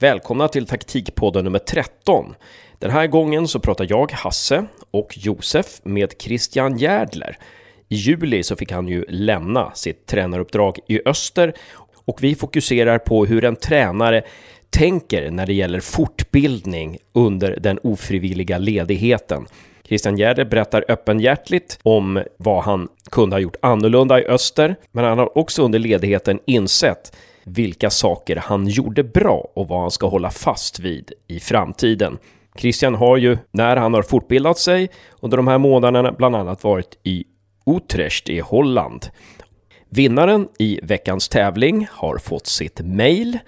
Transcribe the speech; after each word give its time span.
Välkomna 0.00 0.48
till 0.48 0.66
taktikpodden 0.66 1.44
nummer 1.44 1.58
13. 1.58 2.34
Den 2.78 2.90
här 2.90 3.06
gången 3.06 3.48
så 3.48 3.60
pratar 3.60 3.86
jag, 3.90 4.12
Hasse 4.12 4.64
och 4.90 5.18
Josef 5.18 5.66
med 5.82 6.14
Christian 6.18 6.78
Järdler. 6.78 7.38
I 7.88 7.94
juli 7.94 8.42
så 8.42 8.56
fick 8.56 8.72
han 8.72 8.88
ju 8.88 9.04
lämna 9.08 9.74
sitt 9.74 10.06
tränaruppdrag 10.06 10.78
i 10.88 11.00
öster 11.04 11.52
och 12.04 12.22
vi 12.22 12.34
fokuserar 12.34 12.98
på 12.98 13.26
hur 13.26 13.44
en 13.44 13.56
tränare 13.56 14.22
tänker 14.70 15.30
när 15.30 15.46
det 15.46 15.54
gäller 15.54 15.80
fortbildning 15.80 16.98
under 17.12 17.56
den 17.60 17.78
ofrivilliga 17.82 18.58
ledigheten. 18.58 19.46
Christian 19.84 20.16
Gärde 20.16 20.44
berättar 20.44 20.84
öppenhjärtligt 20.88 21.78
om 21.82 22.22
vad 22.36 22.64
han 22.64 22.88
kunde 23.10 23.36
ha 23.36 23.40
gjort 23.40 23.56
annorlunda 23.62 24.20
i 24.20 24.24
öster, 24.24 24.76
men 24.92 25.04
han 25.04 25.18
har 25.18 25.38
också 25.38 25.62
under 25.62 25.78
ledigheten 25.78 26.40
insett 26.46 27.12
vilka 27.48 27.90
saker 27.90 28.36
han 28.36 28.68
gjorde 28.68 29.04
bra 29.04 29.48
och 29.54 29.68
vad 29.68 29.80
han 29.80 29.90
ska 29.90 30.06
hålla 30.06 30.30
fast 30.30 30.78
vid 30.78 31.12
i 31.28 31.40
framtiden. 31.40 32.18
Christian 32.56 32.94
har 32.94 33.16
ju, 33.16 33.38
när 33.50 33.76
han 33.76 33.94
har 33.94 34.02
fortbildat 34.02 34.58
sig 34.58 34.88
under 35.20 35.36
de 35.36 35.48
här 35.48 35.58
månaderna, 35.58 36.12
bland 36.12 36.36
annat 36.36 36.64
varit 36.64 36.98
i 37.02 37.24
Utrecht 37.66 38.28
i 38.28 38.40
Holland. 38.40 39.06
Vinnaren 39.90 40.48
i 40.58 40.80
veckans 40.82 41.28
tävling 41.28 41.88
har 41.90 42.18
fått 42.18 42.46
sitt 42.46 42.80
mail. 42.80 43.38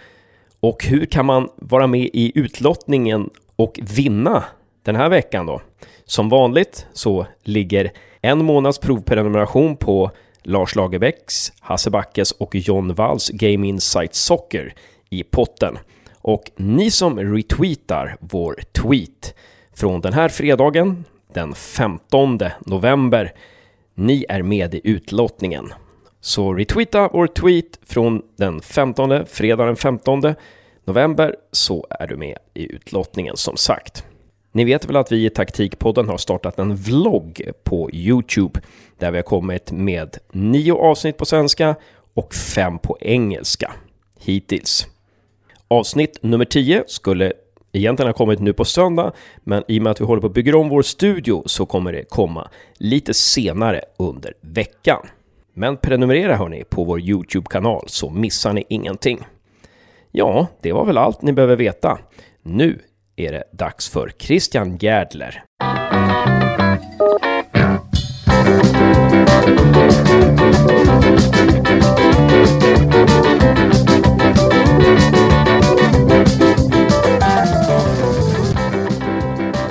Och 0.60 0.84
hur 0.84 1.06
kan 1.06 1.26
man 1.26 1.48
vara 1.56 1.86
med 1.86 2.10
i 2.12 2.32
utlottningen 2.34 3.30
och 3.56 3.80
vinna 3.96 4.44
den 4.82 4.96
här 4.96 5.08
veckan 5.08 5.46
då? 5.46 5.60
Som 6.04 6.28
vanligt 6.28 6.86
så 6.92 7.26
ligger 7.44 7.90
en 8.20 8.44
månads 8.44 8.78
provprenumeration 8.78 9.76
på 9.76 10.10
Lars 10.42 10.76
Lagerbäcks, 10.76 11.52
Hasse 11.60 11.90
Backes 11.90 12.32
och 12.32 12.54
John 12.54 12.94
Walls 12.94 13.28
Game 13.28 13.66
Insight 13.66 14.14
Soccer 14.14 14.74
i 15.10 15.22
potten. 15.22 15.78
Och 16.22 16.50
ni 16.56 16.90
som 16.90 17.18
retweetar 17.18 18.16
vår 18.20 18.60
tweet 18.72 19.34
från 19.74 20.00
den 20.00 20.12
här 20.12 20.28
fredagen, 20.28 21.04
den 21.34 21.54
15 21.54 22.38
november, 22.66 23.32
ni 23.94 24.24
är 24.28 24.42
med 24.42 24.74
i 24.74 24.80
utlottningen. 24.84 25.72
Så 26.20 26.54
retweeta 26.54 27.08
vår 27.12 27.26
tweet 27.26 27.78
från 27.86 28.22
den 28.36 28.60
15, 28.60 29.26
fredag 29.26 29.64
den 29.64 29.76
15 29.76 30.34
november, 30.84 31.36
så 31.52 31.86
är 31.90 32.06
du 32.06 32.16
med 32.16 32.38
i 32.54 32.72
utlottningen 32.72 33.36
som 33.36 33.56
sagt. 33.56 34.04
Ni 34.52 34.64
vet 34.64 34.88
väl 34.88 34.96
att 34.96 35.12
vi 35.12 35.26
i 35.26 35.30
Taktikpodden 35.30 36.08
har 36.08 36.18
startat 36.18 36.58
en 36.58 36.76
vlogg 36.76 37.42
på 37.64 37.90
Youtube 37.92 38.60
där 38.98 39.10
vi 39.10 39.18
har 39.18 39.22
kommit 39.22 39.72
med 39.72 40.18
nio 40.32 40.72
avsnitt 40.72 41.16
på 41.16 41.24
svenska 41.24 41.74
och 42.14 42.34
fem 42.34 42.78
på 42.78 42.98
engelska 43.00 43.72
hittills. 44.18 44.86
Avsnitt 45.68 46.22
nummer 46.22 46.44
10 46.44 46.84
skulle 46.86 47.32
egentligen 47.72 48.08
ha 48.08 48.12
kommit 48.12 48.40
nu 48.40 48.52
på 48.52 48.64
söndag, 48.64 49.12
men 49.44 49.62
i 49.68 49.78
och 49.78 49.82
med 49.82 49.90
att 49.90 50.00
vi 50.00 50.04
håller 50.04 50.20
på 50.20 50.26
att 50.26 50.34
bygga 50.34 50.56
om 50.56 50.68
vår 50.68 50.82
studio 50.82 51.42
så 51.46 51.66
kommer 51.66 51.92
det 51.92 52.04
komma 52.04 52.50
lite 52.78 53.14
senare 53.14 53.80
under 53.96 54.34
veckan. 54.40 55.06
Men 55.54 55.76
prenumerera 55.76 56.36
hörni 56.36 56.64
på 56.64 56.84
vår 56.84 57.00
Youtube-kanal 57.00 57.84
så 57.86 58.10
missar 58.10 58.52
ni 58.52 58.64
ingenting. 58.68 59.18
Ja, 60.10 60.46
det 60.60 60.72
var 60.72 60.84
väl 60.84 60.98
allt 60.98 61.22
ni 61.22 61.32
behöver 61.32 61.56
veta. 61.56 61.98
Nu 62.42 62.78
är 63.16 63.32
det 63.32 63.44
dags 63.52 63.88
för 63.88 64.12
Christian 64.18 64.76
Gärdler. 64.76 65.44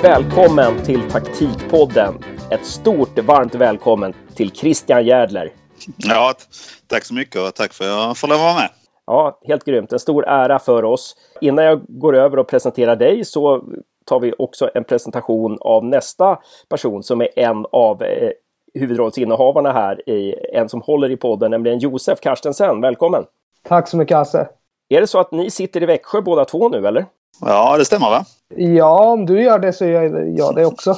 Välkommen 0.02 0.84
till 0.84 1.00
Taktikpodden. 1.10 2.14
Ett 2.50 2.66
stort 2.66 3.18
varmt 3.18 3.54
välkommen 3.54 4.14
till 4.34 4.50
Christian 4.50 5.06
Gärdler. 5.06 5.52
Ja, 5.96 6.34
tack 6.86 7.04
så 7.04 7.14
mycket 7.14 7.36
och 7.36 7.54
tack 7.54 7.72
för 7.72 7.84
att 7.84 7.90
jag 7.90 8.16
får 8.16 8.28
lov 8.28 8.36
att 8.36 8.42
vara 8.42 8.54
med. 8.54 8.70
Ja, 9.06 9.38
helt 9.44 9.64
grymt. 9.64 9.92
En 9.92 9.98
stor 9.98 10.28
ära 10.28 10.58
för 10.58 10.84
oss. 10.84 11.16
Innan 11.40 11.64
jag 11.64 11.80
går 11.88 12.16
över 12.16 12.38
och 12.38 12.48
presenterar 12.48 12.96
dig 12.96 13.24
så 13.24 13.64
tar 14.06 14.20
vi 14.20 14.34
också 14.38 14.70
en 14.74 14.84
presentation 14.84 15.58
av 15.60 15.84
nästa 15.84 16.38
person 16.68 17.02
som 17.02 17.20
är 17.20 17.38
en 17.38 17.66
av 17.72 18.02
eh, 18.02 18.30
huvudrollsinnehavarna 18.74 19.72
här, 19.72 20.10
i, 20.10 20.34
en 20.52 20.68
som 20.68 20.80
håller 20.80 21.10
i 21.10 21.16
podden, 21.16 21.50
nämligen 21.50 21.78
Josef 21.78 22.20
Karstensen. 22.20 22.80
Välkommen! 22.80 23.24
Tack 23.68 23.88
så 23.88 23.96
mycket 23.96 24.16
Hasse! 24.16 24.48
Är 24.88 25.00
det 25.00 25.06
så 25.06 25.18
att 25.18 25.32
ni 25.32 25.50
sitter 25.50 25.82
i 25.82 25.86
Växjö 25.86 26.20
båda 26.20 26.44
två 26.44 26.68
nu 26.68 26.86
eller? 26.86 27.06
Ja, 27.40 27.76
det 27.78 27.84
stämmer 27.84 28.10
va? 28.10 28.24
Ja, 28.56 29.12
om 29.12 29.26
du 29.26 29.42
gör 29.42 29.58
det 29.58 29.72
så 29.72 29.84
gör 29.86 30.34
jag 30.36 30.54
det 30.54 30.66
också. 30.66 30.90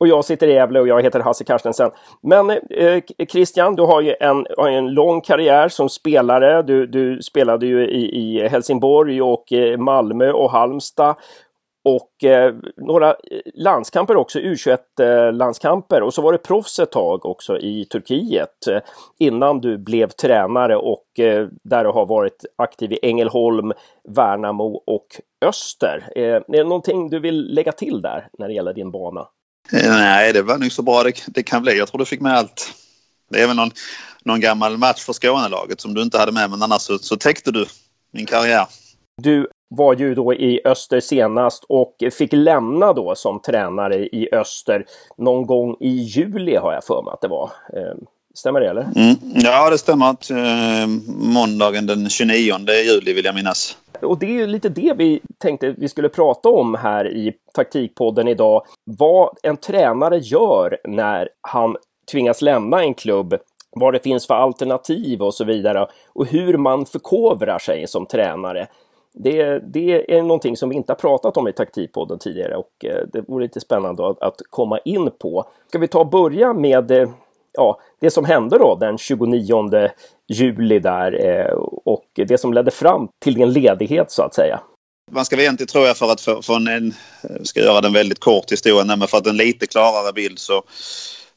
och 0.00 0.08
jag 0.08 0.24
sitter 0.24 0.46
i 0.46 0.52
Gävle 0.52 0.80
och 0.80 0.88
jag 0.88 1.02
heter 1.02 1.20
Hasse 1.20 1.44
Carstensen. 1.44 1.90
Men 2.22 2.50
eh, 2.50 3.02
Christian, 3.28 3.76
du 3.76 3.82
har 3.82 4.00
ju 4.00 4.14
en, 4.20 4.46
har 4.58 4.68
en 4.68 4.90
lång 4.90 5.20
karriär 5.20 5.68
som 5.68 5.88
spelare. 5.88 6.62
Du, 6.62 6.86
du 6.86 7.22
spelade 7.22 7.66
ju 7.66 7.88
i, 7.88 8.16
i 8.16 8.48
Helsingborg 8.48 9.22
och 9.22 9.52
eh, 9.52 9.78
Malmö 9.78 10.32
och 10.32 10.50
Halmstad 10.50 11.16
och 11.84 12.24
eh, 12.24 12.54
några 12.76 13.08
eh, 13.10 13.40
landskamper 13.54 14.16
också, 14.16 14.38
U21-landskamper. 14.38 16.02
Och 16.02 16.14
så 16.14 16.22
var 16.22 16.32
det 16.32 16.38
proffs 16.38 16.78
ett 16.78 16.92
tag 16.92 17.26
också 17.26 17.58
i 17.58 17.84
Turkiet 17.84 18.66
eh, 18.70 18.80
innan 19.18 19.60
du 19.60 19.78
blev 19.78 20.08
tränare 20.08 20.76
och 20.76 21.18
eh, 21.18 21.48
där 21.64 21.84
du 21.84 21.90
har 21.90 22.06
varit 22.06 22.44
aktiv 22.56 22.92
i 22.92 22.98
Ängelholm, 23.02 23.72
Värnamo 24.08 24.82
och 24.86 25.06
Öster. 25.44 26.12
Eh, 26.16 26.22
är 26.22 26.44
det 26.46 26.64
någonting 26.64 27.10
du 27.10 27.20
vill 27.20 27.54
lägga 27.54 27.72
till 27.72 28.00
där 28.00 28.28
när 28.38 28.48
det 28.48 28.54
gäller 28.54 28.72
din 28.72 28.90
bana? 28.90 29.28
Eh, 29.72 29.90
nej, 29.90 30.32
det 30.32 30.42
var 30.42 30.58
nog 30.58 30.72
så 30.72 30.82
bra 30.82 31.02
det, 31.02 31.12
det 31.26 31.42
kan 31.42 31.62
bli. 31.62 31.78
Jag 31.78 31.88
tror 31.88 31.98
du 31.98 32.04
fick 32.04 32.20
med 32.20 32.36
allt. 32.36 32.72
Det 33.30 33.42
är 33.42 33.46
väl 33.46 33.56
någon, 33.56 33.70
någon 34.24 34.40
gammal 34.40 34.78
match 34.78 35.00
för 35.00 35.12
Skånelaget 35.12 35.80
som 35.80 35.94
du 35.94 36.02
inte 36.02 36.18
hade 36.18 36.32
med 36.32 36.50
men 36.50 36.62
annars 36.62 36.82
så, 36.82 36.98
så 36.98 37.16
täckte 37.16 37.50
du 37.50 37.66
min 38.12 38.26
karriär. 38.26 38.66
Du 39.22 39.48
var 39.68 39.94
ju 39.94 40.14
då 40.14 40.34
i 40.34 40.60
Öster 40.64 41.00
senast 41.00 41.64
och 41.68 41.96
fick 42.12 42.32
lämna 42.32 42.92
då 42.92 43.14
som 43.14 43.42
tränare 43.42 44.06
i 44.06 44.28
Öster 44.32 44.84
någon 45.18 45.46
gång 45.46 45.76
i 45.80 45.88
juli 45.88 46.56
har 46.56 46.72
jag 46.72 46.84
för 46.84 47.02
mig 47.02 47.12
att 47.12 47.20
det 47.20 47.28
var. 47.28 47.50
Eh, 47.76 48.06
stämmer 48.34 48.60
det 48.60 48.70
eller? 48.70 48.82
Mm. 48.82 49.16
Ja, 49.34 49.70
det 49.70 49.78
stämmer. 49.78 50.10
Att, 50.10 50.30
eh, 50.30 50.86
måndagen 51.06 51.86
den 51.86 52.10
29 52.10 52.58
juli 52.84 53.12
vill 53.12 53.24
jag 53.24 53.34
minnas. 53.34 53.76
Och 54.04 54.18
det 54.18 54.26
är 54.26 54.30
ju 54.30 54.46
lite 54.46 54.68
det 54.68 54.94
vi 54.96 55.20
tänkte 55.38 55.74
vi 55.78 55.88
skulle 55.88 56.08
prata 56.08 56.48
om 56.48 56.74
här 56.74 57.08
i 57.08 57.32
taktikpodden 57.54 58.28
idag. 58.28 58.62
Vad 58.84 59.38
en 59.42 59.56
tränare 59.56 60.18
gör 60.18 60.78
när 60.84 61.28
han 61.40 61.76
tvingas 62.10 62.42
lämna 62.42 62.82
en 62.82 62.94
klubb 62.94 63.38
vad 63.72 63.94
det 63.94 64.00
finns 64.00 64.26
för 64.26 64.34
alternativ 64.34 65.22
och 65.22 65.34
så 65.34 65.44
vidare 65.44 65.86
och 66.08 66.26
hur 66.26 66.56
man 66.56 66.86
förkovrar 66.86 67.58
sig 67.58 67.86
som 67.86 68.06
tränare. 68.06 68.66
Det, 69.12 69.58
det, 69.58 70.16
är 70.16 70.22
någonting 70.22 70.56
som 70.56 70.68
vi 70.68 70.76
inte 70.76 70.92
har 70.92 70.96
pratat 70.96 71.36
om 71.36 71.48
i 71.48 71.52
taktikpodden 71.52 72.18
tidigare 72.18 72.56
och 72.56 72.84
eh, 72.84 73.06
det 73.12 73.20
vore 73.28 73.44
lite 73.44 73.60
spännande 73.60 74.08
att, 74.08 74.22
att 74.22 74.40
komma 74.50 74.78
in 74.78 75.10
på. 75.18 75.44
Ska 75.68 75.78
vi 75.78 75.88
ta 75.88 76.00
och 76.00 76.10
börja 76.10 76.52
med 76.52 76.90
eh, 76.90 77.08
ja, 77.52 77.80
det 78.00 78.10
som 78.10 78.24
hände 78.24 78.58
då 78.58 78.76
den 78.80 78.98
29 78.98 79.88
juli 80.30 80.78
där 80.78 81.26
eh, 81.26 81.52
och 81.84 82.04
det 82.14 82.40
som 82.40 82.52
ledde 82.52 82.70
fram 82.70 83.08
till 83.24 83.34
din 83.34 83.52
ledighet 83.52 84.10
så 84.10 84.22
att 84.22 84.34
säga? 84.34 84.60
Man 85.12 85.24
ska 85.24 85.40
egentligen 85.40 85.68
tror 85.68 85.86
jag 85.86 85.96
för 85.96 86.12
att 86.12 86.20
få, 86.20 86.42
få 86.42 86.54
en, 86.54 86.94
ska 87.42 87.60
göra 87.60 87.80
den 87.80 87.92
väldigt 87.92 88.20
kort 88.20 88.52
historien, 88.52 88.98
men 88.98 89.08
för 89.08 89.18
att 89.18 89.26
en 89.26 89.36
lite 89.36 89.66
klarare 89.66 90.12
bild 90.12 90.38
så 90.38 90.62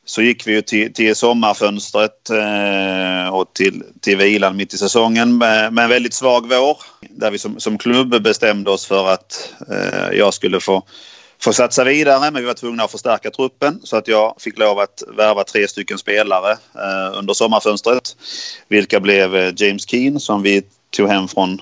så 0.06 0.22
gick 0.22 0.48
vi 0.48 0.52
ju 0.52 0.62
till, 0.62 0.94
till 0.94 1.16
sommarfönstret 1.16 2.30
eh, 2.30 3.34
och 3.34 3.54
till, 3.54 3.84
till 4.02 4.18
vilan 4.18 4.56
mitt 4.56 4.74
i 4.74 4.78
säsongen 4.78 5.38
med, 5.38 5.74
med 5.74 5.84
en 5.84 5.90
väldigt 5.90 6.14
svag 6.14 6.50
vår. 6.50 6.78
Där 7.10 7.32
vi 7.32 7.38
som, 7.38 7.60
som 7.60 7.78
klubb 7.78 8.24
bestämde 8.24 8.72
oss 8.72 8.86
för 8.86 9.08
att 9.08 9.54
eh, 9.72 10.18
jag 10.18 10.34
skulle 10.34 10.60
få, 10.60 10.84
få 11.44 11.54
satsa 11.54 11.84
vidare 11.84 12.32
men 12.32 12.42
vi 12.42 12.48
var 12.48 12.54
tvungna 12.54 12.84
att 12.84 12.92
förstärka 12.92 13.32
truppen 13.32 13.80
så 13.84 13.98
att 13.98 14.08
jag 14.08 14.36
fick 14.40 14.58
lov 14.58 14.80
att 14.80 15.04
värva 15.18 15.44
tre 15.44 15.68
stycken 15.68 15.98
spelare 15.98 16.52
eh, 16.52 17.18
under 17.18 17.34
sommarfönstret. 17.34 18.16
Vilka 18.68 19.00
blev 19.00 19.36
eh, 19.36 19.54
James 19.56 19.90
Keen 19.90 20.20
som 20.20 20.42
vi 20.42 20.62
tog 20.90 21.10
hem 21.10 21.28
från 21.28 21.62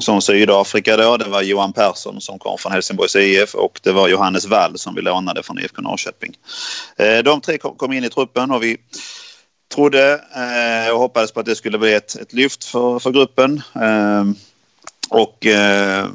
som 0.00 0.22
Sydafrika 0.22 0.96
då. 0.96 1.16
Det 1.16 1.28
var 1.28 1.42
Johan 1.42 1.72
Persson 1.72 2.20
som 2.20 2.38
kom 2.38 2.58
från 2.58 2.72
Helsingborgs 2.72 3.16
IF 3.16 3.54
och 3.54 3.80
det 3.82 3.92
var 3.92 4.08
Johannes 4.08 4.46
Wall 4.46 4.78
som 4.78 4.94
vi 4.94 5.02
lånade 5.02 5.42
från 5.42 5.58
IFK 5.58 5.82
Norrköping. 5.82 6.34
Eh, 6.96 7.18
de 7.18 7.40
tre 7.40 7.58
kom 7.58 7.92
in 7.92 8.04
i 8.04 8.10
truppen 8.10 8.50
och 8.50 8.62
vi 8.62 8.76
trodde 9.74 10.12
eh, 10.12 10.92
och 10.92 10.98
hoppades 10.98 11.32
på 11.32 11.40
att 11.40 11.46
det 11.46 11.56
skulle 11.56 11.78
bli 11.78 11.94
ett, 11.94 12.16
ett 12.16 12.32
lyft 12.32 12.64
för, 12.64 12.98
för 12.98 13.10
gruppen. 13.10 13.62
Eh, 13.74 14.24
och 15.08 15.46
eh, 15.46 16.06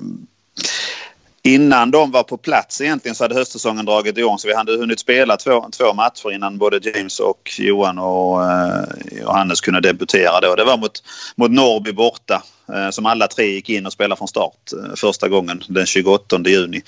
Innan 1.44 1.92
de 1.92 2.12
var 2.12 2.24
på 2.24 2.38
plats 2.38 2.82
egentligen 2.82 3.16
så 3.16 3.24
hade 3.24 3.36
höstsäsongen 3.36 3.86
dragit 3.86 4.18
igång 4.18 4.38
så 4.38 4.48
vi 4.48 4.56
hade 4.56 4.78
hunnit 4.78 5.00
spela 5.00 5.38
två, 5.38 5.70
två 5.72 5.94
matcher 5.94 6.32
innan 6.32 6.58
både 6.58 6.90
James 6.90 7.20
och 7.20 7.52
Johan 7.60 8.00
och 8.00 8.44
eh, 8.44 8.84
Johannes 9.22 9.62
kunde 9.62 9.82
debutera 9.82 10.40
då. 10.40 10.56
Det 10.56 10.64
var 10.64 10.78
mot, 10.78 11.04
mot 11.36 11.52
Norrby 11.52 11.92
borta 11.92 12.44
eh, 12.74 12.90
som 12.90 13.06
alla 13.06 13.28
tre 13.28 13.46
gick 13.46 13.70
in 13.70 13.86
och 13.86 13.94
spelade 13.94 14.18
från 14.18 14.28
start 14.28 14.74
eh, 14.74 14.96
första 14.96 15.30
gången 15.30 15.64
den 15.68 15.86
28 15.86 16.40
juni. 16.46 16.82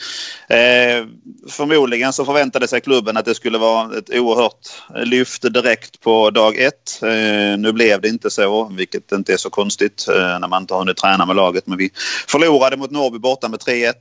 Eh, 0.50 1.06
förmodligen 1.50 2.14
så 2.14 2.26
förväntade 2.26 2.68
sig 2.68 2.82
klubben 2.82 3.18
att 3.18 3.26
det 3.26 3.36
skulle 3.36 3.58
vara 3.58 3.98
ett 3.98 4.10
oerhört 4.10 4.70
lyft 5.06 5.54
direkt 5.54 6.02
på 6.02 6.30
dag 6.30 6.58
ett. 6.58 7.00
Eh, 7.04 7.58
nu 7.58 7.72
blev 7.72 8.02
det 8.02 8.08
inte 8.08 8.30
så, 8.30 8.72
vilket 8.78 9.12
inte 9.12 9.34
är 9.34 9.38
så 9.38 9.50
konstigt 9.50 10.06
eh, 10.10 10.40
när 10.40 10.48
man 10.48 10.62
inte 10.62 10.74
har 10.74 10.80
hunnit 10.80 10.98
träna 10.98 11.26
med 11.26 11.36
laget. 11.36 11.68
Men 11.68 11.78
vi 11.78 11.90
förlorade 12.28 12.78
mot 12.78 12.92
Norrby 12.92 13.20
borta 13.20 13.50
med 13.50 13.60
3-1. 13.60 13.94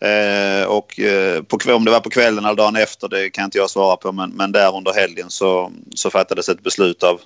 Eh, 0.00 0.68
och 0.68 1.00
eh, 1.00 1.42
på, 1.42 1.58
om 1.74 1.84
det 1.84 1.90
var 1.90 2.00
på 2.00 2.10
kvällen 2.10 2.44
eller 2.44 2.54
dagen 2.54 2.76
efter 2.76 3.08
det 3.08 3.30
kan 3.30 3.44
inte 3.44 3.58
jag 3.58 3.70
svara 3.70 3.96
på 3.96 4.12
men, 4.12 4.30
men 4.30 4.52
där 4.52 4.76
under 4.76 4.92
helgen 4.92 5.30
så, 5.30 5.72
så 5.94 6.10
fattades 6.10 6.48
ett 6.48 6.62
beslut 6.62 7.02
av, 7.02 7.20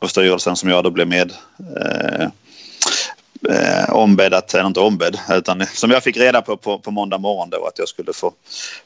av 0.00 0.06
styrelsen 0.06 0.56
som 0.56 0.68
jag 0.68 0.84
då 0.84 0.90
blev 0.90 1.08
med 1.08 1.32
eh, 1.76 2.28
eh, 3.50 3.94
ombedd 3.94 4.34
att, 4.34 4.54
eller 4.54 4.66
inte 4.66 4.80
ombedd, 4.80 5.18
utan 5.30 5.66
som 5.74 5.90
jag 5.90 6.02
fick 6.02 6.16
reda 6.16 6.42
på, 6.42 6.56
på 6.56 6.78
på 6.78 6.90
måndag 6.90 7.18
morgon 7.18 7.50
då 7.50 7.66
att 7.66 7.78
jag 7.78 7.88
skulle 7.88 8.12
få, 8.12 8.32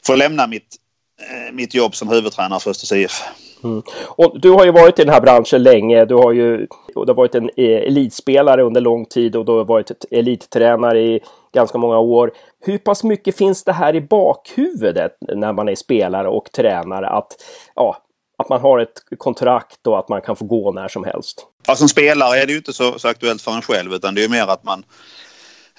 få 0.05 0.15
lämna 0.15 0.47
mitt, 0.47 0.75
eh, 1.21 1.53
mitt 1.53 1.73
jobb 1.73 1.95
som 1.95 2.09
huvudtränare 2.09 2.59
för 2.59 2.71
Östers 2.71 2.91
IF. 2.91 3.23
Mm. 3.63 3.81
Och 4.05 4.39
du 4.39 4.49
har 4.49 4.65
ju 4.65 4.71
varit 4.71 4.99
i 4.99 5.03
den 5.03 5.13
här 5.13 5.21
branschen 5.21 5.63
länge. 5.63 6.05
Du 6.05 6.15
har 6.15 6.31
ju 6.31 6.67
du 6.93 6.99
har 7.07 7.13
varit 7.13 7.35
en 7.35 7.49
eh, 7.57 7.87
elitspelare 7.87 8.63
under 8.63 8.81
lång 8.81 9.05
tid 9.05 9.35
och 9.35 9.45
du 9.45 9.51
har 9.51 9.65
varit 9.65 9.91
ett 9.91 10.05
elittränare 10.11 11.01
i 11.01 11.19
ganska 11.53 11.77
många 11.77 11.99
år. 11.99 12.31
Hur 12.61 12.77
pass 12.77 13.03
mycket 13.03 13.37
finns 13.37 13.63
det 13.63 13.73
här 13.73 13.95
i 13.95 14.01
bakhuvudet 14.01 15.11
när 15.35 15.53
man 15.53 15.69
är 15.69 15.75
spelare 15.75 16.27
och 16.27 16.51
tränare 16.51 17.09
att, 17.09 17.35
ja, 17.75 17.97
att 18.37 18.49
man 18.49 18.61
har 18.61 18.79
ett 18.79 19.03
kontrakt 19.17 19.87
och 19.87 19.99
att 19.99 20.09
man 20.09 20.21
kan 20.21 20.35
få 20.35 20.45
gå 20.45 20.71
när 20.71 20.87
som 20.87 21.03
helst? 21.03 21.45
Ja, 21.67 21.75
som 21.75 21.89
spelare 21.89 22.41
är 22.41 22.45
det 22.45 22.51
ju 22.51 22.57
inte 22.57 22.73
så, 22.73 22.99
så 22.99 23.07
aktuellt 23.07 23.41
för 23.41 23.51
en 23.51 23.61
själv 23.61 23.93
utan 23.93 24.15
det 24.15 24.23
är 24.23 24.29
mer 24.29 24.47
att 24.47 24.63
man 24.63 24.83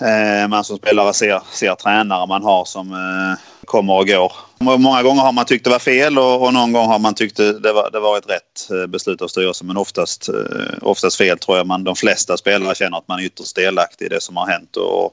eh, 0.01 0.49
man 0.49 0.65
som 0.65 0.77
spelare 0.77 1.15
ser, 1.15 1.41
ser 1.53 1.75
tränare 1.75 2.27
man 2.27 2.43
har 2.43 2.65
som 2.65 2.93
eh, 2.93 3.65
kommer 3.65 3.99
och 3.99 4.07
går. 4.07 4.33
Många 4.59 5.03
gånger 5.03 5.23
har 5.23 5.33
man 5.33 5.45
tyckt 5.45 5.65
det 5.65 5.71
var 5.71 5.79
fel 5.79 6.19
och, 6.19 6.43
och 6.43 6.55
någon 6.55 6.73
gång 6.73 6.87
har 6.87 6.99
man 6.99 7.15
tyckt 7.15 7.37
det 7.37 7.73
var, 7.73 7.91
det 7.91 8.01
var 8.01 8.19
ett 8.19 8.31
rätt 8.31 8.71
eh, 8.71 8.87
beslut 8.87 9.23
av 9.23 9.29
styrelsen. 9.29 9.67
Men 9.67 9.77
oftast, 9.77 10.29
eh, 10.29 10.35
oftast 10.83 11.17
fel 11.17 11.39
tror 11.39 11.57
jag 11.57 11.67
man 11.67 11.85
de 11.85 11.97
flesta 11.97 12.37
spelare 12.37 12.75
känner 12.75 12.99
att 12.99 13.09
man 13.09 13.21
är 13.21 13.25
ytterst 13.25 13.57
delaktig 13.57 14.05
i 14.05 14.09
det 14.09 14.23
som 14.23 14.37
har 14.37 14.47
hänt. 14.47 14.77
Och, 14.77 15.13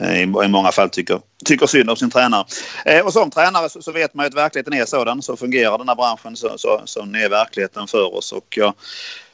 Eh, 0.00 0.22
i, 0.22 0.26
många 0.26 0.72
fall 0.72 0.90
tycker, 0.90 1.20
tycker 1.44 1.66
synd 1.66 1.90
om 1.90 1.96
sin 1.96 2.10
tränare. 2.10 2.44
Eh, 2.84 3.06
och 3.06 3.12
som 3.12 3.30
tränare 3.30 3.68
så, 3.68 3.82
så, 3.82 3.92
vet 3.92 4.14
man 4.14 4.24
ju 4.24 4.28
att 4.28 4.34
verkligheten 4.34 4.72
är 4.72 4.84
sådan. 4.84 5.22
Så 5.22 5.36
fungerar 5.36 5.78
den 5.78 5.88
här 5.88 5.96
branschen 5.96 6.36
så, 6.36 6.52
så, 6.56 6.82
så 6.84 7.00
är 7.00 7.28
verkligheten 7.28 7.86
för 7.86 8.14
oss. 8.14 8.32
Och 8.32 8.56
jag, 8.56 8.74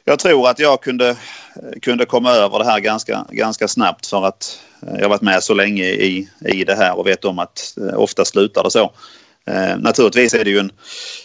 jag 0.05 0.19
tror 0.19 0.49
att 0.49 0.59
jag 0.59 0.81
kunde, 0.81 1.15
kunde 1.81 2.05
komma 2.05 2.31
över 2.31 2.59
det 2.59 2.65
här 2.65 2.79
ganska, 2.79 3.25
ganska 3.31 3.67
snabbt 3.67 4.07
för 4.07 4.25
att 4.25 4.59
eh, 4.87 4.93
jag 4.99 5.01
jag 5.01 5.09
varit 5.09 5.21
med 5.21 5.43
så 5.43 5.53
länge 5.53 5.83
i, 5.83 6.29
i 6.45 6.63
det 6.63 6.75
här 6.75 6.97
och 6.97 7.07
vet 7.07 7.25
om 7.25 7.39
att 7.39 7.77
eh, 7.77 7.99
ofta 7.99 8.25
slutar 8.25 8.63
det 8.63 8.71
så. 8.71 8.91
Eh, 9.47 9.77
naturligtvis 9.77 10.33
är 10.33 10.43
det 10.43 10.49
ju 10.49 10.59
en 10.59 10.71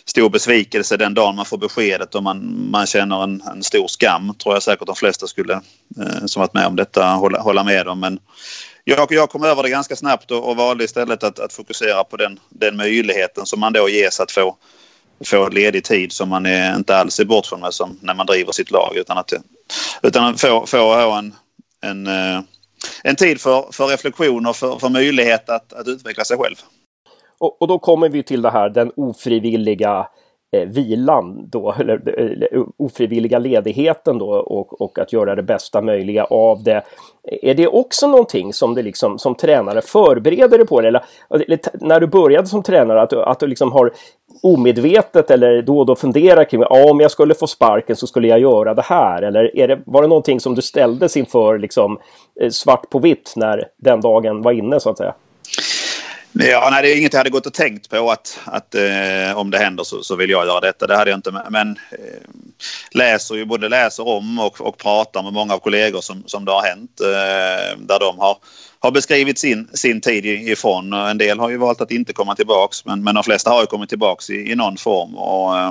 stor 0.05 0.31
besvikelse 0.31 0.97
den 0.97 1.15
dagen 1.15 1.37
man 1.37 1.45
får 1.45 1.59
beskedet 1.59 2.15
och 2.15 2.23
man, 2.23 2.71
man 2.71 2.87
känner 2.87 3.23
en, 3.23 3.43
en 3.53 3.63
stor 3.63 3.89
skam. 3.89 4.35
tror 4.35 4.55
jag 4.55 4.63
säkert 4.63 4.87
de 4.87 4.97
flesta 4.97 5.27
skulle, 5.27 5.53
eh, 6.01 6.27
som 6.27 6.41
varit 6.41 6.55
med 6.55 6.67
om 6.67 6.77
detta 6.77 7.05
hålla, 7.05 7.41
hålla 7.41 7.65
med 7.65 7.89
om. 7.89 8.01
Men 8.01 8.19
jag, 8.89 9.13
jag 9.13 9.31
kom 9.31 9.45
över 9.45 9.63
det 9.63 9.71
ganska 9.71 9.97
snabbt 9.97 10.31
och, 10.31 10.49
och 10.49 10.57
valde 10.57 10.85
istället 10.85 11.23
att, 11.23 11.39
att 11.39 11.53
fokusera 11.53 12.05
på 12.05 12.17
den, 12.17 12.41
den 12.49 12.77
möjligheten 12.77 13.47
som 13.47 13.61
man 13.61 13.73
då 13.73 13.89
ges 13.89 14.21
att 14.21 14.33
få, 14.33 14.57
få 15.25 15.49
ledig 15.49 15.85
tid 15.85 16.13
som 16.13 16.29
man 16.29 16.47
är, 16.47 16.77
inte 16.77 16.97
alls 16.97 17.21
är 17.21 17.25
bortskämd 17.25 17.63
med 17.63 17.75
som 17.75 17.99
när 18.03 18.15
man 18.15 18.27
driver 18.27 18.53
sitt 18.53 18.71
lag 18.71 18.97
utan 18.97 19.19
att, 19.19 19.33
utan 20.03 20.25
att 20.25 20.41
få, 20.41 20.67
få 20.67 21.13
en, 21.13 21.35
en, 21.81 22.07
eh, 22.07 22.41
en 23.03 23.17
tid 23.17 23.41
för, 23.41 23.73
för 23.73 23.87
reflektion 23.87 24.47
och 24.47 24.57
för, 24.57 24.79
för 24.79 24.89
möjlighet 24.89 25.49
att, 25.49 25.73
att 25.73 25.89
utveckla 25.89 26.25
sig 26.25 26.37
själv. 26.37 26.57
Och, 27.39 27.63
och, 27.63 27.69
då 27.69 27.79
kommer 27.79 28.09
vi 28.09 28.23
till 28.23 28.43
det 28.43 28.51
här 28.51 28.69
den 28.69 28.93
ofrivilliga 28.97 30.09
Eh, 30.57 30.67
vilan 30.69 31.49
då, 31.51 31.75
eller, 31.81 32.09
eller 32.09 32.49
ofrivilliga 32.77 33.39
ledigheten 33.39 34.19
då 34.19 34.31
och, 34.31 34.81
och 34.81 34.99
att 34.99 35.13
göra 35.13 35.35
det 35.35 35.43
bästa 35.43 35.83
möjliga 35.83 36.25
av 36.25 36.63
det. 36.63 36.83
Är 37.43 37.55
det 37.55 37.69
också 37.69 38.07
någonting 38.07 38.53
som 38.53 38.75
du 38.75 38.83
liksom 38.83 39.19
som 39.19 39.35
tränare 39.35 39.81
förbereder 39.83 40.59
dig 40.59 40.67
på? 40.67 40.81
Eller, 40.81 41.05
eller 41.31 41.59
när 41.87 42.01
du 42.01 42.07
började 42.07 42.47
som 42.47 42.63
tränare 42.63 43.03
att 43.03 43.11
du, 43.11 43.23
att 43.23 43.41
du 43.41 43.47
liksom 43.47 43.73
har 43.73 43.93
omedvetet 44.43 45.31
eller 45.31 45.63
då 45.63 45.79
och 45.79 45.87
då 45.87 45.97
funderar 45.97 46.45
kring 46.45 46.61
ja, 46.61 46.91
om 46.91 47.01
jag 47.01 47.11
skulle 47.11 47.35
få 47.35 47.47
sparken 47.47 47.97
så 47.97 48.07
skulle 48.07 48.29
jag 48.29 48.41
göra 48.41 48.75
det 48.75 48.83
här. 48.83 49.23
Eller 49.23 49.57
är 49.57 49.69
det, 49.69 49.79
var 49.87 50.03
det 50.03 50.09
någonting 50.09 50.41
som 50.41 50.55
du 50.55 50.63
ställdes 50.63 51.17
inför 51.17 51.59
liksom, 51.59 51.99
svart 52.51 52.91
på 52.91 52.99
vitt 52.99 53.33
när 53.37 53.69
den 53.77 54.01
dagen 54.01 54.43
var 54.43 54.53
inne 54.53 54.81
så 54.81 54.91
att 54.91 54.99
säga? 54.99 55.15
Ja, 56.39 56.69
nej, 56.71 56.83
det 56.83 56.93
är 56.93 56.99
inget 56.99 57.13
jag 57.13 57.21
hade 57.21 57.31
gått 57.31 57.47
och 57.47 57.55
tänkt 57.55 57.91
på 57.91 58.11
att, 58.11 58.41
att 58.45 58.75
eh, 58.75 59.39
om 59.39 59.51
det 59.51 59.59
händer 59.59 59.85
så, 59.85 60.03
så, 60.03 60.17
vill 60.17 60.31
jag 60.31 60.47
göra 60.47 60.61
detta. 60.61 60.87
Det 60.87 60.97
hade 60.97 61.11
jag 61.11 61.19
inte. 61.19 61.43
Men 61.51 61.71
eh, 61.71 62.31
läser 62.91 63.35
ju 63.35 63.45
både 63.45 63.69
läser 63.69 64.09
om 64.09 64.39
och, 64.39 64.61
och 64.61 64.79
pratar 64.79 65.23
med 65.23 65.33
många 65.33 65.55
av 65.55 65.59
kollegor 65.59 66.01
som, 66.01 66.23
som 66.27 66.45
det 66.45 66.53
har 66.53 66.63
hänt. 66.63 67.01
Eh, 67.01 67.79
där 67.79 68.01
de 68.01 68.19
har, 68.19 68.37
har 68.79 68.91
beskrivit 68.91 69.39
sin, 69.39 69.69
sin 69.73 70.01
tid 70.01 70.27
ifrån. 70.27 70.93
En 70.93 71.19
del 71.19 71.39
har 71.39 71.51
ju 71.51 71.57
valt 71.57 71.81
att 71.81 71.91
inte 71.91 72.13
komma 72.13 72.35
tillbaks 72.35 72.85
men, 72.85 73.05
men 73.05 73.15
de 73.15 73.25
flesta 73.25 73.51
har 73.51 73.61
ju 73.61 73.67
kommit 73.67 73.89
tillbaks 73.89 74.31
i, 74.31 74.53
i 74.53 74.55
någon 74.55 74.77
form. 74.77 75.17
Och, 75.17 75.59
eh, 75.59 75.71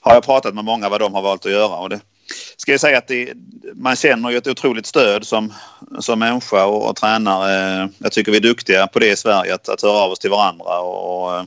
har 0.00 0.14
jag 0.14 0.24
pratat 0.24 0.54
med 0.54 0.64
många 0.64 0.88
vad 0.88 1.00
de 1.00 1.14
har 1.14 1.22
valt 1.22 1.46
att 1.46 1.52
göra. 1.52 1.76
Och 1.76 1.88
det, 1.88 2.00
ska 2.56 2.72
jag 2.72 2.80
säga 2.80 2.98
att 2.98 3.08
det, 3.08 3.32
man 3.74 3.96
känner 3.96 4.30
ju 4.30 4.36
ett 4.36 4.46
otroligt 4.46 4.86
stöd 4.86 5.26
som, 5.26 5.52
som 6.00 6.18
människa 6.18 6.64
och, 6.64 6.90
och 6.90 6.96
tränare. 6.96 7.88
Jag 7.98 8.12
tycker 8.12 8.32
vi 8.32 8.38
är 8.38 8.42
duktiga 8.42 8.86
på 8.86 8.98
det 8.98 9.10
i 9.10 9.16
Sverige, 9.16 9.54
att, 9.54 9.68
att 9.68 9.82
höra 9.82 9.98
av 9.98 10.10
oss 10.10 10.18
till 10.18 10.30
varandra. 10.30 10.80
Och, 10.80 11.46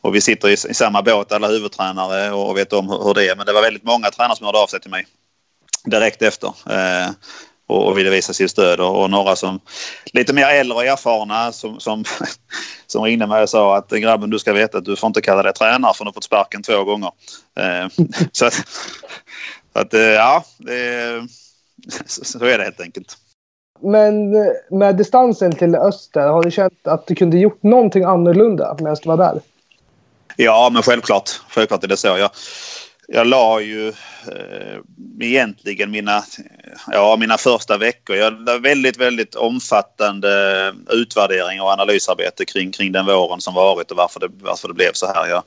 och 0.00 0.14
vi 0.14 0.20
sitter 0.20 0.48
i, 0.48 0.52
i 0.52 0.74
samma 0.74 1.02
båt 1.02 1.32
alla 1.32 1.48
huvudtränare 1.48 2.32
och 2.32 2.56
vet 2.56 2.72
om 2.72 2.88
hur, 2.88 3.04
hur 3.04 3.14
det 3.14 3.28
är. 3.28 3.36
Men 3.36 3.46
det 3.46 3.52
var 3.52 3.62
väldigt 3.62 3.84
många 3.84 4.10
tränare 4.10 4.36
som 4.36 4.46
hörde 4.46 4.58
av 4.58 4.66
sig 4.66 4.80
till 4.80 4.90
mig 4.90 5.06
direkt 5.84 6.22
efter. 6.22 6.48
Eh, 6.70 7.10
och, 7.68 7.86
och 7.86 7.98
ville 7.98 8.10
visa 8.10 8.32
sitt 8.32 8.50
stöd 8.50 8.80
och, 8.80 9.02
och, 9.02 9.10
några 9.10 9.36
som 9.36 9.60
lite 10.12 10.32
mer 10.32 10.46
äldre 10.46 10.76
och 10.76 10.84
erfarna 10.84 11.52
som, 11.52 11.80
som, 11.80 12.04
som 12.86 13.04
ringde 13.04 13.26
mig 13.26 13.42
och 13.42 13.50
sa 13.50 13.76
att 13.76 13.90
grabben 13.90 14.30
du 14.30 14.38
ska 14.38 14.52
veta 14.52 14.78
att 14.78 14.84
du 14.84 14.96
får 14.96 15.06
inte 15.06 15.20
kalla 15.20 15.42
dig 15.42 15.52
tränare 15.52 15.94
för 15.94 16.04
du 16.04 16.08
har 16.08 16.12
fått 16.12 16.24
sparken 16.24 16.62
två 16.62 16.84
gånger. 16.84 17.10
Eh, 17.58 17.88
så 18.32 18.46
att, 18.46 18.64
att 19.76 19.94
eh, 19.94 20.00
ja, 20.00 20.44
det, 20.58 21.26
så 22.06 22.44
är 22.44 22.58
det 22.58 22.64
helt 22.64 22.80
enkelt. 22.80 23.16
Men 23.80 24.34
eh, 24.34 24.52
med 24.70 24.96
distansen 24.96 25.52
till 25.52 25.74
öster, 25.74 26.28
har 26.28 26.42
du 26.42 26.50
känt 26.50 26.86
att 26.86 27.06
du 27.06 27.14
kunde 27.14 27.38
gjort 27.38 27.62
någonting 27.62 28.04
annorlunda 28.04 28.76
medan 28.78 28.96
du 29.02 29.08
var 29.08 29.16
där? 29.16 29.40
Ja, 30.36 30.70
men 30.72 30.82
självklart. 30.82 31.30
Självklart 31.48 31.84
är 31.84 31.88
det 31.88 31.96
så. 31.96 32.08
Jag, 32.08 32.30
jag 33.08 33.26
la 33.26 33.60
ju 33.60 33.88
eh, 33.88 34.78
egentligen 35.20 35.90
mina, 35.90 36.24
ja, 36.92 37.16
mina 37.16 37.38
första 37.38 37.78
veckor. 37.78 38.16
Jag 38.16 38.46
la 38.46 38.58
väldigt, 38.58 38.96
väldigt 38.96 39.34
omfattande 39.34 40.74
utvärdering 40.90 41.60
och 41.60 41.68
analysarbete 41.68 42.44
kring, 42.44 42.72
kring 42.72 42.92
den 42.92 43.06
våren 43.06 43.40
som 43.40 43.54
varit 43.54 43.90
och 43.90 43.96
varför 43.96 44.20
det, 44.20 44.28
varför 44.40 44.68
det 44.68 44.74
blev 44.74 44.92
så 44.92 45.06
här. 45.06 45.28
Jag, 45.28 45.42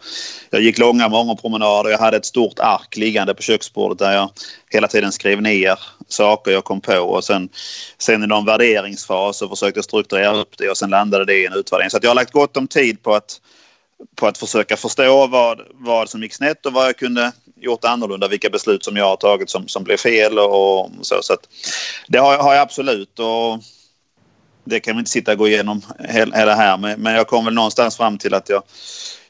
jag 0.49 0.61
gick 0.61 0.77
långa 0.77 1.09
morgonpromenader. 1.09 1.89
Jag 1.89 1.99
hade 1.99 2.17
ett 2.17 2.25
stort 2.25 2.59
ark 2.59 2.97
liggande 2.97 3.33
på 3.33 3.41
köksbordet 3.41 3.99
där 3.99 4.13
jag 4.13 4.29
hela 4.69 4.87
tiden 4.87 5.11
skrev 5.11 5.41
ner 5.41 5.79
saker 6.07 6.51
jag 6.51 6.63
kom 6.63 6.81
på 6.81 6.99
och 6.99 7.23
sen, 7.23 7.49
sen 7.97 8.23
i 8.23 8.27
någon 8.27 8.45
värderingsfas 8.45 9.37
så 9.37 9.49
försökte 9.49 9.77
jag 9.77 9.85
strukturera 9.85 10.35
upp 10.35 10.57
det 10.57 10.69
och 10.69 10.77
sen 10.77 10.89
landade 10.89 11.25
det 11.25 11.35
i 11.35 11.45
en 11.45 11.53
utvärdering. 11.53 11.89
Så 11.89 11.99
jag 12.01 12.09
har 12.09 12.15
lagt 12.15 12.31
gott 12.31 12.57
om 12.57 12.67
tid 12.67 13.03
på 13.03 13.15
att 13.15 13.41
på 14.15 14.27
att 14.27 14.37
försöka 14.37 14.77
förstå 14.77 15.27
vad, 15.27 15.61
vad 15.73 16.09
som 16.09 16.23
gick 16.23 16.33
snett 16.33 16.65
och 16.65 16.73
vad 16.73 16.87
jag 16.87 16.97
kunde 16.97 17.31
gjort 17.55 17.85
annorlunda. 17.85 18.27
Vilka 18.27 18.49
beslut 18.49 18.83
som 18.83 18.97
jag 18.97 19.05
har 19.05 19.15
tagit 19.15 19.49
som, 19.49 19.67
som 19.67 19.83
blev 19.83 19.97
fel 19.97 20.39
och, 20.39 20.91
så. 21.01 21.21
så 21.21 21.33
att, 21.33 21.49
det 22.07 22.17
har, 22.17 22.37
har 22.37 22.53
jag 22.53 22.61
absolut. 22.61 23.19
Och 23.19 23.63
det 24.63 24.79
kan 24.79 24.95
vi 24.95 24.99
inte 24.99 25.11
sitta 25.11 25.31
och 25.31 25.37
gå 25.37 25.47
igenom 25.47 25.81
hela 26.09 26.55
här 26.55 26.77
men, 26.77 27.01
men 27.01 27.13
jag 27.13 27.27
kom 27.27 27.45
väl 27.45 27.53
någonstans 27.53 27.97
fram 27.97 28.17
till 28.17 28.33
att 28.33 28.49
jag, 28.49 28.63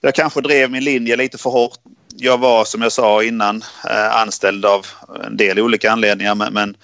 jag 0.02 0.16
kanske 0.16 0.42
drev 0.42 0.72
min 0.72 0.84
linje 0.84 1.16
lite 1.16 1.38
för 1.38 1.50
hårt. 1.50 1.80
Jag 2.16 2.38
var 2.38 2.66
som 2.66 2.82
jag 2.82 2.92
sa 2.92 3.24
innan 3.24 3.64
eh, 3.90 4.16
anställd 4.16 4.66
av 4.66 4.86
en 5.26 5.38
del 5.38 5.60
olika 5.60 5.92
anledningar 5.92 6.36
men, 6.36 6.54
men 6.54 6.76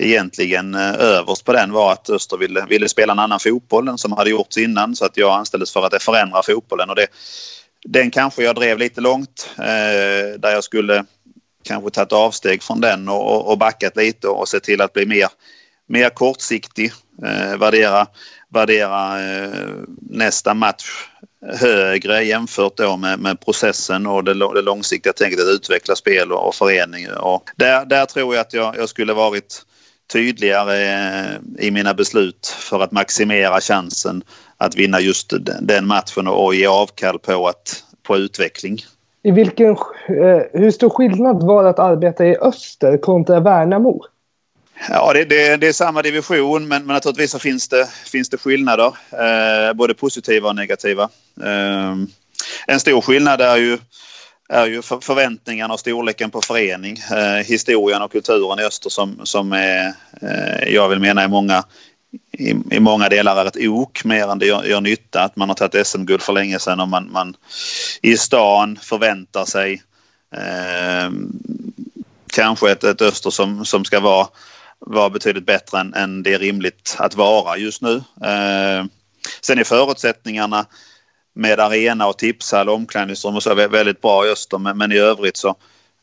egentligen 0.00 0.74
eh, 0.74 0.94
överst 0.94 1.44
på 1.44 1.52
den 1.52 1.72
var 1.72 1.92
att 1.92 2.10
Öster 2.10 2.36
ville, 2.36 2.66
ville 2.68 2.88
spela 2.88 3.12
en 3.12 3.18
annan 3.18 3.40
fotboll 3.40 3.88
än 3.88 3.98
som 3.98 4.12
hade 4.12 4.30
gjorts 4.30 4.58
innan 4.58 4.96
så 4.96 5.04
att 5.04 5.16
jag 5.16 5.38
anställdes 5.38 5.72
för 5.72 5.86
att 5.86 6.02
förändra 6.02 6.42
fotbollen 6.42 6.90
och 6.90 6.96
det, 6.96 7.06
den 7.84 8.10
kanske 8.10 8.42
jag 8.42 8.54
drev 8.54 8.78
lite 8.78 9.00
långt 9.00 9.50
eh, 9.58 10.38
där 10.38 10.52
jag 10.52 10.64
skulle 10.64 11.04
kanske 11.64 11.90
tagit 11.90 12.12
avsteg 12.12 12.62
från 12.62 12.80
den 12.80 13.08
och, 13.08 13.50
och 13.50 13.58
backat 13.58 13.96
lite 13.96 14.28
och 14.28 14.48
sett 14.48 14.62
till 14.62 14.80
att 14.80 14.92
bli 14.92 15.06
mer, 15.06 15.28
mer 15.88 16.10
kortsiktig. 16.10 16.92
Eh, 17.24 17.56
värdera 17.58 18.06
värdera 18.50 19.20
eh, 19.20 19.68
nästa 20.10 20.54
match 20.54 21.08
högre 21.52 22.22
jämfört 22.22 22.76
då 22.76 22.96
med, 22.96 23.18
med 23.18 23.40
processen 23.40 24.06
och 24.06 24.24
det, 24.24 24.34
det 24.34 24.62
långsiktiga 24.62 25.12
tänket 25.12 25.40
att 25.40 25.54
utveckla 25.54 25.96
spel 25.96 26.32
och, 26.32 26.48
och 26.48 26.54
förening. 26.54 27.12
Och 27.12 27.50
där, 27.56 27.84
där 27.84 28.06
tror 28.06 28.34
jag 28.34 28.40
att 28.40 28.52
jag, 28.52 28.76
jag 28.76 28.88
skulle 28.88 29.12
varit 29.12 29.62
tydligare 30.12 30.76
i 31.58 31.70
mina 31.70 31.94
beslut 31.94 32.46
för 32.46 32.80
att 32.80 32.92
maximera 32.92 33.60
chansen 33.60 34.22
att 34.56 34.76
vinna 34.76 35.00
just 35.00 35.32
den 35.60 35.86
matchen 35.86 36.26
och 36.26 36.54
ge 36.54 36.66
avkall 36.66 37.18
på, 37.18 37.48
att, 37.48 37.84
på 38.02 38.16
utveckling. 38.16 38.78
I 39.22 39.30
vilken, 39.30 39.76
hur 40.52 40.70
stor 40.70 40.90
skillnad 40.90 41.42
var 41.42 41.64
det 41.64 41.70
att 41.70 41.78
arbeta 41.78 42.26
i 42.26 42.36
Öster 42.36 42.96
kontra 42.96 43.40
Värnamo? 43.40 44.04
Ja, 44.88 45.12
det, 45.12 45.24
det, 45.24 45.56
det, 45.56 45.68
är 45.68 45.72
samma 45.72 46.02
division 46.02 46.68
men, 46.68 46.86
men 46.86 46.94
naturligtvis 46.94 47.30
så 47.30 47.38
finns 47.38 47.68
det, 47.68 47.88
finns 48.12 48.28
det 48.28 48.36
skillnader. 48.36 48.86
Eh, 49.12 49.72
både 49.74 49.94
positiva 49.94 50.48
och 50.48 50.56
negativa. 50.56 51.02
Eh, 51.42 51.96
en 52.66 52.80
stor 52.80 53.00
skillnad 53.00 53.40
är 53.40 53.56
ju, 53.56 53.78
är 54.50 54.66
ju 54.66 54.82
förväntningarna 54.82 55.74
och 55.74 55.80
storleken 55.80 56.30
på 56.30 56.42
förening. 56.42 56.98
Eh, 57.10 57.44
historien 57.46 58.02
och 58.02 58.12
kulturen 58.12 58.58
i 58.58 58.62
öster 58.62 58.90
som, 58.90 59.20
som 59.24 59.52
är, 59.52 59.94
eh, 60.22 60.74
jag 60.74 60.88
vill 60.88 60.98
mena 60.98 61.24
i 61.24 61.28
många, 61.28 61.64
i, 62.32 62.50
i, 62.70 62.80
många 62.80 63.08
delar 63.08 63.36
är 63.36 63.46
ett 63.46 63.68
ok 63.68 64.04
mer 64.04 64.28
än 64.28 64.38
det 64.38 64.46
gör, 64.46 64.64
gör 64.64 64.80
nytta. 64.80 65.22
Att 65.22 65.36
man 65.36 65.48
har 65.48 65.56
tagit 65.56 65.86
SM-guld 65.86 66.22
för 66.22 66.32
länge 66.32 66.58
sedan 66.58 66.80
och 66.80 66.88
man, 66.88 67.12
man 67.12 67.36
i 68.02 68.16
stan 68.16 68.76
förväntar 68.76 69.44
sig 69.44 69.82
eh, 70.36 71.10
kanske 72.32 72.70
ett, 72.70 72.84
ett 72.84 73.02
öster 73.02 73.30
som, 73.30 73.64
som 73.64 73.84
ska 73.84 74.00
vara 74.00 74.28
var 74.78 75.10
betydligt 75.10 75.46
bättre 75.46 75.80
än, 75.80 75.94
än 75.94 76.22
det 76.22 76.34
är 76.34 76.38
rimligt 76.38 76.96
att 76.98 77.14
vara 77.14 77.56
just 77.56 77.82
nu. 77.82 77.96
Eh, 77.96 78.84
sen 79.40 79.58
är 79.58 79.64
förutsättningarna 79.64 80.66
med 81.34 81.60
arena 81.60 82.06
och 82.06 82.18
tipshall 82.18 82.68
omklädningsrum 82.68 83.36
och 83.36 83.42
så 83.42 83.54
väldigt 83.54 84.00
bra 84.00 84.26
i 84.26 84.30
Öster 84.30 84.58
men, 84.58 84.78
men 84.78 84.92
i 84.92 84.98
övrigt 84.98 85.36
så, 85.36 85.48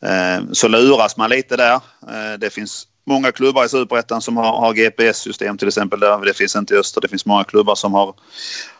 eh, 0.04 0.44
så 0.52 0.68
luras 0.68 1.18
man 1.18 1.30
lite 1.30 1.58
där. 1.58 1.74
Eh, 1.74 2.40
det 2.40 2.50
finns 2.50 2.88
många 3.08 3.32
klubbar 3.32 3.66
i 3.66 3.70
Superettan 3.70 4.22
som 4.22 4.38
har, 4.38 4.60
har 4.60 4.74
GPS-system 4.74 5.58
till 5.58 5.68
exempel. 5.68 6.00
Där. 6.00 6.26
Det 6.26 6.34
finns 6.34 6.56
inte 6.56 6.74
i 6.74 6.78
Öster. 6.78 7.02
Det 7.02 7.08
finns 7.08 7.26
många 7.26 7.44
klubbar 7.44 7.76
som 7.76 7.94
har, 7.94 8.16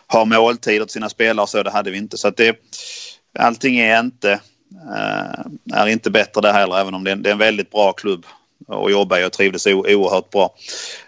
har 0.06 0.24
måltider 0.24 0.84
till 0.84 0.92
sina 0.92 1.08
spelare 1.08 1.46
så 1.46 1.62
det 1.62 1.70
hade 1.70 1.90
vi 1.90 1.98
inte. 1.98 2.18
Så 2.18 2.28
att 2.28 2.36
det, 2.36 2.56
allting 3.38 3.78
är 3.78 4.00
inte, 4.00 4.32
eh, 4.96 5.80
är 5.80 5.86
inte 5.86 6.10
bättre 6.10 6.40
där 6.40 6.52
heller 6.52 6.78
även 6.78 6.94
om 6.94 7.04
det 7.04 7.10
är, 7.10 7.16
det 7.16 7.28
är 7.30 7.32
en 7.32 7.38
väldigt 7.38 7.70
bra 7.70 7.92
klubb 7.92 8.26
och 8.66 8.90
jobba 8.90 9.20
i 9.20 9.24
och 9.24 9.32
trivdes 9.32 9.66
oerhört 9.66 10.30
bra. 10.30 10.54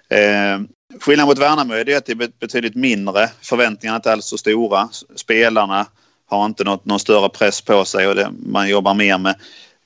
Eh, 0.09 0.61
Skillnaden 0.99 1.29
mot 1.29 1.39
Värnamo 1.39 1.75
är 1.75 1.97
att 1.97 2.07
det 2.07 2.13
är 2.13 2.31
betydligt 2.41 2.75
mindre. 2.75 3.29
Förväntningarna 3.43 3.97
är 3.97 3.99
inte 3.99 4.13
alls 4.13 4.27
så 4.27 4.39
stora. 4.39 4.89
Spelarna 5.17 5.87
har 6.29 6.45
inte 6.45 6.65
något, 6.65 6.85
någon 6.85 6.99
större 6.99 7.29
press 7.29 7.61
på 7.61 7.85
sig 7.85 8.07
och 8.09 8.15
det, 8.15 8.31
man 8.47 8.69
jobbar 8.69 8.95
mer 8.95 9.19
med 9.19 9.35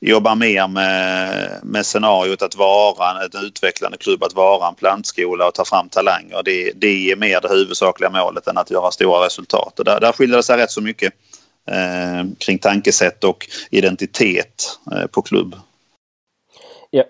jobbar 0.01 0.35
mer 0.35 0.69
med, 0.69 1.61
med 1.63 1.87
scenariot 1.87 2.43
att 2.43 2.57
vara 2.57 3.11
en 3.11 3.45
utvecklande 3.45 3.99
klubb, 3.99 4.23
att 4.23 4.35
vara 4.35 4.69
en 4.69 4.75
plantskola 4.75 5.49
och 5.49 5.55
ta 5.55 5.65
fram 5.65 5.89
talanger. 5.89 6.43
Det, 6.45 6.73
det 6.75 7.11
är 7.11 7.17
mer 7.17 7.41
det 7.41 7.49
huvudsakliga 7.49 8.11
målet 8.11 8.47
än 8.47 8.59
att 8.59 8.71
göra 8.71 8.91
stora 8.91 9.27
resultat. 9.27 9.79
Och 9.79 9.85
där, 9.85 10.01
där 10.01 10.13
skiljer 10.13 10.37
det 10.37 10.43
sig 10.43 10.57
rätt 10.57 10.71
så 10.71 10.81
mycket 10.81 11.13
eh, 11.71 12.25
kring 12.39 12.59
tankesätt 12.59 13.25
och 13.25 13.47
identitet 13.71 14.79
eh, 14.93 15.07
på 15.07 15.23
klubb 15.23 15.57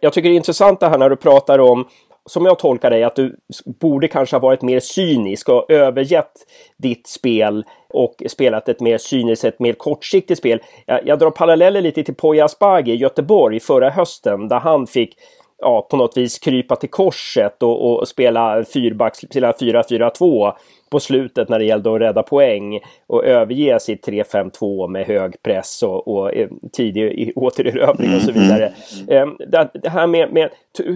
jag, 0.01 0.13
tycker 0.13 0.29
det 0.29 0.35
är 0.35 0.37
intressant 0.37 0.81
det 0.81 0.89
här 0.89 0.99
när 0.99 1.11
du 1.11 1.17
pratar 1.17 1.59
om 1.59 1.89
som 2.27 2.47
jag 2.47 2.59
tolkar 2.59 2.91
dig, 2.91 3.05
att 3.05 3.17
du 3.17 3.37
borde 3.81 4.09
kanske 4.09 4.37
ha 4.37 4.41
varit 4.41 4.63
mer 4.63 4.81
cynisk 4.81 5.49
och 5.49 5.71
övergett 5.71 6.33
ditt 6.77 7.07
spel 7.07 7.65
och 7.89 8.23
spelat 8.29 8.69
ett 8.69 8.81
mer 8.81 8.99
cyniskt, 8.99 9.45
ett 9.45 9.61
mer 9.61 9.73
kortsiktigt 9.73 10.39
spel. 10.39 10.61
Jag, 10.87 11.07
jag 11.07 11.19
drar 11.19 11.31
paralleller 11.31 11.81
lite 11.81 12.05
till 12.05 12.15
Poya 12.15 12.45
Asbaghi 12.45 12.93
i 12.93 12.97
Göteborg 12.97 13.61
förra 13.61 13.91
hösten 13.91 14.49
där 14.49 14.61
han 14.61 14.87
fick 14.87 15.17
ja, 15.59 15.87
på 15.91 15.97
något 15.97 16.17
vis 16.17 16.39
krypa 16.39 16.77
till 16.77 16.91
korset 16.91 17.63
och, 17.63 17.99
och 17.99 18.09
spela 18.09 18.65
fyrbacks, 18.65 19.19
spela 19.19 19.53
4-4-2 19.53 20.53
på 20.91 21.01
slutet 21.01 21.49
när 21.49 21.59
det 21.59 21.65
gällde 21.65 21.95
att 21.95 22.01
rädda 22.01 22.23
poäng 22.23 22.81
och 23.07 23.25
överge 23.25 23.81
sitt 23.81 24.07
3-5-2 24.07 24.89
med 24.89 25.07
hög 25.07 25.43
press 25.43 25.83
och, 25.83 26.09
och 26.09 26.35
eh, 26.35 26.49
tidig 26.73 27.33
återerövring 27.37 28.15
och 28.15 28.23
så 28.23 28.31
mm, 28.31 28.43
vidare. 28.43 28.73
Mm, 29.09 29.23
mm. 29.23 29.37
Det, 29.83 29.89
här 29.89 30.07
med, 30.07 30.33
med, 30.33 30.51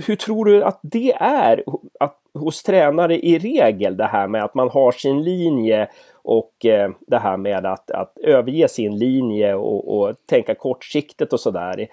hur 0.06 0.16
tror 0.16 0.44
du 0.44 0.64
att 0.64 0.80
det 0.82 1.12
är 1.20 1.64
att, 2.00 2.16
hos 2.34 2.62
tränare 2.62 3.18
i 3.18 3.38
regel, 3.38 3.96
det 3.96 4.06
här 4.06 4.28
med 4.28 4.44
att 4.44 4.54
man 4.54 4.68
har 4.68 4.92
sin 4.92 5.22
linje 5.22 5.88
och 6.28 6.66
eh, 6.66 6.90
det 7.06 7.18
här 7.18 7.36
med 7.36 7.66
att, 7.66 7.90
att 7.90 8.18
överge 8.18 8.68
sin 8.68 8.98
linje 8.98 9.54
och, 9.54 9.98
och 9.98 10.14
tänka 10.26 10.54
kortsiktigt 10.54 11.32
och 11.32 11.40
sådär. 11.40 11.86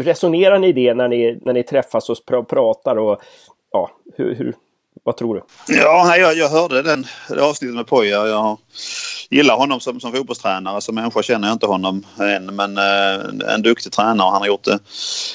Resonerar 0.00 0.58
ni 0.58 0.72
det 0.72 0.94
när 0.94 1.08
ni, 1.08 1.38
när 1.42 1.52
ni 1.52 1.62
träffas 1.62 2.10
och 2.10 2.16
pr 2.26 2.42
pratar 2.42 2.96
och 2.96 3.20
ja, 3.72 3.90
hur, 4.16 4.34
hur, 4.34 4.54
vad 5.02 5.16
tror 5.16 5.34
du? 5.34 5.42
Ja, 5.74 6.16
jag, 6.16 6.36
jag 6.36 6.48
hörde 6.48 6.82
den 6.82 7.06
det 7.28 7.42
avsnittet 7.42 7.74
med 7.74 7.86
Poja. 7.86 8.26
Jag 8.26 8.58
gillar 9.30 9.56
honom 9.56 9.80
som, 9.80 10.00
som 10.00 10.12
fotbollstränare. 10.12 10.80
Som 10.80 10.94
människa 10.94 11.22
känner 11.22 11.48
jag 11.48 11.54
inte 11.54 11.66
honom 11.66 12.06
än. 12.20 12.56
Men 12.56 12.78
eh, 12.78 13.54
en 13.54 13.62
duktig 13.62 13.92
tränare. 13.92 14.30
Han 14.30 14.40
har 14.40 14.46
gjort 14.46 14.64
det 14.64 14.78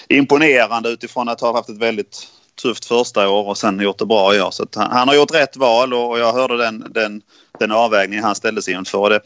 imponerande 0.08 0.90
utifrån 0.90 1.30
att 1.30 1.42
ha 1.42 1.54
haft 1.54 1.70
ett 1.70 1.78
väldigt 1.78 2.28
tufft 2.62 2.86
första 2.86 3.30
år 3.30 3.48
och 3.48 3.58
sen 3.58 3.80
gjort 3.80 3.98
det 3.98 4.06
bra 4.06 4.36
i 4.36 4.42
år. 4.42 4.52
Så 4.52 4.66
han, 4.76 4.92
han, 4.92 5.08
har 5.08 5.16
gjort 5.16 5.34
rätt 5.34 5.58
val 5.58 5.94
och 5.94 6.20
jag 6.20 6.34
hörde 6.34 6.58
den, 6.58 6.86
den, 6.90 7.22
den 7.60 7.72
avvägning 7.72 8.22
han 8.22 8.36
ställde 8.36 8.62
sig 8.62 8.74
inför. 8.74 9.10
Det, 9.10 9.20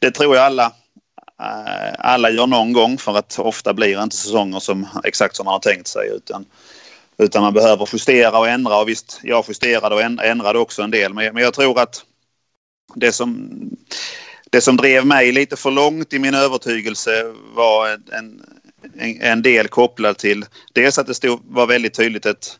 det 0.00 0.10
tror 0.10 0.36
jag 0.36 0.44
alla 0.44 0.64
eh, 1.40 1.94
alla 1.98 2.30
gör 2.30 2.46
någon 2.46 2.72
gång 2.72 2.98
för 2.98 3.18
att 3.18 3.38
ofta 3.38 3.74
blir 3.74 4.02
inte 4.02 4.16
säsonger 4.16 4.60
som 4.60 4.86
exakt 5.04 5.36
som 5.36 5.44
man 5.44 5.52
har 5.52 5.58
tänkt 5.58 5.86
sig 5.86 6.10
utan 6.16 6.44
utan 7.18 7.42
man 7.42 7.54
behöver 7.54 7.88
justera 7.92 8.38
och 8.38 8.48
ändra 8.48 8.76
och 8.76 8.88
visst, 8.88 9.20
jag 9.22 9.44
justerade 9.48 9.94
och 9.94 10.02
ändrade 10.24 10.58
också 10.58 10.82
en 10.82 10.90
del. 10.90 11.14
Men, 11.14 11.36
jag 11.36 11.54
tror 11.54 11.80
att 11.80 12.04
det 12.94 13.12
som, 13.12 13.50
det 14.50 14.60
som 14.60 14.76
drev 14.76 15.06
mig 15.06 15.32
lite 15.32 15.56
för 15.56 15.70
långt 15.70 16.12
i 16.12 16.18
min 16.18 16.34
övertygelse 16.34 17.34
var 17.54 17.88
en, 17.88 18.02
en, 18.98 19.22
en 19.22 19.42
del 19.42 19.68
kopplad 19.68 20.18
till 20.18 20.44
dels 20.72 20.98
att 20.98 21.06
det 21.06 21.14
stod, 21.14 21.40
var 21.44 21.66
väldigt 21.66 21.94
tydligt 21.94 22.26
ett, 22.26 22.58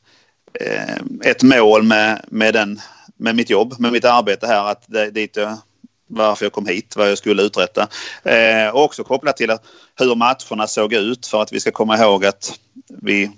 eh, 0.60 0.96
ett 1.24 1.42
mål 1.42 1.82
med, 1.82 2.24
med, 2.28 2.54
den, 2.54 2.80
med 3.16 3.36
mitt 3.36 3.50
jobb, 3.50 3.74
med 3.78 3.92
mitt 3.92 4.04
arbete 4.04 4.46
här. 4.46 4.70
Att 4.70 4.84
det, 4.86 5.10
dit 5.10 5.36
jag, 5.36 5.58
varför 6.06 6.44
jag 6.44 6.52
kom 6.52 6.66
hit, 6.66 6.96
vad 6.96 7.10
jag 7.10 7.18
skulle 7.18 7.42
uträtta. 7.42 7.88
Eh, 8.22 8.68
och 8.68 8.84
också 8.84 9.04
kopplat 9.04 9.36
till 9.36 9.56
hur 9.98 10.14
matcherna 10.14 10.66
såg 10.66 10.92
ut 10.92 11.26
för 11.26 11.42
att 11.42 11.52
vi 11.52 11.60
ska 11.60 11.70
komma 11.70 11.98
ihåg 11.98 12.24
att 12.24 12.58
vi 13.02 13.30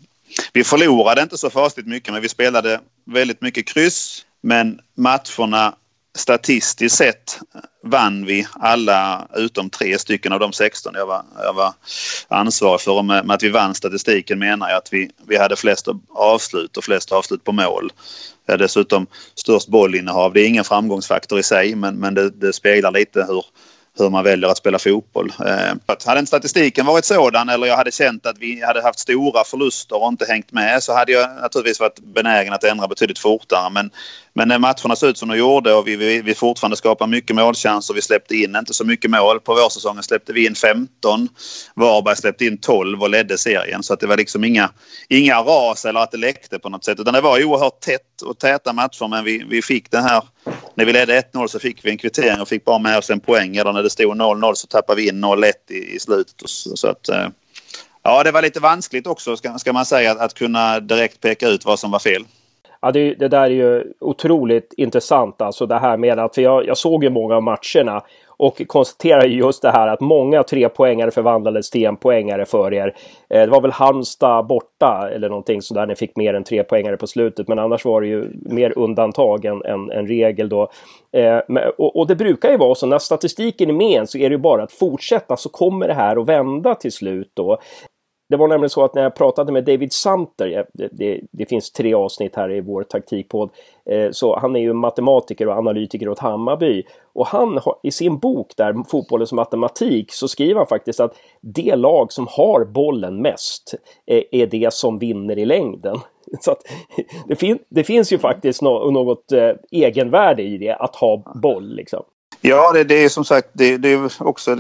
vi 0.53 0.65
förlorade 0.65 1.23
inte 1.23 1.39
så 1.39 1.51
fasligt 1.51 1.89
mycket 1.89 2.13
men 2.13 2.23
vi 2.23 2.29
spelade 2.29 2.81
väldigt 3.05 3.43
mycket 3.43 3.67
kryss. 3.67 4.25
Men 4.43 4.81
matcherna 4.97 5.75
statistiskt 6.17 6.97
sett 6.97 7.39
vann 7.83 8.27
vi 8.27 8.47
alla 8.53 9.29
utom 9.37 9.71
tre 9.71 9.99
stycken 9.99 10.33
av 10.33 10.41
de 10.41 10.53
16 10.53 10.93
jag 10.95 11.07
var, 11.07 11.23
jag 11.39 11.55
var 11.55 11.73
ansvarig 12.29 12.81
för. 12.81 12.93
Och 12.93 13.05
med, 13.05 13.27
med 13.27 13.35
att 13.35 13.43
vi 13.43 13.49
vann 13.49 13.75
statistiken 13.75 14.39
menar 14.39 14.69
jag 14.69 14.79
att 14.79 14.93
vi, 14.93 15.11
vi 15.27 15.37
hade 15.37 15.57
flest 15.57 15.89
avslut 16.15 16.77
och 16.77 16.85
flest 16.85 17.13
avslut 17.13 17.45
på 17.45 17.53
mål. 17.53 17.93
Vi 18.47 18.53
hade 18.53 18.65
dessutom 18.65 19.07
störst 19.35 19.69
bollinnehav. 19.69 20.33
Det 20.33 20.41
är 20.41 20.49
ingen 20.49 20.65
framgångsfaktor 20.65 21.39
i 21.39 21.43
sig 21.43 21.75
men, 21.75 21.97
men 21.97 22.15
det, 22.15 22.31
det 22.31 22.53
speglar 22.53 22.93
lite 22.93 23.27
hur, 23.29 23.45
hur 23.99 24.11
man 24.11 24.25
väljer 24.25 24.51
att 24.51 24.59
spela 24.59 24.79
fotboll. 24.79 25.33
Eh, 25.41 25.97
hade 26.07 26.19
inte 26.19 26.29
statistiken 26.29 26.87
varit 26.87 27.05
sådan 27.05 27.49
eller 27.49 27.67
jag 27.67 27.77
hade 27.77 27.93
känt 27.93 28.27
att 28.27 28.39
vi 28.39 28.63
hade 28.63 28.83
haft 28.83 28.99
stora 28.99 29.45
förluster 29.45 30.03
och 30.03 30.09
inte 30.09 30.25
hängt 30.25 30.53
med 30.53 30.83
så 30.83 30.95
hade 30.95 31.13
jag 31.13 31.37
naturligtvis 31.37 31.81
varit 31.81 31.99
benägen 32.01 32.53
att 32.53 32.65
ändra 32.65 32.89
betydligt 32.89 33.19
fortare. 33.19 33.71
Men, 33.71 33.91
men 34.35 34.49
när 34.49 34.59
matcherna 34.59 34.97
såg 34.97 35.11
ut 35.11 35.19
som 35.19 35.29
de 35.29 35.39
gjorde 35.39 35.75
och 35.75 35.89
vi, 35.89 35.97
vi, 35.97 36.23
vi 36.23 36.35
fortfarande 36.35 36.77
skapar 36.77 37.07
mycket 37.07 37.37
målchanser. 37.37 37.95
Vi 37.95 38.03
släppte 38.03 38.37
in 38.37 38.57
inte 38.57 38.75
så 38.75 38.85
mycket 38.85 39.11
mål. 39.11 39.41
På 39.41 39.55
vårsäsongen 39.55 40.03
släppte 40.03 40.33
vi 40.33 40.47
in 40.47 40.55
15. 40.55 41.29
Varberg 41.75 42.17
släppte 42.17 42.45
in 42.45 42.59
12 42.59 43.03
och 43.03 43.11
ledde 43.11 43.39
serien. 43.39 43.83
Så 43.83 43.95
att 43.95 44.01
det 44.01 44.07
var 44.07 44.17
liksom 44.17 44.45
inga, 44.45 44.71
inga 45.09 45.39
ras 45.39 45.85
eller 45.85 46.01
att 46.01 46.11
det 46.11 46.19
läckte 46.19 46.59
på 46.59 46.69
något 46.69 46.85
sätt. 46.85 47.01
Utan 47.01 47.15
det 47.15 47.21
var 47.21 47.45
oerhört 47.45 47.81
tätt 47.81 48.16
och 48.23 48.39
täta 48.39 48.73
matcher 48.73 49.09
men 49.09 49.25
vi, 49.25 49.45
vi 49.49 49.63
fick 49.63 49.91
den 49.91 50.03
här 50.03 50.23
när 50.75 50.85
vi 50.85 50.93
ledde 50.93 51.21
1-0 51.21 51.47
så 51.47 51.59
fick 51.59 51.85
vi 51.85 51.91
en 51.91 51.99
kvittering 51.99 52.41
och 52.41 52.49
fick 52.49 52.65
bara 52.65 52.79
med 52.79 52.99
oss 52.99 53.11
en 53.11 53.21
poäng. 53.21 53.57
Eller 53.57 53.73
när 53.73 53.83
det 53.83 53.91
stod 53.91 54.17
0-0 54.17 54.55
så 54.55 54.67
tappade 54.67 55.01
vi 55.01 55.09
in 55.09 55.25
0-1 55.25 55.53
i, 55.69 55.95
i 55.95 55.99
slutet. 55.99 56.35
Så 56.75 56.89
att, 56.89 57.09
eh, 57.09 57.29
ja, 58.03 58.23
det 58.23 58.31
var 58.31 58.43
lite 58.43 58.61
vanskligt 58.61 59.07
också 59.07 59.37
ska, 59.37 59.59
ska 59.59 59.73
man 59.73 59.87
säga 59.87 60.13
att, 60.13 60.19
att 60.19 60.35
kunna 60.35 60.81
direkt 60.81 61.21
peka 61.21 61.49
ut 61.49 61.65
vad 61.65 61.79
som 61.79 61.91
var 61.91 61.99
fel. 61.99 62.25
Ja, 62.81 62.93
det, 62.93 63.15
det, 63.15 63.29
där 63.29 63.43
är 63.43 63.49
ju 63.49 63.93
otroligt 64.01 64.75
intressant 64.77 65.41
alltså 65.41 65.67
det 65.67 65.79
här 65.79 65.97
med 65.97 66.19
att, 66.19 66.35
för 66.35 66.43
jag, 66.43 66.67
jag 66.67 66.79
såg 66.79 67.05
ju 67.05 67.11
många 67.11 67.37
av 67.37 67.43
matcherna 67.43 68.03
och 68.37 68.63
konstaterar 68.67 69.25
just 69.25 69.63
det 69.63 69.71
här 69.71 69.89
att 69.89 70.01
många 70.01 70.43
trepoängare 70.43 71.11
förvandlades 71.11 71.71
till 71.71 71.87
enpoängare 71.87 72.45
för 72.45 72.75
er. 72.75 72.95
Eh, 73.31 73.41
det 73.41 73.47
var 73.47 73.61
väl 73.61 73.71
Halmstad 73.71 74.47
borta 74.47 75.11
eller 75.13 75.29
någonting 75.29 75.63
sådär 75.63 75.87
ni 75.87 75.95
fick 75.95 76.17
mer 76.17 76.35
än 76.35 76.45
tre 76.45 76.65
poängare 76.65 76.97
på 76.97 77.07
slutet 77.07 77.49
men 77.49 77.59
annars 77.59 77.85
var 77.85 78.01
det 78.01 78.07
ju 78.07 78.31
mer 78.35 78.79
undantag 78.79 79.45
än, 79.45 79.65
än, 79.65 79.91
än 79.91 80.07
regel 80.07 80.49
då. 80.49 80.71
Eh, 81.13 81.39
och, 81.79 81.97
och, 81.97 82.07
det 82.07 82.17
brukar 82.17 82.51
ju 82.51 82.57
vara 82.57 82.75
så 82.75 82.87
när 82.87 82.99
statistiken 82.99 83.71
är 83.71 83.75
med 83.75 84.09
så 84.09 84.19
är 84.19 84.31
det 84.31 84.35
ju 84.35 84.41
bara 84.41 84.63
att 84.63 84.73
fortsätta 84.73 85.37
så 85.37 85.49
kommer 85.49 85.89
det 85.89 85.95
här 85.95 86.21
att 86.21 86.29
vända 86.29 86.75
till 86.75 86.93
slut 86.93 87.31
då. 87.35 87.59
Det 88.29 88.37
var 88.37 88.49
nämligen 88.49 88.71
så 88.71 88.85
att 88.85 88.95
när 88.95 89.03
jag 89.03 89.15
pratade 89.15 89.53
med 89.53 89.65
David 89.65 89.93
Samter, 89.93 90.59
eh, 90.59 90.65
det, 90.73 90.89
det, 90.93 91.21
det 91.31 91.47
finns 91.47 91.73
tre 91.73 91.95
avsnitt 91.95 92.37
här 92.37 92.53
i 92.53 92.61
vår 92.61 92.83
taktikpodd, 92.83 93.51
eh, 93.91 94.11
så 94.11 94.39
han 94.39 94.57
är 94.57 94.61
ju 94.61 94.73
matematiker 94.73 95.49
och 95.49 95.57
analytiker 95.57 96.09
åt 96.09 96.19
Hammarby. 96.19 96.83
Och 97.13 97.27
han 97.27 97.59
har, 97.59 97.77
i 97.83 97.91
sin 97.91 98.19
bok 98.19 98.53
där, 98.57 98.85
Fotbollens 98.89 99.33
matematik, 99.33 100.13
så 100.13 100.29
skriver 100.29 100.55
han 100.55 100.67
faktiskt 100.67 101.01
att 101.01 101.17
det 101.41 101.77
lag 101.77 102.13
som 102.13 102.27
har 102.31 102.65
bollen 102.65 103.23
mest 103.23 103.75
eh, 104.07 104.23
är 104.31 104.47
det 104.47 104.73
som 104.73 104.99
vinner 104.99 105.39
i 105.39 105.45
längden. 105.45 105.97
Så 106.41 106.51
att, 106.51 106.63
det, 107.27 107.37
fin 107.37 107.59
det 107.69 107.85
finns 107.85 108.13
ju 108.13 108.19
faktiskt 108.19 108.63
no 108.63 108.91
något 108.91 109.33
eh, 109.33 109.53
egenvärde 109.71 110.43
i 110.43 110.59
det, 110.59 110.75
att 110.75 110.97
ha 110.97 111.33
boll. 111.43 111.75
Liksom. 111.75 112.03
Ja, 112.41 112.73
det, 112.73 112.85
det 112.85 113.05
är 113.05 113.09
som 113.09 113.25
sagt 113.25 113.49
det, 113.53 113.77
det 113.77 113.93
är 113.93 114.11
också 114.21 114.57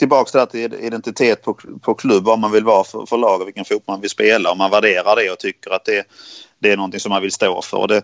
tillbaka 0.00 0.46
till 0.46 0.74
identitet 0.74 1.42
på, 1.42 1.54
på 1.80 1.94
klubb, 1.94 2.24
vad 2.24 2.38
man 2.38 2.52
vill 2.52 2.64
vara 2.64 2.84
för, 2.84 3.06
för 3.06 3.16
lag 3.16 3.40
och 3.40 3.46
vilken 3.46 3.64
fotboll 3.64 3.94
man 3.94 4.00
vill 4.00 4.10
spela. 4.10 4.50
Om 4.50 4.58
man 4.58 4.70
värderar 4.70 5.16
det 5.16 5.30
och 5.30 5.38
tycker 5.38 5.70
att 5.70 5.84
det, 5.84 6.06
det 6.58 6.72
är 6.72 6.76
någonting 6.76 7.00
som 7.00 7.10
man 7.10 7.22
vill 7.22 7.32
stå 7.32 7.62
för. 7.62 7.76
Och 7.76 7.88
det, 7.88 8.02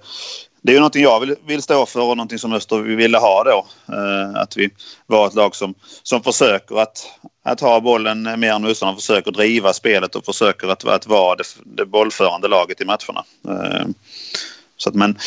det 0.62 0.72
är 0.72 0.74
ju 0.74 0.80
någonting 0.80 1.02
jag 1.02 1.20
vill, 1.20 1.36
vill 1.46 1.62
stå 1.62 1.86
för 1.86 2.00
och 2.00 2.16
någonting 2.16 2.38
som 2.38 2.52
Öster 2.52 2.78
ville 2.78 3.18
ha 3.18 3.44
då. 3.44 3.66
Eh, 3.94 4.40
att 4.40 4.56
vi 4.56 4.70
var 5.06 5.26
ett 5.26 5.34
lag 5.34 5.54
som, 5.56 5.74
som 6.02 6.22
försöker 6.22 6.76
att, 6.76 7.06
att 7.44 7.60
ha 7.60 7.80
bollen 7.80 8.22
mer 8.22 8.52
än 8.52 8.62
motståndaren, 8.62 8.96
försöker 8.96 9.30
driva 9.30 9.72
spelet 9.72 10.14
och 10.14 10.24
försöker 10.24 10.68
att, 10.68 10.84
att 10.84 11.06
vara 11.06 11.36
det, 11.36 11.44
det 11.64 11.86
bollförande 11.86 12.48
laget 12.48 12.80
i 12.80 12.84
matcherna. 12.84 13.24
Eh, 13.48 13.86
så 14.76 14.88
att, 14.88 14.94
men 14.94 15.18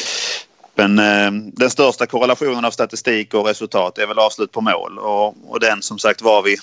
men 0.88 1.00
eh, 1.00 1.52
den 1.54 1.70
största 1.70 2.06
korrelationen 2.06 2.66
av 2.66 2.72
statistik 2.72 3.34
och 3.34 3.46
resultat 3.46 3.98
är 3.98 4.08
väl 4.08 4.20
avslut 4.20 4.52
på 4.52 4.62
mål 4.62 5.00
och, 5.00 5.52
och 5.52 5.60
den 5.60 5.82
som 5.82 6.00
sagt 6.00 6.22
var 6.22 6.42
vi 6.42 6.58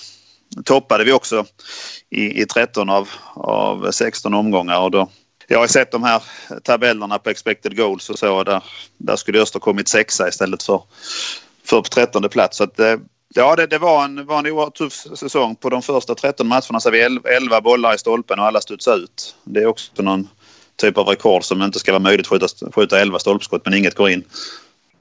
toppade 0.65 1.03
vi 1.03 1.11
också 1.11 1.45
i, 2.09 2.41
i 2.41 2.45
13 2.45 2.89
av, 2.89 3.09
av 3.35 3.91
16 3.91 4.33
omgångar 4.33 4.79
och 4.79 4.91
då 4.91 5.09
jag 5.47 5.59
har 5.59 5.67
sett 5.67 5.91
de 5.91 6.03
här 6.03 6.23
tabellerna 6.63 7.19
på 7.19 7.29
expected 7.29 7.77
goals 7.77 8.09
och 8.09 8.19
så. 8.19 8.43
Där, 8.43 8.63
där 8.97 9.15
skulle 9.15 9.41
Öster 9.41 9.59
kommit 9.59 9.87
sexa 9.87 10.27
istället 10.27 10.63
för, 10.63 10.81
för 11.65 11.81
på 11.81 11.89
trettonde 11.89 12.29
plats. 12.29 12.57
Så 12.57 12.63
att, 12.63 12.79
eh, 12.79 12.95
ja, 13.33 13.55
det, 13.55 13.67
det, 13.67 13.77
var, 13.77 14.03
en, 14.03 14.25
var 14.25 14.39
en 14.39 14.47
oerhört 14.47 14.75
tuff 14.75 14.93
säsong. 14.93 15.55
På 15.55 15.69
de 15.69 15.81
första 15.81 16.15
13 16.15 16.47
matcherna 16.47 16.79
så 16.79 16.89
har 16.89 16.91
vi 16.91 17.19
11 17.35 17.61
bollar 17.61 17.95
i 17.95 17.97
stolpen 17.97 18.39
och 18.39 18.45
alla 18.45 18.61
studsade 18.61 18.97
ut. 18.97 19.35
Det 19.43 19.59
är 19.59 19.65
också 19.65 20.01
någon 20.01 20.27
typ 20.77 20.97
av 20.97 21.07
rekord 21.07 21.43
som 21.43 21.61
inte 21.61 21.79
ska 21.79 21.91
vara 21.91 21.99
möjligt 21.99 22.25
att 22.25 22.29
skjuta, 22.29 22.71
skjuta 22.71 22.99
11 22.99 23.19
stolpskott 23.19 23.61
men 23.65 23.73
inget 23.73 23.95
går 23.95 24.09
in. 24.09 24.23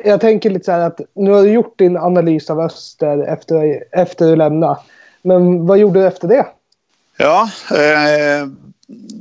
Jag 0.04 0.21
tänker 0.21 0.50
lite 0.50 0.64
så 0.64 0.73
här 0.73 0.80
att 0.80 1.00
nu 1.14 1.30
har 1.30 1.42
du 1.42 1.50
gjort 1.50 1.78
din 1.78 1.97
analys 1.97 2.50
av 2.50 2.61
Öster 2.61 3.18
efter, 3.18 3.85
efter 3.92 4.26
du 4.26 4.37
lämnade. 4.37 4.78
Men 5.23 5.66
vad 5.66 5.78
gjorde 5.78 6.00
du 6.00 6.06
efter 6.06 6.28
det? 6.28 6.47
Ja, 7.16 7.50
eh, 7.71 8.47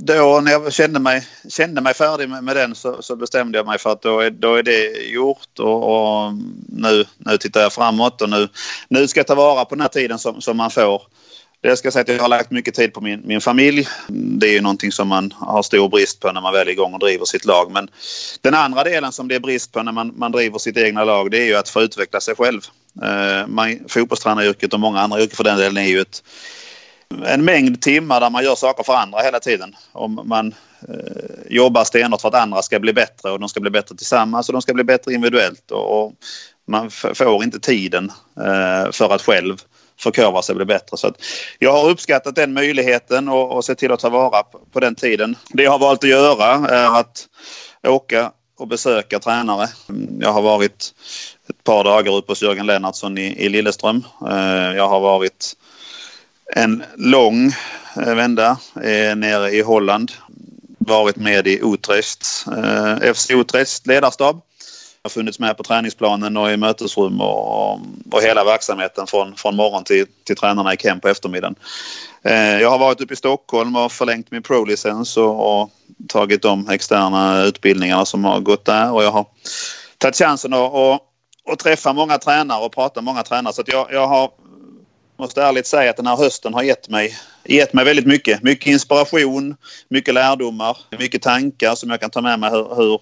då 0.05 0.41
när 0.43 0.51
jag 0.51 0.73
kände 0.73 0.99
mig, 0.99 1.27
kände 1.49 1.81
mig 1.81 1.93
färdig 1.93 2.29
med, 2.29 2.43
med 2.43 2.55
den 2.55 2.75
så, 2.75 3.01
så, 3.01 3.15
bestämde 3.15 3.57
jag 3.57 3.65
mig 3.65 3.79
för 3.79 3.91
att 3.91 4.01
då 4.01 4.19
är, 4.19 4.29
då 4.29 4.55
är 4.55 4.63
det 4.63 4.87
gjort 5.09 5.59
och, 5.59 5.83
och, 5.83 6.33
nu, 6.69 7.05
nu 7.17 7.37
tittar 7.37 7.61
jag 7.61 7.73
framåt 7.73 8.21
och 8.21 8.29
nu, 8.29 8.47
nu 8.87 9.07
ska 9.07 9.19
jag 9.19 9.27
ta 9.27 9.35
vara 9.35 9.65
på 9.65 9.75
den 9.75 9.81
här 9.81 9.87
tiden 9.87 10.19
som, 10.19 10.41
som 10.41 10.57
man 10.57 10.71
får 10.71 11.01
det 11.61 11.77
ska 11.77 11.85
jag 11.85 11.93
säga 11.93 12.01
att 12.01 12.07
jag 12.07 12.19
har 12.19 12.27
lagt 12.29 12.51
mycket 12.51 12.73
tid 12.73 12.93
på 12.93 13.01
min, 13.01 13.21
min 13.25 13.41
familj. 13.41 13.87
Det 14.07 14.47
är 14.47 14.51
ju 14.51 14.61
någonting 14.61 14.91
som 14.91 15.07
man 15.07 15.33
har 15.37 15.63
stor 15.63 15.89
brist 15.89 16.19
på 16.19 16.31
när 16.31 16.41
man 16.41 16.53
väl 16.53 16.67
är 16.67 16.71
igång 16.71 16.93
och 16.93 16.99
driver 16.99 17.25
sitt 17.25 17.45
lag. 17.45 17.71
Men 17.71 17.89
den 18.41 18.53
andra 18.53 18.83
delen 18.83 19.11
som 19.11 19.27
det 19.27 19.35
är 19.35 19.39
brist 19.39 19.71
på 19.71 19.83
när 19.83 19.91
man, 19.91 20.13
man 20.15 20.31
driver 20.31 20.59
sitt 20.59 20.77
egna 20.77 21.03
lag 21.03 21.31
det 21.31 21.37
är 21.37 21.45
ju 21.45 21.55
att 21.55 21.69
få 21.69 21.81
utveckla 21.81 22.21
sig 22.21 22.35
själv. 22.35 22.61
Eh, 23.03 23.47
man, 23.47 23.79
fotbollstränaryrket 23.87 24.73
och 24.73 24.79
många 24.79 24.99
andra 24.99 25.21
yrken 25.21 25.35
för 25.35 25.43
den 25.43 25.57
delen 25.57 25.77
är 25.77 25.89
ju 25.89 26.01
ett, 26.01 26.23
en 27.25 27.45
mängd 27.45 27.81
timmar 27.81 28.19
där 28.19 28.29
man 28.29 28.43
gör 28.43 28.55
saker 28.55 28.83
för 28.83 28.93
andra 28.93 29.19
hela 29.19 29.39
tiden. 29.39 29.75
Om 29.91 30.21
man 30.25 30.55
eh, 30.89 31.35
jobbar 31.49 31.83
stenhårt 31.83 32.21
för 32.21 32.27
att 32.27 32.35
andra 32.35 32.61
ska 32.61 32.79
bli 32.79 32.93
bättre 32.93 33.31
och 33.31 33.39
de 33.39 33.49
ska 33.49 33.59
bli 33.59 33.71
bättre 33.71 33.95
tillsammans 33.95 34.49
och 34.49 34.53
de 34.53 34.61
ska 34.61 34.73
bli 34.73 34.83
bättre 34.83 35.13
individuellt. 35.13 35.71
Och, 35.71 36.03
och 36.03 36.13
man 36.67 36.91
får 36.91 37.43
inte 37.43 37.59
tiden 37.59 38.11
eh, 38.37 38.91
för 38.91 39.15
att 39.15 39.21
själv 39.21 39.57
förkovra 39.99 40.41
sig 40.41 40.53
och 40.53 40.57
bli 40.57 40.65
bättre. 40.65 40.97
Så 40.97 41.13
jag 41.59 41.71
har 41.71 41.89
uppskattat 41.89 42.35
den 42.35 42.53
möjligheten 42.53 43.29
och, 43.29 43.51
och 43.51 43.65
sett 43.65 43.77
till 43.77 43.91
att 43.91 43.99
ta 43.99 44.09
vara 44.09 44.43
på, 44.43 44.59
på 44.71 44.79
den 44.79 44.95
tiden. 44.95 45.35
Det 45.49 45.63
jag 45.63 45.71
har 45.71 45.79
valt 45.79 46.03
att 46.03 46.09
göra 46.09 46.69
är 46.69 46.99
att 46.99 47.27
åka 47.87 48.31
och 48.57 48.67
besöka 48.67 49.19
tränare. 49.19 49.69
Jag 50.19 50.33
har 50.33 50.41
varit 50.41 50.93
ett 51.49 51.63
par 51.63 51.83
dagar 51.83 52.15
uppe 52.15 52.31
hos 52.31 52.43
Jörgen 52.43 52.65
Lennartsson 52.65 53.17
i, 53.17 53.45
i 53.45 53.49
Lilleström. 53.49 54.03
Eh, 54.29 54.75
jag 54.75 54.87
har 54.87 54.99
varit 54.99 55.53
en 56.55 56.83
lång 56.97 57.51
eh, 57.97 58.15
vända 58.15 58.57
eh, 58.75 59.15
nere 59.15 59.51
i 59.51 59.61
Holland. 59.61 60.11
Varit 60.77 61.15
med 61.15 61.47
i 61.47 61.59
Utrecht, 61.63 62.45
FC 63.15 63.31
Utrecht 63.31 63.87
ledarstab 63.87 64.41
har 65.05 65.09
funnits 65.09 65.39
med 65.39 65.57
på 65.57 65.63
träningsplanen 65.63 66.37
och 66.37 66.51
i 66.51 66.57
mötesrum 66.57 67.21
och, 67.21 67.73
och 68.11 68.21
hela 68.21 68.43
verksamheten 68.43 69.07
från, 69.07 69.35
från 69.35 69.55
morgon 69.55 69.83
till, 69.83 70.05
till 70.23 70.35
tränarna 70.35 70.71
gick 70.71 70.85
hem 70.85 70.99
på 70.99 71.07
eftermiddagen. 71.07 71.55
Eh, 72.23 72.61
jag 72.61 72.69
har 72.69 72.77
varit 72.77 73.01
uppe 73.01 73.13
i 73.13 73.17
Stockholm 73.17 73.75
och 73.75 73.91
förlängt 73.91 74.31
min 74.31 74.43
pro-licens 74.43 75.17
och, 75.17 75.61
och, 75.61 75.69
tagit 76.07 76.41
de 76.41 76.69
externa 76.69 77.43
utbildningarna 77.43 78.05
som 78.05 78.23
har 78.23 78.39
gått 78.39 78.65
där 78.65 78.91
och 78.91 79.03
jag 79.03 79.11
har 79.11 79.25
tagit 79.97 80.15
chansen 80.15 80.53
att 80.53 80.73
och, 80.73 80.93
och 81.45 81.59
träffa 81.59 81.93
många 81.93 82.17
tränare 82.17 82.65
och 82.65 82.71
prata 82.71 83.01
med 83.01 83.05
många 83.05 83.23
tränare 83.23 83.53
så 83.53 83.61
att 83.61 83.67
jag, 83.67 83.87
jag 83.91 84.07
har 84.07 84.31
måste 85.17 85.43
ärligt 85.43 85.67
säga 85.67 85.89
att 85.89 85.97
den 85.97 86.07
här 86.07 86.17
hösten 86.17 86.53
har 86.53 86.63
gett 86.63 86.89
mig, 86.89 87.17
gett 87.43 87.73
mig 87.73 87.85
väldigt 87.85 88.07
mycket. 88.07 88.43
Mycket 88.43 88.67
inspiration, 88.67 89.55
mycket 89.89 90.13
lärdomar, 90.13 90.77
mycket 90.99 91.21
tankar 91.21 91.75
som 91.75 91.89
jag 91.89 92.01
kan 92.01 92.09
ta 92.09 92.21
med 92.21 92.39
mig 92.39 92.49
hur, 92.49 92.75
hur 92.75 92.99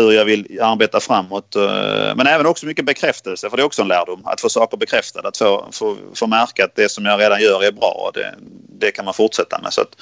hur 0.00 0.12
jag 0.12 0.24
vill 0.24 0.60
arbeta 0.62 1.00
framåt. 1.00 1.56
Eh, 1.56 2.16
men 2.16 2.26
även 2.26 2.46
också 2.46 2.66
mycket 2.66 2.84
bekräftelse, 2.84 3.50
för 3.50 3.56
det 3.56 3.62
är 3.62 3.66
också 3.66 3.82
en 3.82 3.88
lärdom. 3.88 4.22
Att 4.24 4.40
få 4.40 4.48
saker 4.48 4.76
bekräftade, 4.76 5.28
att 5.28 5.36
få, 5.36 5.66
få, 5.72 5.96
få 6.14 6.26
märka 6.26 6.64
att 6.64 6.76
det 6.76 6.88
som 6.88 7.04
jag 7.04 7.20
redan 7.20 7.40
gör 7.40 7.64
är 7.64 7.72
bra. 7.72 8.06
och 8.06 8.12
Det, 8.14 8.34
det 8.78 8.90
kan 8.90 9.04
man 9.04 9.14
fortsätta 9.14 9.60
med. 9.62 9.72
Så 9.72 9.80
att, 9.80 9.96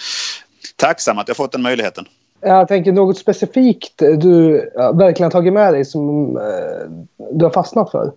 tacksam 0.76 1.18
att 1.18 1.28
jag 1.28 1.37
fått 1.37 1.52
den 1.52 1.62
möjligheten. 1.62 2.04
Jag 2.40 2.68
tänker 2.68 2.92
något 2.92 3.18
specifikt 3.18 3.92
du 3.96 4.52
verkligen 4.94 5.30
tagit 5.30 5.52
med 5.52 5.74
dig 5.74 5.85
som 5.85 6.37
eh, 6.37 6.90
du 7.33 7.44
har 7.44 7.52
fastnat 7.52 7.90
för? 7.90 8.12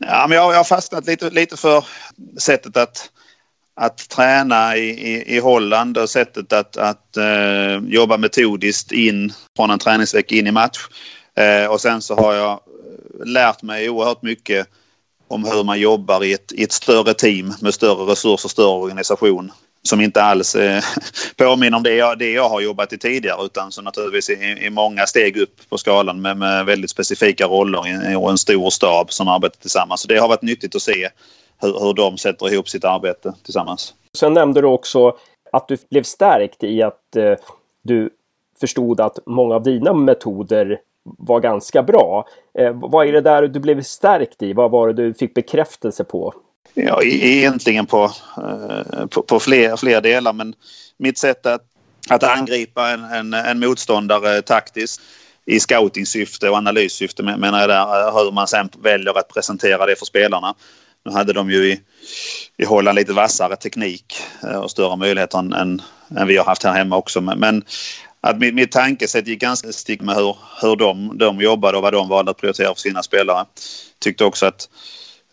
Ja, 0.00 0.26
men 0.28 0.38
jag, 0.38 0.52
jag 0.52 0.56
har 0.56 0.64
fastnat 0.64 1.06
lite, 1.06 1.30
lite 1.30 1.56
för 1.56 1.84
sättet 2.38 2.76
att 2.76 3.10
att 3.80 4.08
träna 4.08 4.76
i, 4.76 4.88
i, 4.88 5.36
i 5.36 5.38
Holland 5.38 5.98
och 5.98 6.10
sättet 6.10 6.52
att, 6.52 6.76
att 6.76 7.16
uh, 7.18 7.88
jobba 7.88 8.16
metodiskt 8.16 8.92
in 8.92 9.32
från 9.56 9.70
en 9.70 9.78
träningsvecka 9.78 10.34
in 10.34 10.46
i 10.46 10.52
match. 10.52 10.78
Eh, 11.36 11.70
och 11.70 11.80
sen 11.80 12.02
så 12.02 12.14
har 12.14 12.34
jag 12.34 12.50
eh, 12.50 13.26
lärt 13.26 13.62
mig 13.62 13.90
oerhört 13.90 14.22
mycket 14.22 14.68
om 15.28 15.44
hur 15.44 15.64
man 15.64 15.80
jobbar 15.80 16.24
i 16.24 16.32
ett, 16.32 16.52
i 16.52 16.62
ett 16.62 16.72
större 16.72 17.14
team 17.14 17.54
med 17.62 17.74
större 17.74 18.12
resurser, 18.12 18.48
större 18.48 18.82
organisation 18.82 19.52
som 19.82 20.00
inte 20.00 20.22
alls 20.22 20.54
eh, 20.54 20.82
påminner 21.36 21.76
om 21.76 21.82
det 21.82 21.94
jag, 21.94 22.18
det 22.18 22.32
jag 22.32 22.48
har 22.48 22.60
jobbat 22.60 22.92
i 22.92 22.98
tidigare 22.98 23.44
utan 23.44 23.72
som 23.72 23.84
naturligtvis 23.84 24.30
är, 24.30 24.62
är 24.66 24.70
många 24.70 25.06
steg 25.06 25.36
upp 25.36 25.68
på 25.68 25.78
skalan 25.78 26.22
med, 26.22 26.36
med 26.36 26.66
väldigt 26.66 26.90
specifika 26.90 27.46
roller 27.46 28.16
och 28.18 28.30
en 28.30 28.38
stor 28.38 28.70
stab 28.70 29.12
som 29.12 29.28
arbetar 29.28 29.60
tillsammans. 29.60 30.00
Så 30.00 30.08
det 30.08 30.18
har 30.18 30.28
varit 30.28 30.42
nyttigt 30.42 30.74
att 30.74 30.82
se 30.82 31.08
hur, 31.60 31.80
hur 31.80 31.94
de 31.94 32.18
sätter 32.18 32.52
ihop 32.52 32.68
sitt 32.68 32.84
arbete 32.84 33.32
tillsammans. 33.42 33.94
Sen 34.14 34.32
nämnde 34.32 34.60
du 34.60 34.66
också 34.66 35.16
att 35.52 35.68
du 35.68 35.76
blev 35.90 36.02
stärkt 36.02 36.64
i 36.64 36.82
att 36.82 37.16
eh, 37.16 37.34
du 37.82 38.10
förstod 38.60 39.00
att 39.00 39.18
många 39.26 39.54
av 39.54 39.62
dina 39.62 39.92
metoder 39.92 40.80
var 41.18 41.40
ganska 41.40 41.82
bra. 41.82 42.28
Eh, 42.58 42.72
vad 42.72 43.08
är 43.08 43.12
det 43.12 43.20
där 43.20 43.42
du 43.42 43.60
blev 43.60 43.82
stärkt 43.82 44.42
i? 44.42 44.52
Vad 44.52 44.70
var 44.70 44.88
det 44.88 44.92
du 44.92 45.14
fick 45.14 45.34
bekräftelse 45.34 46.04
på? 46.04 46.34
Ja, 46.74 47.02
e-, 47.02 47.26
egentligen 47.26 47.86
på, 47.86 48.10
eh, 48.36 49.06
på, 49.06 49.22
på 49.22 49.40
fler, 49.40 49.76
fler 49.76 50.00
delar 50.00 50.32
men 50.32 50.54
mitt 50.96 51.18
sätt 51.18 51.46
att, 51.46 51.62
att 52.10 52.22
angripa 52.22 52.90
en, 52.90 53.04
en, 53.04 53.34
en 53.34 53.58
motståndare 53.58 54.42
taktiskt 54.42 55.00
i 55.46 55.60
scoutingsyfte 55.60 56.50
och 56.50 56.56
analyssyfte 56.56 57.22
menar 57.22 57.60
jag 57.60 57.68
där 57.68 58.08
eh, 58.08 58.14
hur 58.14 58.32
man 58.32 58.48
sen 58.48 58.68
väljer 58.82 59.18
att 59.18 59.28
presentera 59.34 59.86
det 59.86 59.96
för 59.96 60.06
spelarna. 60.06 60.54
Nu 61.04 61.12
hade 61.12 61.32
de 61.32 61.50
ju 61.50 61.72
i, 61.72 61.80
i 62.56 62.64
Holland 62.64 62.96
lite 62.96 63.12
vassare 63.12 63.56
teknik 63.56 64.16
eh, 64.42 64.58
och 64.58 64.70
större 64.70 64.96
möjligheter 64.96 65.38
än, 65.38 65.52
än, 65.52 65.82
än 66.18 66.26
vi 66.26 66.36
har 66.36 66.44
haft 66.44 66.62
här 66.62 66.72
hemma 66.72 66.96
också. 66.96 67.20
Men, 67.20 67.38
men 67.38 67.64
att 68.26 68.38
mitt, 68.38 68.54
mitt 68.54 68.72
tankesätt 68.72 69.26
gick 69.26 69.40
ganska 69.40 69.72
stick 69.72 70.00
med 70.00 70.14
hur, 70.14 70.36
hur 70.60 70.76
de, 70.76 71.18
de 71.18 71.40
jobbade 71.40 71.76
och 71.76 71.82
vad 71.82 71.92
de 71.92 72.08
valde 72.08 72.30
att 72.30 72.36
prioritera 72.36 72.74
för 72.74 72.80
sina 72.80 73.02
spelare. 73.02 73.46
Tyckte 73.98 74.24
också 74.24 74.46
att 74.46 74.68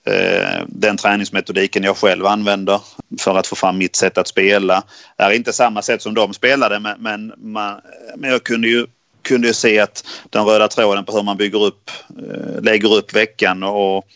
eh, 0.05 0.61
den 0.67 0.97
träningsmetodiken 0.97 1.83
jag 1.83 1.97
själv 1.97 2.25
använder 2.25 2.81
för 3.19 3.37
att 3.37 3.47
få 3.47 3.55
fram 3.55 3.77
mitt 3.77 3.95
sätt 3.95 4.17
att 4.17 4.27
spela 4.27 4.83
är 5.17 5.31
inte 5.31 5.53
samma 5.53 5.81
sätt 5.81 6.01
som 6.01 6.13
de 6.13 6.33
spelade 6.33 6.79
men, 6.79 6.95
men, 6.99 7.33
man, 7.37 7.81
men 8.15 8.29
jag 8.29 8.43
kunde 8.43 8.67
ju 8.67 8.85
kunde 9.21 9.47
ju 9.47 9.53
se 9.53 9.79
att 9.79 10.05
den 10.29 10.45
röda 10.45 10.67
tråden 10.67 11.05
på 11.05 11.15
hur 11.15 11.23
man 11.23 11.37
bygger 11.37 11.63
upp, 11.63 11.91
eh, 12.09 12.61
lägger 12.61 12.95
upp 12.95 13.15
veckan 13.15 13.63
och 13.63 14.07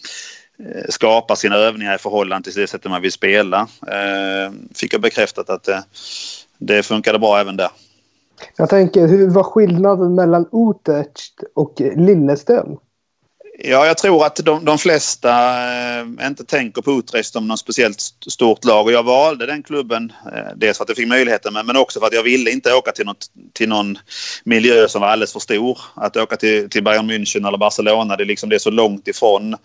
eh, 0.59 0.89
skapar 0.89 1.35
sina 1.35 1.55
övningar 1.55 1.95
i 1.95 1.97
förhållande 1.97 2.51
till 2.51 2.61
det 2.61 2.67
sättet 2.67 2.91
man 2.91 3.01
vill 3.01 3.11
spela. 3.11 3.67
Eh, 3.87 4.51
fick 4.75 4.93
jag 4.93 5.01
bekräftat 5.01 5.49
att 5.49 5.63
det, 5.63 5.83
det 6.57 6.83
funkade 6.83 7.19
bra 7.19 7.39
även 7.39 7.57
där. 7.57 7.69
Jag 8.57 8.69
tänker, 8.69 9.07
hur 9.07 9.29
var 9.29 9.43
skillnaden 9.43 10.15
mellan 10.15 10.45
Utrecht 10.51 11.43
och 11.55 11.73
Lilleström? 11.95 12.77
Ja, 13.59 13.85
jag 13.85 13.97
tror 13.97 14.25
att 14.25 14.35
de, 14.35 14.65
de 14.65 14.77
flesta 14.77 15.31
eh, 15.99 16.27
inte 16.27 16.43
tänker 16.43 16.81
på 16.81 16.91
Utrecht 16.91 17.33
som 17.33 17.47
något 17.47 17.59
speciellt 17.59 18.01
stort 18.27 18.65
lag. 18.65 18.85
Och 18.85 18.91
jag 18.91 19.03
valde 19.03 19.45
den 19.45 19.63
klubben 19.63 20.13
eh, 20.33 20.55
dels 20.55 20.77
för 20.77 20.83
att 20.83 20.89
jag 20.89 20.97
fick 20.97 21.07
möjligheten 21.07 21.53
men, 21.53 21.65
men 21.65 21.77
också 21.77 21.99
för 21.99 22.07
att 22.07 22.13
jag 22.13 22.23
ville 22.23 22.51
inte 22.51 22.73
åka 22.73 22.91
till, 22.91 23.05
något, 23.05 23.25
till 23.53 23.69
någon 23.69 23.97
miljö 24.43 24.87
som 24.87 25.01
var 25.01 25.07
alldeles 25.07 25.33
för 25.33 25.39
stor. 25.39 25.79
Att 25.93 26.17
åka 26.17 26.35
till, 26.35 26.69
till 26.69 26.83
Bayern 26.83 27.11
München 27.11 27.47
eller 27.47 27.57
Barcelona, 27.57 28.15
det 28.15 28.23
är, 28.23 28.25
liksom, 28.25 28.49
det 28.49 28.55
är 28.55 28.59
så 28.59 28.71
långt 28.71 29.07
ifrån 29.07 29.55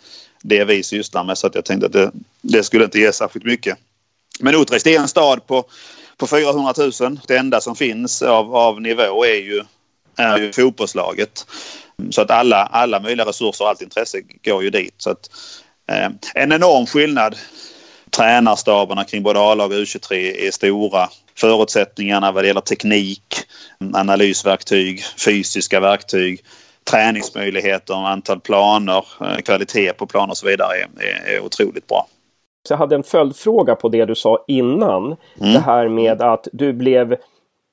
det 0.43 0.65
vi 0.65 0.83
sysslar 0.83 1.25
med 1.25 1.39
så 1.39 1.47
att 1.47 1.55
jag 1.55 1.65
tänkte 1.65 1.87
att 1.87 1.93
det, 1.93 2.13
det 2.43 2.63
skulle 2.63 2.85
inte 2.85 2.99
ge 2.99 3.13
särskilt 3.13 3.45
mycket. 3.45 3.79
Men 4.41 4.55
Utrecht 4.55 4.87
är 4.87 4.99
en 5.01 5.09
stad 5.09 5.47
på, 5.47 5.65
på 6.23 6.27
400 6.27 6.75
000. 7.01 7.21
Det 7.27 7.37
enda 7.37 7.61
som 7.61 7.77
finns 7.77 8.23
av, 8.23 8.57
av 8.57 8.81
nivå 8.81 9.25
är 9.25 9.41
ju, 9.41 9.63
är 10.17 10.39
ju 10.39 10.53
fotbollslaget. 10.53 11.47
Så 12.11 12.23
att 12.23 12.31
alla, 12.31 12.57
alla 12.57 13.01
möjliga 13.01 13.27
resurser 13.27 13.65
och 13.65 13.71
allt 13.71 13.83
intresse 13.83 14.21
går 14.45 14.63
ju 14.63 14.71
dit. 14.71 14.95
Så 14.99 15.11
att, 15.11 15.31
eh, 15.91 16.11
en 16.35 16.53
enorm 16.53 16.87
skillnad. 16.87 17.37
Tränarstaberna 18.11 19.05
kring 19.05 19.23
både 19.23 19.41
A-lag 19.41 19.73
och 19.73 19.79
U23 19.79 20.15
är 20.47 20.51
stora. 20.51 21.09
Förutsättningarna 21.35 22.33
vad 22.33 22.45
det 22.45 22.49
gäller 22.49 22.61
teknik, 22.61 23.35
analysverktyg, 23.95 25.05
fysiska 25.25 25.81
verktyg, 25.81 26.45
träningsmöjligheter, 26.91 27.95
antal 27.95 28.41
planer, 28.41 29.05
eh, 29.21 29.37
kvalitet 29.37 29.93
på 29.93 30.07
planer 30.07 30.31
och 30.31 30.39
så 30.39 30.47
vidare 30.47 30.77
är, 30.77 30.89
är, 31.05 31.35
är 31.35 31.41
otroligt 31.41 31.87
bra. 31.87 32.07
Så 32.69 32.73
jag 32.73 32.79
hade 32.79 32.95
en 32.95 33.03
följdfråga 33.03 33.75
på 33.75 33.89
det 33.89 34.05
du 34.05 34.15
sa 34.15 34.45
innan. 34.47 35.05
Mm. 35.05 35.53
Det 35.53 35.61
här 35.61 35.89
med 35.89 36.23
att 36.23 36.49
du 36.53 36.73
blev 36.73 37.17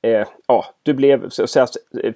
eh, 0.02 0.26
ja, 0.46 0.64
du 0.82 0.94
blev, 0.94 1.28
så, 1.28 1.46
så, 1.46 1.66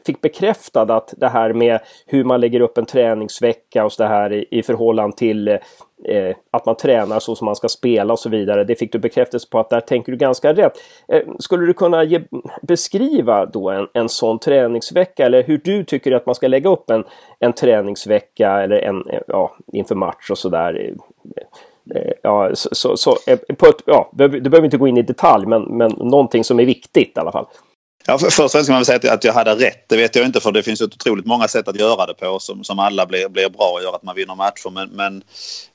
fick 0.07 0.21
bekräftad 0.21 0.83
att 0.83 1.15
det 1.17 1.29
här 1.29 1.53
med 1.53 1.81
hur 2.07 2.25
man 2.25 2.41
lägger 2.41 2.61
upp 2.61 2.79
en 2.79 2.87
träningsvecka 2.87 3.85
och 3.85 3.93
så 3.93 4.05
här 4.05 4.33
i, 4.33 4.47
i 4.51 4.63
förhållande 4.63 5.17
till 5.17 5.49
eh, 5.49 6.37
att 6.51 6.67
man 6.67 6.77
tränar 6.77 7.19
så 7.19 7.37
som 7.37 7.45
man 7.45 7.57
ska 7.57 7.69
spela 7.69 8.13
och 8.13 8.19
så 8.19 8.29
vidare. 8.29 8.65
Det 8.65 8.75
fick 8.75 8.93
du 8.93 8.99
bekräftelse 8.99 9.49
på 9.51 9.59
att 9.59 9.71
där 9.71 9.81
tänker 9.81 10.13
du 10.13 10.19
ganska 10.19 10.53
rätt. 10.53 10.73
Eh, 11.09 11.23
skulle 11.39 11.67
du 11.67 11.73
kunna 11.73 12.05
ge, 12.05 12.21
beskriva 12.63 13.47
då 13.47 13.71
en, 13.71 13.89
en 13.93 14.09
sån 14.09 14.39
träningsvecka 14.39 15.27
eller 15.27 15.43
hur 15.43 15.61
du 15.65 15.85
tycker 15.85 16.13
att 16.13 16.27
man 16.27 16.35
ska 16.35 16.49
lägga 16.49 16.71
upp 16.71 16.91
en, 16.91 17.05
en 17.39 17.53
träningsvecka 17.53 18.63
eller 18.63 18.77
en, 18.77 19.05
ja, 19.27 19.57
inför 19.73 19.95
match 19.95 20.31
och 20.31 20.39
sådär? 20.39 20.95
Eh, 21.95 22.13
ja, 22.23 22.51
så, 22.55 22.69
så, 22.73 22.97
så 22.97 23.19
eh, 23.27 23.39
på 23.39 23.67
ett, 23.67 23.83
ja, 23.87 24.11
du 24.13 24.29
behöver 24.29 24.65
inte 24.65 24.77
gå 24.77 24.89
in 24.89 24.97
i 24.97 25.03
detalj 25.03 25.47
men, 25.47 25.63
men 25.63 25.91
någonting 25.91 26.45
som 26.45 26.61
är 26.61 26.65
viktigt 26.65 27.13
i 27.17 27.21
alla 27.21 27.33
fall. 27.33 27.47
Ja, 28.07 28.19
för, 28.19 28.27
först 28.27 28.41
och 28.41 28.51
främst 28.51 28.67
ska 28.67 28.75
man 28.75 28.85
säga 28.85 29.13
att 29.13 29.25
jag 29.25 29.33
hade 29.33 29.55
rätt. 29.55 29.89
Det 29.89 29.97
vet 29.97 30.17
jag 30.17 30.27
inte 30.27 30.41
för 30.41 30.53
det 30.53 30.63
finns 30.63 30.81
otroligt 30.81 31.27
många 31.27 31.49
sätt 31.49 31.69
att 31.69 31.81
göra 31.81 32.07
det 32.07 32.15
på 32.15 32.39
som, 32.39 32.65
som 32.65 32.79
alla 32.79 33.07
blir, 33.07 33.29
blir 33.29 33.49
bra 33.49 33.71
och 33.75 33.83
gör 33.83 33.95
att 33.95 34.03
man 34.03 34.15
vinner 34.15 34.35
matcher. 34.35 34.71
Men, 34.71 34.89
men 34.89 35.23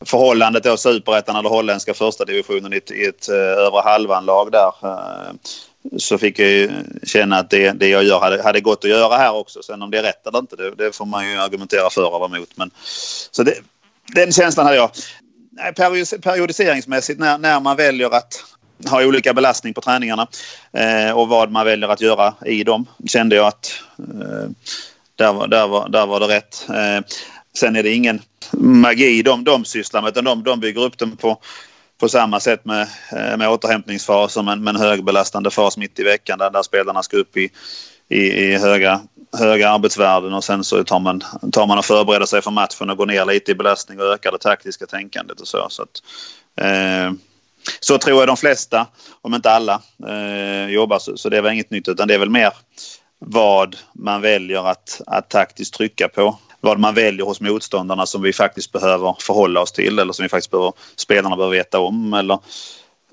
förhållandet 0.06 0.64
då 0.64 0.78
superettan 0.78 1.36
eller 1.36 1.50
holländska 1.50 1.94
första 1.94 2.26
divisionen 2.26 2.74
i 2.74 2.78
ett, 2.78 2.92
i 2.92 3.06
ett 3.06 3.30
eh, 3.30 3.36
övre 3.36 3.82
halvan-lag 3.82 4.52
där 4.52 4.72
så 5.98 6.18
fick 6.18 6.40
jag 6.40 6.50
ju 6.50 6.72
känna 7.04 7.38
att 7.38 7.50
det, 7.50 7.72
det 7.72 7.88
jag 7.88 8.04
gör 8.04 8.20
hade, 8.20 8.44
hade 8.44 8.62
gått 8.62 8.86
att 8.86 8.90
göra 8.90 9.18
här 9.18 9.36
också. 9.36 9.64
Sen 9.64 9.82
om 9.82 9.92
det 9.92 9.98
är 9.98 10.04
rätt 10.04 10.28
eller 10.28 10.40
inte, 10.40 10.56
det, 10.56 10.76
det 10.76 10.96
får 10.96 11.06
man 11.06 11.32
ju 11.32 11.38
argumentera 11.38 11.90
för 11.90 12.16
eller 12.16 12.36
emot. 12.36 12.50
Men, 12.56 12.72
så 13.32 13.44
det, 13.44 13.54
den 14.16 14.32
känslan 14.32 14.66
hade 14.66 14.78
jag. 14.78 14.92
Periodiseringsmässigt 16.22 17.20
när, 17.20 17.38
när 17.38 17.60
man 17.60 17.78
väljer 17.78 18.16
att 18.16 18.44
ha 18.90 19.06
olika 19.06 19.34
belastning 19.34 19.74
på 19.74 19.82
träningarna 19.82 20.28
eh, 20.74 21.12
och 21.12 21.28
vad 21.28 21.52
man 21.52 21.66
väljer 21.66 21.90
att 21.90 22.02
göra 22.02 22.34
i 22.46 22.64
dem. 22.64 22.86
Kände 23.06 23.36
jag 23.36 23.48
att 23.48 23.82
eh, 24.00 24.50
där, 25.16 25.34
var, 25.34 25.48
där, 25.48 25.68
var, 25.68 25.90
där 25.90 26.06
var 26.06 26.20
det 26.20 26.28
rätt. 26.28 26.66
Eh, 26.70 27.06
sen 27.58 27.76
är 27.76 27.84
det 27.84 27.94
ingen 27.94 28.22
magi 28.52 29.22
de, 29.22 29.44
de 29.44 29.66
sysslar 29.66 30.02
med 30.02 30.10
utan 30.10 30.24
de, 30.24 30.44
de 30.44 30.60
bygger 30.60 30.82
upp 30.82 30.98
dem 30.98 31.18
på, 31.18 31.38
på 32.00 32.10
samma 32.10 32.40
sätt 32.40 32.66
med, 32.66 32.82
eh, 33.12 33.38
med 33.38 33.50
återhämtningsfas 33.50 34.38
men, 34.38 34.64
med 34.64 34.76
en 34.76 34.82
högbelastande 34.82 35.52
fas 35.52 35.78
mitt 35.78 36.00
i 36.00 36.04
veckan 36.04 36.40
där, 36.40 36.50
där 36.50 36.64
spelarna 36.64 37.04
ska 37.04 37.18
upp 37.18 37.38
i, 37.38 37.50
i, 38.10 38.20
i 38.20 38.58
höga, 38.58 39.02
höga 39.38 39.70
arbetsvärden 39.70 40.34
och 40.34 40.44
sen 40.44 40.64
så 40.64 40.84
tar 40.84 41.00
man, 41.00 41.24
tar 41.52 41.68
man 41.68 41.78
och 41.78 41.86
förbereder 41.86 42.26
sig 42.26 42.42
för 42.42 42.52
matchen 42.52 42.90
och 42.90 42.98
går 42.98 43.06
ner 43.06 43.26
lite 43.26 43.52
i 43.52 43.56
belastning 43.56 44.00
och 44.00 44.06
ökar 44.06 44.32
det 44.32 44.38
taktiska 44.38 44.86
tänkandet 44.86 45.42
och 45.42 45.48
så. 45.48 45.68
så 45.70 45.84
att, 45.84 46.02
eh, 46.62 47.12
så 47.80 47.98
tror 47.98 48.20
jag 48.20 48.28
de 48.28 48.38
flesta, 48.38 48.88
om 49.22 49.34
inte 49.34 49.52
alla, 49.52 49.82
eh, 50.08 50.74
jobbar. 50.74 51.00
Så, 51.00 51.18
så 51.18 51.30
det 51.30 51.42
var 51.42 51.50
inget 51.50 51.72
nytt 51.72 51.88
utan 51.88 52.08
det 52.08 52.14
är 52.14 52.20
väl 52.20 52.30
mer 52.30 52.52
vad 53.20 53.76
man 53.94 54.22
väljer 54.22 54.70
att, 54.70 55.02
att 55.08 55.30
taktiskt 55.30 55.74
trycka 55.74 56.10
på. 56.10 56.40
Vad 56.62 56.80
man 56.80 56.94
väljer 56.96 57.26
hos 57.26 57.42
motståndarna 57.42 58.06
som 58.06 58.22
vi 58.22 58.34
faktiskt 58.34 58.72
behöver 58.72 59.16
förhålla 59.20 59.62
oss 59.62 59.72
till 59.72 60.00
eller 60.00 60.14
som 60.14 60.24
vi 60.24 60.30
faktiskt 60.30 60.52
behöver, 60.52 60.74
spelarna 60.96 61.36
behöver 61.36 61.58
veta 61.58 61.80
om. 61.80 62.14
Eller 62.14 62.40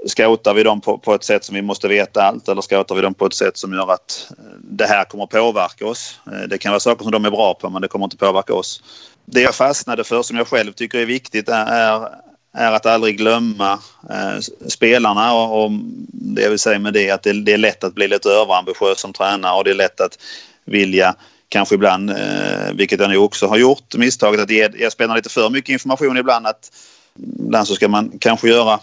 scoutar 0.06 0.54
vi 0.54 0.62
dem 0.62 0.80
på, 0.80 0.98
på 0.98 1.14
ett 1.14 1.24
sätt 1.24 1.44
som 1.44 1.54
vi 1.54 1.62
måste 1.62 1.88
veta 1.88 2.22
allt 2.22 2.48
eller 2.48 2.62
scoutar 2.62 2.94
vi 2.94 3.02
dem 3.02 3.14
på 3.14 3.26
ett 3.26 3.35
sätt 3.35 3.56
som 3.56 3.72
gör 3.72 3.92
att 3.92 4.28
eh, 4.38 4.44
det 4.61 4.87
här 4.87 5.04
kommer 5.04 5.26
påverka 5.26 5.87
oss. 5.87 6.20
Eh, 6.32 6.48
det 6.48 6.59
kan 6.59 6.72
vara 6.72 6.80
saker 6.80 7.02
som 7.02 7.12
de 7.12 7.24
är 7.24 7.30
bra 7.30 7.54
på 7.54 7.70
men 7.70 7.82
det 7.82 7.88
kommer 7.88 8.04
inte 8.04 8.16
påverka 8.16 8.54
oss. 8.54 8.82
Det 9.24 9.40
jag 9.40 9.54
fastnade 9.54 10.04
för 10.04 10.22
som 10.22 10.37
jag 10.37 10.48
själv 10.48 10.72
tycker 10.72 10.98
är 10.98 11.06
viktigt 11.06 11.48
är, 11.48 12.09
är 12.54 12.72
att 12.72 12.87
aldrig 12.87 13.18
glömma 13.18 13.72
eh, 14.11 14.38
spelarna 14.68 15.35
och, 15.35 15.64
och, 15.64 15.70
det 16.12 16.42
jag 16.42 16.50
vill 16.50 16.59
säga 16.59 16.78
med 16.78 16.92
det 16.92 17.09
är 17.09 17.14
att 17.14 17.22
det, 17.22 17.32
det, 17.32 17.52
är 17.52 17.59
lätt 17.59 17.85
att 17.85 17.94
bli 17.94 18.09
lite 18.09 18.28
överambitiös 18.28 19.00
som 19.00 19.12
tränare 19.12 19.59
och 19.59 19.64
det 19.64 19.70
är 19.70 19.74
lätt 19.74 20.00
att 20.00 20.18
vilja 20.64 21.14
kanske 21.48 21.74
ibland, 21.74 22.11
eh, 22.11 22.72
vilket 22.74 23.00
jag 23.00 23.11
nog 23.11 23.24
också 23.24 23.46
har 23.46 23.56
gjort, 23.56 23.94
misstaget 23.94 24.40
att 24.40 24.50
ge, 24.50 24.68
ge 24.74 24.90
spelarna 24.90 25.16
lite 25.16 25.28
för 25.28 25.50
mycket 25.50 25.72
information 25.72 26.16
ibland. 26.16 26.46
att 26.46 26.70
Ibland 27.18 27.68
så 27.68 27.74
ska 27.74 27.88
man 27.88 28.12
kanske 28.18 28.48
göra 28.48 28.80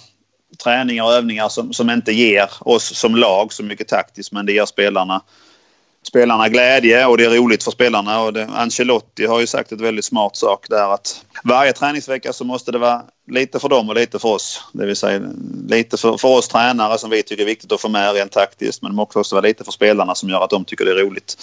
träningar 0.58 1.04
och 1.04 1.14
övningar 1.14 1.50
som, 1.50 1.74
som 1.74 1.90
inte 1.90 2.12
ger 2.12 2.50
oss 2.60 2.98
som 2.98 3.16
lag 3.16 3.54
så 3.54 3.64
mycket 3.64 3.88
taktiskt 3.88 4.32
men 4.32 4.46
det 4.46 4.54
ger 4.54 4.66
spelarna 4.66 5.22
spelarna 6.04 6.50
glädje 6.50 7.06
och 7.06 7.18
det 7.18 7.26
är 7.26 7.30
roligt 7.30 7.64
för 7.64 7.72
spelarna. 7.72 8.22
Och 8.22 8.34
det, 8.34 8.48
Ancelotti 8.56 9.26
har 9.26 9.40
ju 9.40 9.48
sagt 9.48 9.72
ett 9.72 9.82
väldigt 9.82 10.06
smart 10.06 10.36
sak 10.36 10.66
där 10.70 10.94
att 10.94 11.26
varje 11.44 11.74
träningsvecka 11.74 12.34
så 12.34 12.44
måste 12.44 12.72
det 12.72 12.78
vara 12.78 13.02
lite 13.28 13.60
för 13.60 13.70
dem 13.70 13.90
och 13.90 13.96
lite 13.96 14.20
för 14.20 14.30
oss. 14.30 14.64
Det 14.72 14.86
vill 14.86 14.96
säga 14.96 15.22
lite 15.68 15.98
för, 15.98 16.18
för 16.18 16.28
oss 16.28 16.48
tränare 16.48 16.98
som 16.98 17.10
vi 17.10 17.24
tycker 17.24 17.44
är 17.44 17.48
viktigt 17.48 17.72
att 17.72 17.82
få 17.82 17.90
med 17.90 18.14
rent 18.14 18.32
taktiskt 18.32 18.82
men 18.82 18.92
det 18.92 18.96
måste 18.96 19.20
också 19.20 19.36
vara 19.36 19.48
lite 19.48 19.64
för 19.64 19.72
spelarna 19.72 20.16
som 20.16 20.30
gör 20.30 20.44
att 20.44 20.50
de 20.50 20.66
tycker 20.66 20.86
det 20.86 20.92
är 20.92 21.06
roligt. 21.06 21.38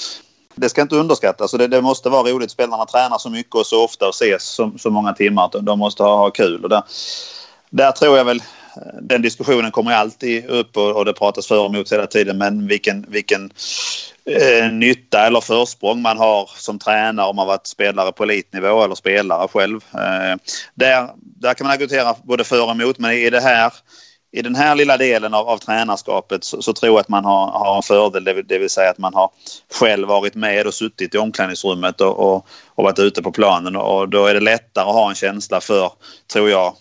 Det 0.55 0.69
ska 0.69 0.83
inte 0.83 0.97
underskattas. 0.97 1.53
Det, 1.53 1.67
det 1.67 1.83
måste 1.83 2.09
vara 2.09 2.31
roligt. 2.31 2.51
Spelarna 2.51 2.87
tränar 2.87 3.19
så 3.19 3.31
mycket 3.31 3.55
och 3.55 3.67
så 3.67 3.85
ofta 3.85 4.09
och 4.09 4.15
ses 4.15 4.45
så, 4.45 4.73
så 4.79 4.91
många 4.91 5.13
timmar 5.13 5.45
att 5.45 5.67
de 5.67 5.79
måste 5.79 6.03
ha, 6.03 6.17
ha 6.17 6.31
kul. 6.31 6.63
Och 6.63 6.69
där, 6.69 6.83
där 7.71 7.93
tror 7.93 8.17
jag 8.17 8.25
väl 8.25 8.43
den 9.03 9.23
diskussionen 9.23 9.71
kommer 9.71 9.93
alltid 9.93 10.47
upp 10.47 10.77
och, 10.77 10.97
och 10.97 11.05
det 11.05 11.13
pratas 11.13 11.47
för 11.47 11.59
och 11.59 11.75
emot 11.75 11.93
hela 11.93 12.07
tiden 12.07 12.39
men 12.39 12.67
vilken, 12.67 13.07
vilken 13.09 13.51
eh, 14.25 14.73
nytta 14.73 15.27
eller 15.27 15.41
försprång 15.41 16.03
man 16.03 16.19
har 16.19 16.51
som 16.57 16.79
tränare 16.79 17.27
om 17.27 17.37
man 17.37 17.47
varit 17.47 17.67
spelare 17.67 18.13
på 18.13 18.23
elitnivå 18.23 18.85
eller 18.85 18.95
spelare 18.95 19.49
själv. 19.49 19.81
Eh, 19.95 20.37
där, 20.75 21.09
där 21.17 21.55
kan 21.55 21.67
man 21.67 21.75
argumentera 21.75 22.15
både 22.23 22.45
för 22.45 22.65
och 22.65 22.71
emot 22.71 22.99
men 22.99 23.13
i 23.13 23.31
det 23.31 23.41
här 23.41 23.73
i 24.33 24.43
den 24.43 24.55
här 24.55 24.75
lilla 24.75 24.97
delen 24.97 25.35
av, 25.35 25.49
av 25.49 25.59
tränarskapet 25.59 26.45
så, 26.45 26.63
så, 26.63 26.73
tror 26.73 26.93
jag 26.93 27.01
att 27.01 27.09
man 27.09 27.25
har, 27.25 27.47
har 27.47 27.77
en 27.77 27.83
fördel, 27.83 28.25
det, 28.25 28.43
det, 28.43 28.59
vill 28.59 28.71
säga 28.71 28.91
att 28.91 28.99
man 28.99 29.15
har 29.15 29.31
själv 29.75 30.09
varit 30.09 30.35
med 30.35 30.67
och 30.67 30.75
suttit 30.75 31.15
i 31.15 31.19
omklädningsrummet 31.19 32.01
och, 32.01 32.19
och, 32.19 32.47
och 32.67 32.85
varit 32.85 32.99
ute 32.99 33.23
på 33.23 33.33
planen 33.33 33.77
och 33.77 34.09
då 34.09 34.27
är 34.27 34.35
det 34.35 34.41
lättare 34.41 34.85
att 34.89 34.95
ha 34.95 35.09
en 35.09 35.15
känsla 35.15 35.61
för, 35.61 35.93
tror 36.33 36.51
jag, 36.51 36.75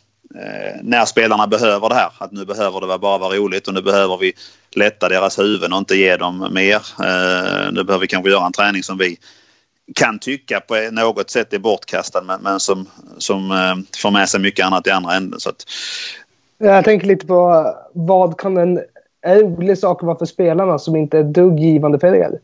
när 0.81 1.05
spelarna 1.05 1.47
behöver 1.47 1.89
det 1.89 1.95
här. 1.95 2.11
Att 2.17 2.31
nu 2.31 2.45
behöver 2.45 2.81
det 2.81 2.97
bara 2.97 3.17
vara 3.17 3.35
roligt 3.35 3.67
och 3.67 3.73
nu 3.73 3.81
behöver 3.81 4.17
vi 4.17 4.33
lätta 4.75 5.09
deras 5.09 5.39
huvuden 5.39 5.73
och 5.73 5.79
inte 5.79 5.95
ge 5.95 6.17
dem 6.17 6.47
mer. 6.51 6.75
Eh, 6.75 7.71
nu 7.71 7.83
behöver 7.83 7.99
vi 7.99 8.07
kanske 8.07 8.29
göra 8.29 8.45
en 8.45 8.51
träning 8.51 8.83
som 8.83 8.97
vi 8.97 9.17
kan 9.95 10.19
tycka 10.19 10.59
på 10.59 10.89
något 10.91 11.29
sätt 11.29 11.53
är 11.53 11.59
bortkastad 11.59 12.21
men, 12.21 12.41
men 12.41 12.59
som, 12.59 12.87
som 13.17 13.51
eh, 13.51 13.99
får 14.01 14.11
med 14.11 14.29
sig 14.29 14.39
mycket 14.39 14.65
annat 14.65 14.87
i 14.87 14.89
andra 14.89 15.15
änden. 15.15 15.39
Så 15.39 15.49
att... 15.49 15.65
Jag 16.57 16.85
tänker 16.85 17.07
lite 17.07 17.25
på 17.25 17.73
vad 17.93 18.37
kan 18.37 18.57
en 18.57 18.79
rolig 19.25 19.77
sak 19.77 20.03
vara 20.03 20.17
för 20.17 20.25
spelarna 20.25 20.79
som 20.79 20.95
inte 20.95 21.17
är 21.17 21.23
dugg 21.23 21.59
givande 21.59 21.99
för 21.99 22.15
er? 22.15 22.39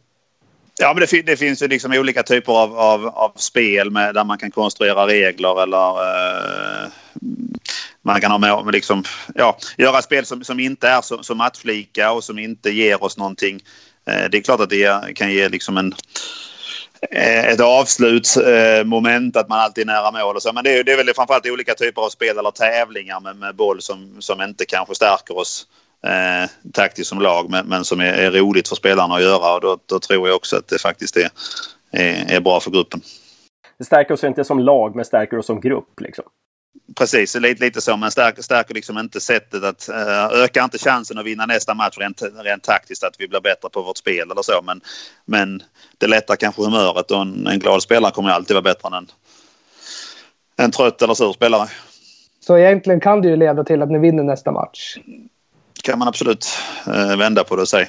Ja, 0.80 0.93
men 0.93 1.08
det, 1.12 1.21
det, 1.21 1.38
finns 1.38 1.63
ju 1.63 1.67
liksom 1.67 1.93
olika 1.93 2.24
typer 2.24 2.54
av, 2.54 2.80
av, 2.80 3.08
av 3.08 3.32
spel 3.36 3.91
med, 3.91 4.15
där 4.15 4.24
man 4.24 4.38
kan 4.38 4.52
konstruera 4.52 5.08
regler 5.08 5.63
eller 5.63 5.89
eh, 5.89 6.89
man 8.06 8.22
kan 8.22 8.32
ha 8.32 8.38
med, 8.38 8.74
liksom, 8.74 9.04
ja, 9.36 9.58
göra 9.78 10.02
spel 10.02 10.26
som, 10.26 10.44
som 10.44 10.60
inte 10.60 10.88
är 10.88 11.02
så, 11.02 11.24
så 11.24 11.36
matchlika 11.36 12.12
och 12.12 12.24
som 12.24 12.39
inte 12.39 12.70
ger 12.70 13.04
oss 13.04 13.18
någonting. 13.18 13.60
Eh, 14.08 14.30
det 14.32 14.38
är 14.38 14.41
klart 14.41 14.60
att 14.60 14.70
det 14.70 15.15
kan 15.15 15.32
ge 15.32 15.50
liksom 15.50 15.78
en 15.78 15.94
eh, 17.12 17.46
ett 17.46 17.60
avslutsmoment, 17.60 19.38
att 19.38 19.50
man 19.50 19.60
alltid 19.60 19.89
är 19.89 19.94
nära 19.94 20.12
mål 20.12 20.36
och 20.36 20.41
så. 20.41 20.54
Men 20.54 20.63
det 20.63 20.78
är, 20.78 20.84
det 20.84 20.91
är 20.91 20.98
väl 20.98 21.13
framförallt 21.15 21.50
olika 21.50 21.74
typer 21.74 22.02
av 22.02 22.10
spel 22.10 22.38
eller 22.38 22.52
tävlingar 22.52 23.20
med, 23.20 23.36
med 23.36 23.56
boll 23.56 23.82
som, 23.82 24.15
som 24.20 24.41
inte 24.41 24.65
kanske 24.65 24.96
stärker 24.96 25.38
oss 25.38 25.68
eh, 26.04 26.50
taktiskt 26.74 27.10
som 27.10 27.22
lag 27.22 27.50
men, 27.50 27.68
men 27.68 27.86
som 27.86 28.00
är, 28.00 28.13
är, 28.13 28.32
roligt 28.32 28.68
för 28.68 28.76
spelarna 28.76 29.15
att 29.15 29.22
göra 29.22 29.54
och 29.54 29.62
då, 29.62 29.78
då 29.86 30.00
tror 30.00 30.28
jag 30.28 30.36
också 30.36 30.58
att 30.58 30.68
det 30.68 30.82
faktiskt 30.82 31.18
är, 31.18 31.30
är, 31.91 32.36
är, 32.36 32.39
bra 32.39 32.60
för 32.60 32.72
gruppen. 32.72 33.02
Det 33.78 33.86
stärker 33.86 34.13
oss 34.13 34.24
inte 34.24 34.44
som 34.44 34.60
lag 34.60 34.96
men 34.96 35.06
stärker 35.06 35.38
oss 35.38 35.46
som 35.46 35.62
grupp 35.62 36.00
liksom? 36.02 36.26
Precis, 36.95 37.35
lite, 37.35 37.63
lite 37.63 37.81
så. 37.81 37.97
Men 37.97 38.11
stärker, 38.11 38.41
stärker 38.41 38.73
liksom 38.73 38.97
inte 38.97 39.19
sättet 39.19 39.63
att... 39.63 39.89
Uh, 39.89 40.43
ökar 40.43 40.63
inte 40.63 40.77
chansen 40.77 41.17
att 41.17 41.25
vinna 41.25 41.45
nästa 41.45 41.73
match 41.73 41.97
rent, 41.97 42.21
rent 42.43 42.63
taktiskt 42.63 43.03
att 43.03 43.15
vi 43.19 43.27
blir 43.27 43.41
bättre 43.41 43.69
på 43.69 43.81
vårt 43.81 43.97
spel 43.97 44.31
eller 44.31 44.41
så. 44.41 44.61
Men, 44.63 44.81
men 45.25 45.63
det 45.97 46.07
lättar 46.07 46.35
kanske 46.35 46.61
humöret 46.61 47.11
och 47.11 47.21
en, 47.21 47.47
en 47.47 47.59
glad 47.59 47.81
spelare 47.81 48.11
kommer 48.11 48.29
alltid 48.29 48.53
vara 48.53 48.63
bättre 48.63 48.88
än 48.88 48.93
en, 48.93 49.07
en 50.57 50.71
trött 50.71 51.01
eller 51.01 51.13
sur 51.13 51.33
spelare. 51.33 51.67
Så 52.39 52.57
egentligen 52.57 52.99
kan 52.99 53.21
det 53.21 53.27
ju 53.27 53.35
leda 53.35 53.63
till 53.63 53.81
att 53.81 53.91
ni 53.91 53.99
vinner 53.99 54.23
nästa 54.23 54.51
match? 54.51 54.97
kan 55.85 55.99
man 55.99 56.07
absolut 56.07 56.45
uh, 56.88 57.17
vända 57.17 57.43
på 57.43 57.55
det 57.55 57.61
och 57.61 57.67
säga. 57.67 57.88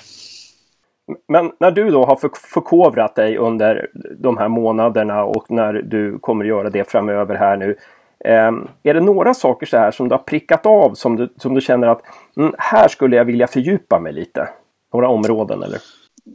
Men 1.29 1.53
när 1.61 1.71
du 1.71 1.91
då 1.91 2.05
har 2.05 2.17
förkovrat 2.53 3.15
dig 3.15 3.37
under 3.37 3.91
de 4.19 4.39
här 4.39 4.49
månaderna 4.49 5.25
och 5.25 5.51
när 5.51 5.73
du 5.73 6.19
kommer 6.19 6.45
göra 6.45 6.71
det 6.71 6.91
framöver 6.91 7.35
här 7.35 7.57
nu. 7.57 7.77
Ehm, 8.25 8.69
är 8.83 8.95
det 8.95 9.01
några 9.01 9.35
saker 9.35 9.67
så 9.67 9.77
här 9.77 9.91
som 9.91 10.09
du 10.09 10.15
har 10.15 10.23
prickat 10.23 10.67
av 10.67 10.95
som 10.95 11.17
du, 11.17 11.33
som 11.39 11.55
du 11.55 11.61
känner 11.61 11.87
att 11.87 12.03
mm, 12.37 12.55
här 12.59 12.89
skulle 12.89 13.17
jag 13.17 13.25
vilja 13.25 13.47
fördjupa 13.47 14.01
mig 14.01 14.13
lite? 14.13 14.49
Några 14.93 15.09
områden 15.09 15.63
eller? 15.63 15.81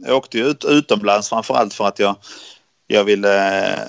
Jag 0.06 0.16
åkte 0.16 0.38
ju 0.38 0.44
ut, 0.44 0.64
utomlands 0.64 1.28
framförallt 1.28 1.74
för 1.74 1.84
att 1.84 1.98
jag, 1.98 2.16
jag 2.86 3.04
ville, 3.04 3.58
eh, 3.64 3.80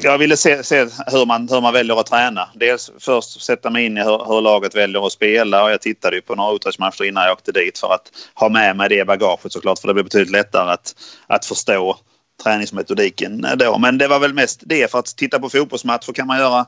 jag 0.00 0.18
ville 0.18 0.36
se, 0.36 0.64
se, 0.64 0.86
hur, 1.06 1.26
man, 1.26 1.48
hur 1.50 1.60
man 1.60 1.72
väljer 1.72 2.00
att 2.00 2.06
träna. 2.06 2.48
Dels 2.54 2.90
först 2.98 3.42
sätta 3.42 3.70
mig 3.70 3.86
in 3.86 3.96
i 3.96 4.02
hur, 4.02 4.26
hur 4.26 4.40
laget 4.40 4.76
väljer 4.76 5.06
att 5.06 5.12
spela 5.12 5.64
och 5.64 5.70
jag 5.70 5.80
tittade 5.80 6.16
ju 6.16 6.22
på 6.22 6.34
några 6.34 6.54
utdragsmatcher 6.54 7.04
innan 7.04 7.24
jag 7.24 7.32
åkte 7.32 7.52
dit 7.52 7.78
för 7.78 7.94
att 7.94 8.12
ha 8.34 8.48
med 8.48 8.76
mig 8.76 8.88
det 8.88 9.06
bagaget 9.06 9.52
såklart 9.52 9.78
för 9.78 9.88
det 9.88 9.94
blir 9.94 10.04
betydligt 10.04 10.32
lättare 10.32 10.70
att, 10.70 10.94
att 11.26 11.46
förstå 11.46 11.96
träningsmetodiken 12.42 13.46
då. 13.56 13.78
Men 13.78 13.98
det 13.98 14.08
var 14.08 14.18
väl 14.18 14.34
mest 14.34 14.62
det 14.66 14.90
för 14.90 14.98
att 14.98 15.16
titta 15.16 15.38
på 15.38 15.48
fotbollsmatcher 15.48 16.12
kan 16.12 16.26
man 16.26 16.38
göra 16.38 16.66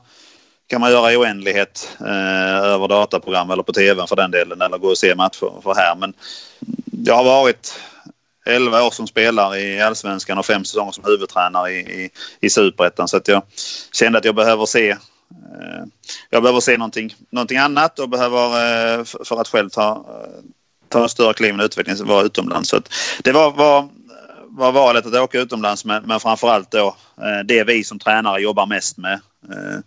kan 0.71 0.81
man 0.81 0.91
göra 0.91 1.13
i 1.13 1.17
oändlighet 1.17 1.97
eh, 1.99 2.57
över 2.57 2.87
dataprogram 2.87 3.51
eller 3.51 3.63
på 3.63 3.73
tv 3.73 4.07
för 4.07 4.15
den 4.15 4.31
delen 4.31 4.61
eller 4.61 4.77
gå 4.77 4.87
och 4.87 4.97
se 4.97 5.15
matcher 5.15 5.61
för 5.63 5.73
här. 5.73 5.95
Men 5.95 6.13
jag 7.05 7.15
har 7.15 7.23
varit 7.23 7.79
11 8.45 8.83
år 8.83 8.91
som 8.91 9.07
spelare 9.07 9.59
i 9.59 9.81
Allsvenskan 9.81 10.37
och 10.37 10.45
fem 10.45 10.65
säsonger 10.65 10.91
som 10.91 11.03
huvudtränare 11.03 11.71
i, 11.71 11.79
i, 11.79 12.09
i 12.41 12.49
Superettan 12.49 13.07
så 13.07 13.17
att 13.17 13.27
jag 13.27 13.43
kände 13.93 14.17
att 14.17 14.25
jag 14.25 14.35
behöver 14.35 14.65
se 14.65 14.89
eh, 14.89 14.97
jag 16.29 16.43
behöver 16.43 16.59
se 16.59 16.77
någonting, 16.77 17.15
någonting 17.29 17.57
annat 17.57 17.99
och 17.99 18.09
behöver 18.09 18.45
eh, 18.45 19.03
för 19.03 19.41
att 19.41 19.47
själv 19.47 19.69
ta, 19.69 19.91
eh, 19.91 20.43
ta 20.89 21.03
en 21.03 21.09
större 21.09 21.33
kliv 21.33 21.59
i 21.59 21.63
utvecklingen 21.63 22.07
vara 22.07 22.25
utomlands. 22.25 22.69
Så 22.69 22.81
det 23.23 23.31
var, 23.31 23.51
var, 23.51 23.89
var 24.49 24.71
valet 24.71 25.05
att 25.05 25.15
åka 25.15 25.39
utomlands 25.39 25.85
men, 25.85 26.03
men 26.03 26.19
framförallt 26.19 26.71
då 26.71 26.95
eh, 27.21 27.45
det 27.45 27.63
vi 27.63 27.83
som 27.83 27.99
tränare 27.99 28.41
jobbar 28.41 28.65
mest 28.65 28.97
med. 28.97 29.19
Eh, 29.49 29.79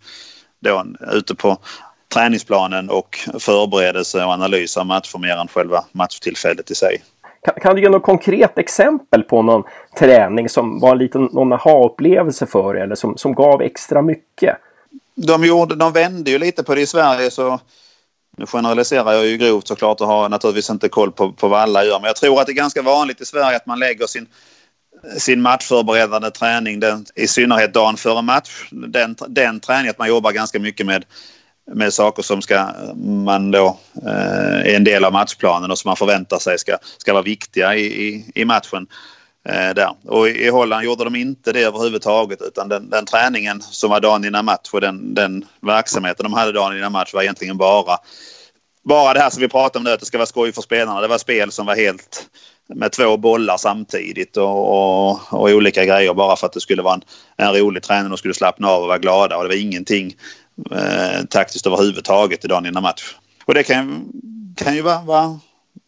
då 0.65 0.85
ute 1.11 1.35
på 1.35 1.57
träningsplanen 2.13 2.89
och 2.89 3.19
förberedelse 3.39 4.25
och 4.25 4.31
analys 4.31 4.77
av 4.77 4.85
matcher 4.85 5.17
mer 5.17 5.37
än 5.37 5.47
själva 5.47 5.83
matchtillfället 5.91 6.71
i 6.71 6.75
sig. 6.75 7.03
Kan, 7.45 7.53
kan, 7.61 7.75
du 7.75 7.81
ge 7.81 7.89
något 7.89 8.03
konkret 8.03 8.57
exempel 8.57 9.23
på 9.23 9.41
någon 9.41 9.63
träning 9.99 10.49
som 10.49 10.79
var 10.79 10.91
en 10.91 10.97
liten 10.97 11.29
någon 11.31 11.53
aha-upplevelse 11.53 12.45
för 12.45 12.75
er 12.75 12.81
eller 12.81 12.95
som, 12.95 13.17
som 13.17 13.33
gav 13.33 13.61
extra 13.61 14.01
mycket? 14.01 14.57
De, 15.15 15.43
gjorde, 15.43 15.75
de 15.75 15.93
vände 15.93 16.31
ju 16.31 16.37
lite 16.37 16.63
på 16.63 16.75
det 16.75 16.81
i 16.81 16.85
Sverige 16.85 17.31
så 17.31 17.59
nu 18.37 18.45
generaliserar 18.45 19.13
jag 19.13 19.25
ju 19.25 19.37
grovt 19.37 19.67
såklart 19.67 20.01
och 20.01 20.07
har 20.07 20.29
naturligtvis 20.29 20.69
inte 20.69 20.89
koll 20.89 21.11
på, 21.11 21.31
på 21.31 21.47
vad 21.47 21.61
alla 21.61 21.85
gör 21.85 21.99
men 21.99 22.07
jag 22.07 22.15
tror 22.15 22.39
att 22.39 22.45
det 22.45 22.51
är 22.51 22.55
ganska 22.55 22.81
vanligt 22.81 23.21
i 23.21 23.25
Sverige 23.25 23.55
att 23.55 23.65
man 23.65 23.79
lägger 23.79 24.07
sin 24.07 24.27
sin 25.17 25.41
matchförberedande 25.41 26.31
träning, 26.31 26.79
den, 26.79 27.05
i 27.15 27.27
synnerhet 27.27 27.73
dagen 27.73 27.97
före 27.97 28.21
match. 28.21 28.67
Den, 28.71 29.15
den 29.27 29.59
träningen, 29.59 29.89
att 29.89 29.99
man 29.99 30.07
jobbar 30.07 30.31
ganska 30.31 30.59
mycket 30.59 30.85
med, 30.85 31.05
med 31.71 31.93
saker 31.93 32.23
som 32.23 32.41
ska, 32.41 32.69
man 33.25 33.51
då 33.51 33.79
eh, 34.05 34.71
är 34.71 34.75
en 34.75 34.83
del 34.83 35.05
av 35.05 35.13
matchplanen 35.13 35.71
och 35.71 35.77
som 35.77 35.89
man 35.89 35.95
förväntar 35.95 36.39
sig 36.39 36.59
ska, 36.59 36.77
ska 36.97 37.13
vara 37.13 37.23
viktiga 37.23 37.75
i, 37.75 37.85
i, 37.85 38.31
i 38.35 38.45
matchen. 38.45 38.87
Eh, 39.49 39.73
där. 39.73 39.89
Och 40.07 40.29
i, 40.29 40.49
Holland 40.49 40.85
gjorde 40.85 41.03
de 41.03 41.15
inte 41.15 41.51
det 41.51 41.61
överhuvudtaget 41.61 42.41
utan 42.41 42.69
den, 42.69 42.89
den 42.89 43.05
träningen 43.05 43.61
som 43.61 43.89
var 43.89 43.99
dagen 43.99 44.25
innan 44.25 44.45
match 44.45 44.69
och 44.71 44.81
den, 44.81 45.13
den 45.13 45.45
verksamheten 45.61 46.23
de 46.23 46.33
hade 46.33 46.51
dagen 46.51 46.77
innan 46.77 46.91
match 46.91 47.13
var 47.13 47.21
egentligen 47.21 47.57
bara 47.57 47.97
bara 48.83 49.13
det 49.13 49.19
här 49.19 49.29
som 49.29 49.41
vi 49.41 49.47
pratade 49.47 49.77
om 49.77 49.83
nu, 49.83 49.91
att 49.91 49.99
det 49.99 50.05
ska 50.05 50.17
vara 50.17 50.25
skoj 50.25 50.51
för 50.51 50.61
spelarna. 50.61 51.01
Det 51.01 51.07
var 51.07 51.17
spel 51.17 51.51
som 51.51 51.65
var 51.65 51.75
helt 51.75 52.27
med 52.67 52.91
två 52.91 53.17
bollar 53.17 53.57
samtidigt 53.57 54.37
och, 54.37 54.69
och, 54.69 55.33
och, 55.33 55.49
olika 55.49 55.85
grejer 55.85 56.13
bara 56.13 56.35
för 56.35 56.47
att 56.47 56.53
det 56.53 56.61
skulle 56.61 56.81
vara 56.81 56.93
en, 56.93 57.01
en 57.37 57.53
rolig 57.53 57.83
träning 57.83 58.11
och 58.11 58.19
skulle 58.19 58.33
slappna 58.33 58.67
av 58.67 58.81
och 58.81 58.87
vara 58.87 58.97
glada. 58.97 59.37
Och 59.37 59.43
det 59.43 59.49
var 59.49 59.61
ingenting 59.61 60.15
eh, 60.71 61.25
taktiskt 61.29 61.67
överhuvudtaget 61.67 62.45
i 62.45 62.47
dagen 62.47 62.65
innan 62.65 62.83
match. 62.83 63.15
Och 63.45 63.53
det 63.53 63.63
kan, 63.63 64.05
kan 64.55 64.75
ju 64.75 64.81
vara, 64.81 65.01
vara, 65.01 65.39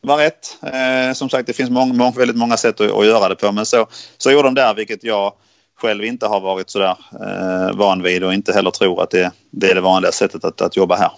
vara 0.02 0.24
rätt. 0.24 0.58
Eh, 0.64 1.14
som 1.14 1.30
sagt, 1.30 1.48
det 1.48 1.54
finns 1.54 1.70
många, 1.70 1.94
många, 1.94 2.12
väldigt 2.12 2.38
många 2.38 2.58
sätt 2.58 2.82
att, 2.82 2.92
att, 2.92 3.06
göra 3.06 3.30
det 3.30 3.36
på. 3.36 3.52
Men 3.52 3.66
så, 3.66 3.88
så 4.18 4.32
gjorde 4.32 4.48
de 4.48 4.54
där, 4.54 4.74
vilket 4.74 5.04
jag 5.04 5.34
själv 5.82 6.06
inte 6.06 6.28
har 6.28 6.40
varit 6.40 6.70
sådär 6.70 6.98
eh, 7.22 7.78
van 7.78 8.04
vid 8.04 8.24
och 8.24 8.34
inte 8.34 8.54
heller 8.54 8.72
tror 8.72 9.04
att 9.04 9.10
det, 9.10 9.32
det 9.52 9.72
är 9.72 9.76
det 9.76 9.82
vanliga 9.82 10.12
sättet 10.12 10.46
att, 10.46 10.62
att 10.62 10.78
jobba 10.78 10.96
här 10.96 11.12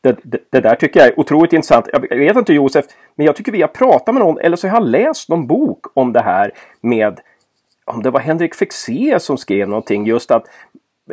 det, 0.00 0.16
det, 0.22 0.38
det, 0.50 0.60
där 0.60 0.74
tycker 0.74 1.00
jag 1.00 1.08
är 1.08 1.20
otroligt 1.20 1.52
intressant. 1.52 1.88
Jag 1.92 2.18
vet 2.18 2.36
inte 2.36 2.52
Josef, 2.52 2.84
men 3.14 3.26
jag 3.26 3.36
tycker 3.36 3.52
vi 3.52 3.60
har 3.60 3.68
pratat 3.68 4.14
med 4.14 4.24
någon, 4.24 4.38
eller 4.38 4.56
så 4.56 4.68
har 4.68 4.76
jag 4.76 4.88
läst 4.88 5.28
någon 5.28 5.46
bok 5.46 5.86
om 5.94 6.12
det 6.12 6.20
här 6.20 6.52
med, 6.80 7.20
om 7.84 8.02
det 8.02 8.10
var 8.10 8.20
Henrik 8.20 8.54
Fexé 8.54 9.20
som 9.20 9.38
skrev 9.38 9.68
någonting, 9.68 10.06
just 10.06 10.30
att 10.30 10.46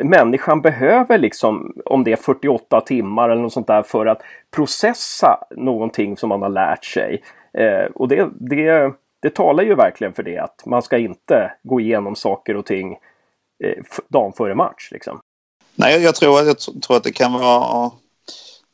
människan 0.03 0.61
behöver 0.61 1.17
liksom, 1.17 1.73
om 1.85 2.03
det 2.03 2.11
är 2.11 2.15
48 2.15 2.81
timmar 2.81 3.29
eller 3.29 3.41
något 3.41 3.53
sånt 3.53 3.67
där, 3.67 3.83
för 3.83 4.05
att 4.05 4.21
processa 4.55 5.37
någonting 5.51 6.17
som 6.17 6.29
man 6.29 6.41
har 6.41 6.49
lärt 6.49 6.85
sig. 6.85 7.23
Eh, 7.53 7.85
och 7.95 8.07
det, 8.07 8.29
det, 8.33 8.93
det 9.21 9.29
talar 9.29 9.63
ju 9.63 9.75
verkligen 9.75 10.13
för 10.13 10.23
det, 10.23 10.37
att 10.37 10.65
man 10.65 10.81
ska 10.81 10.97
inte 10.97 11.51
gå 11.63 11.79
igenom 11.79 12.15
saker 12.15 12.55
och 12.55 12.65
ting 12.65 12.97
eh, 13.63 13.83
dagen 14.07 14.33
före 14.33 14.55
match. 14.55 14.89
Liksom. 14.91 15.19
Nej, 15.75 16.03
jag 16.03 16.15
tror, 16.15 16.39
jag 16.39 16.57
tror 16.59 16.97
att 16.97 17.03
det 17.03 17.11
kan 17.11 17.33
vara 17.33 17.91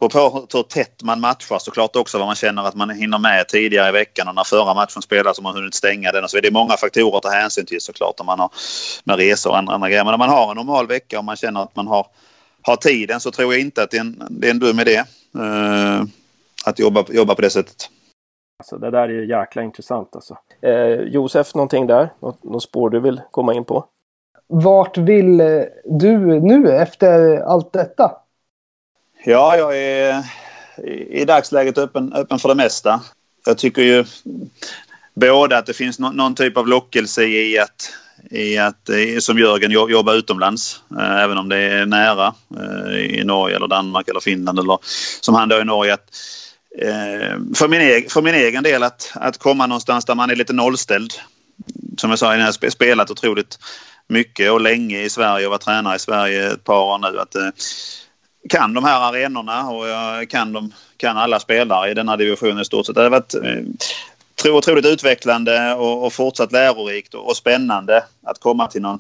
och 0.06 0.12
på 0.12 0.48
hur 0.54 0.64
tätt 0.64 1.04
man 1.04 1.20
matchar 1.20 1.60
såklart 1.60 1.96
också 1.96 2.18
vad 2.18 2.28
man 2.28 2.36
känner 2.36 2.64
att 2.64 2.76
man 2.76 2.90
hinner 2.90 3.18
med 3.18 3.48
tidigare 3.48 3.90
i 3.90 3.92
veckan 3.92 4.28
och 4.28 4.36
när 4.36 4.44
förra 4.44 4.74
matchen 4.74 5.02
spelas 5.02 5.38
och 5.38 5.44
man 5.44 5.56
hunnit 5.56 5.74
stänga 5.74 6.12
den. 6.12 6.24
Och 6.24 6.30
så. 6.30 6.40
Det 6.40 6.48
är 6.48 6.52
många 6.52 6.78
faktorer 6.78 7.18
att 7.18 7.24
ta 7.24 7.30
hänsyn 7.30 7.66
till 7.66 7.82
såklart 7.82 8.20
om 8.20 8.26
man 8.26 8.40
har 8.40 8.50
med 9.04 9.18
resor 9.18 9.50
och 9.50 9.58
andra, 9.58 9.74
andra 9.74 9.90
grejer. 9.90 10.04
Men 10.04 10.14
om 10.14 10.20
man 10.20 10.30
har 10.30 10.52
en 10.52 10.58
normal 10.58 10.88
vecka 10.88 11.18
och 11.20 11.26
man 11.26 11.36
känner 11.36 11.64
att 11.64 11.76
man 11.76 11.88
har, 11.88 12.08
har 12.62 12.76
tiden 12.76 13.20
så 13.20 13.32
tror 13.32 13.54
jag 13.54 13.62
inte 13.62 13.84
att 13.84 13.92
det 13.92 13.98
är 13.98 14.02
en, 14.02 14.24
det 14.30 14.48
är 14.48 14.52
en 14.52 14.60
dum 14.60 14.80
idé 14.80 15.04
uh, 15.38 16.04
att 16.66 16.80
jobba, 16.80 17.06
jobba 17.10 17.36
på 17.36 17.42
det 17.42 17.50
sättet. 17.50 17.90
Alltså, 18.60 18.78
det 18.78 18.92
där 18.92 19.02
är 19.02 19.10
ju 19.10 19.28
jäkla 19.28 19.62
intressant 19.62 20.16
alltså. 20.16 20.38
Eh, 20.62 20.88
Josef, 20.88 21.56
någonting 21.56 21.88
där? 21.88 22.10
Något, 22.20 22.44
något 22.44 22.64
spår 22.64 22.90
du 22.90 23.00
vill 23.00 23.22
komma 23.32 23.54
in 23.54 23.66
på? 23.66 23.86
Vart 24.48 24.98
vill 24.98 25.38
du 25.86 26.40
nu 26.40 26.72
efter 26.72 27.38
allt 27.38 27.74
detta? 27.74 28.23
Ja, 29.26 29.58
jag 29.58 29.78
är 29.78 30.24
i 31.10 31.26
dagsläget 31.26 31.78
öppen, 31.78 32.14
öppen 32.14 32.40
för 32.40 32.50
det 32.50 32.56
mesta. 32.56 33.02
Jag 33.46 33.58
tycker 33.58 33.82
ju 33.82 34.06
både 35.14 35.58
att 35.58 35.66
det 35.66 35.74
finns 35.74 36.00
no 36.00 36.12
någon 36.12 36.36
typ 36.36 36.58
av 36.58 36.68
lockelse 36.68 37.24
i 37.24 37.60
att, 37.60 37.94
i 38.32 38.58
att 38.58 38.90
som 39.20 39.40
Jörgen 39.40 39.72
jobba 39.72 40.14
utomlands, 40.14 40.82
eh, 41.00 41.22
även 41.24 41.38
om 41.38 41.50
det 41.50 41.58
är 41.58 41.86
nära 41.86 42.34
eh, 42.60 43.20
i 43.20 43.24
Norge 43.24 43.56
eller 43.56 43.68
Danmark 43.68 44.08
eller 44.08 44.20
Finland 44.20 44.60
eller 44.60 44.78
som 45.22 45.36
han 45.36 45.50
då 45.50 45.60
i 45.60 45.66
Norge. 45.66 45.94
Att, 45.94 46.10
eh, 46.82 47.38
för, 47.56 47.68
min 47.68 47.82
egen, 47.82 48.10
för 48.10 48.22
min 48.22 48.36
egen 48.36 48.64
del 48.64 48.84
att, 48.84 49.12
att 49.16 49.38
komma 49.38 49.68
någonstans 49.68 50.06
där 50.06 50.16
man 50.16 50.30
är 50.30 50.36
lite 50.36 50.54
nollställd. 50.54 51.14
Som 51.98 52.10
jag 52.10 52.20
sa, 52.20 52.36
jag 52.36 52.46
har 52.46 52.70
spelat 52.70 53.12
otroligt 53.12 53.60
mycket 54.08 54.52
och 54.52 54.62
länge 54.62 55.02
i 55.02 55.10
Sverige 55.10 55.46
och 55.46 55.52
varit 55.52 55.62
tränare 55.62 55.96
i 55.96 56.00
Sverige 56.00 56.52
ett 56.52 56.64
par 56.64 56.84
år 56.84 56.98
nu. 56.98 57.20
Att, 57.20 57.36
eh, 57.36 57.50
kan 58.50 58.74
de 58.74 58.84
här 58.84 59.10
arenorna 59.10 59.70
och 59.70 59.88
jag 59.88 60.30
kan, 60.30 60.54
de, 60.54 60.74
kan 60.98 61.18
alla 61.18 61.40
spelare 61.40 61.92
i 61.92 61.94
den 61.94 62.10
här 62.10 62.18
divisionen 62.18 62.60
i 62.60 62.66
stort 62.66 62.86
sett. 62.86 62.96
Det 62.96 63.02
har 63.02 63.10
varit 63.10 63.34
eh, 63.34 64.56
otroligt 64.56 64.86
utvecklande 64.86 65.74
och, 65.74 66.06
och 66.06 66.14
fortsatt 66.14 66.52
lärorikt 66.52 67.14
och, 67.14 67.28
och, 67.28 67.38
spännande 67.38 68.04
att 68.26 68.40
komma 68.40 68.68
till, 68.68 68.82
någon, 68.82 69.00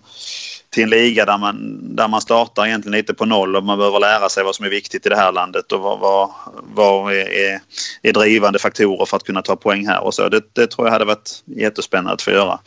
till 0.69 0.83
en 0.83 0.89
liga 0.89 1.25
där 1.25 1.37
man, 1.37 1.79
där 1.95 2.07
man 2.07 2.21
startar 2.21 2.65
egentligen 2.65 2.97
lite 2.97 3.13
på 3.13 3.25
noll 3.25 3.55
och 3.55 3.63
man 3.63 3.77
behöver 3.77 3.99
lära 3.99 4.29
sig 4.29 4.43
vad 4.43 4.55
som 4.55 4.65
är 4.65 4.69
viktigt 4.69 5.05
i 5.05 5.09
det 5.09 5.15
här 5.15 5.31
landet 5.31 5.71
och 5.71 5.79
vad, 5.79 5.99
vad, 5.99 6.29
vad 6.73 7.13
är, 7.13 7.59
är 8.01 8.13
drivande 8.13 8.59
faktorer 8.59 9.05
för 9.05 9.17
att 9.17 9.23
kunna 9.23 9.41
ta 9.41 9.55
poäng 9.55 9.87
här 9.87 10.03
och 10.03 10.13
så. 10.13 10.29
Det, 10.29 10.41
det 10.53 10.67
tror 10.67 10.87
jag 10.87 10.91
hade 10.91 11.05
varit 11.05 11.43
jättespännande 11.45 12.13
att 12.13 12.21
få 12.21 12.31
göra. 12.31 12.59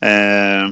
Eh, 0.00 0.68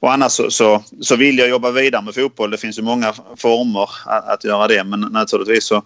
och 0.00 0.12
annars 0.12 0.32
så, 0.32 0.50
så, 0.50 0.84
så, 1.00 1.16
vill 1.16 1.38
jag 1.38 1.48
jobba 1.48 1.70
vidare 1.70 2.02
med 2.02 2.14
fotboll. 2.14 2.50
Det 2.50 2.58
finns 2.58 2.78
ju 2.78 2.82
många 2.82 3.14
former 3.36 3.90
att, 4.06 4.28
att 4.28 4.44
göra 4.44 4.68
det 4.68 4.84
men 4.84 5.00
naturligtvis 5.00 5.64
så, 5.64 5.82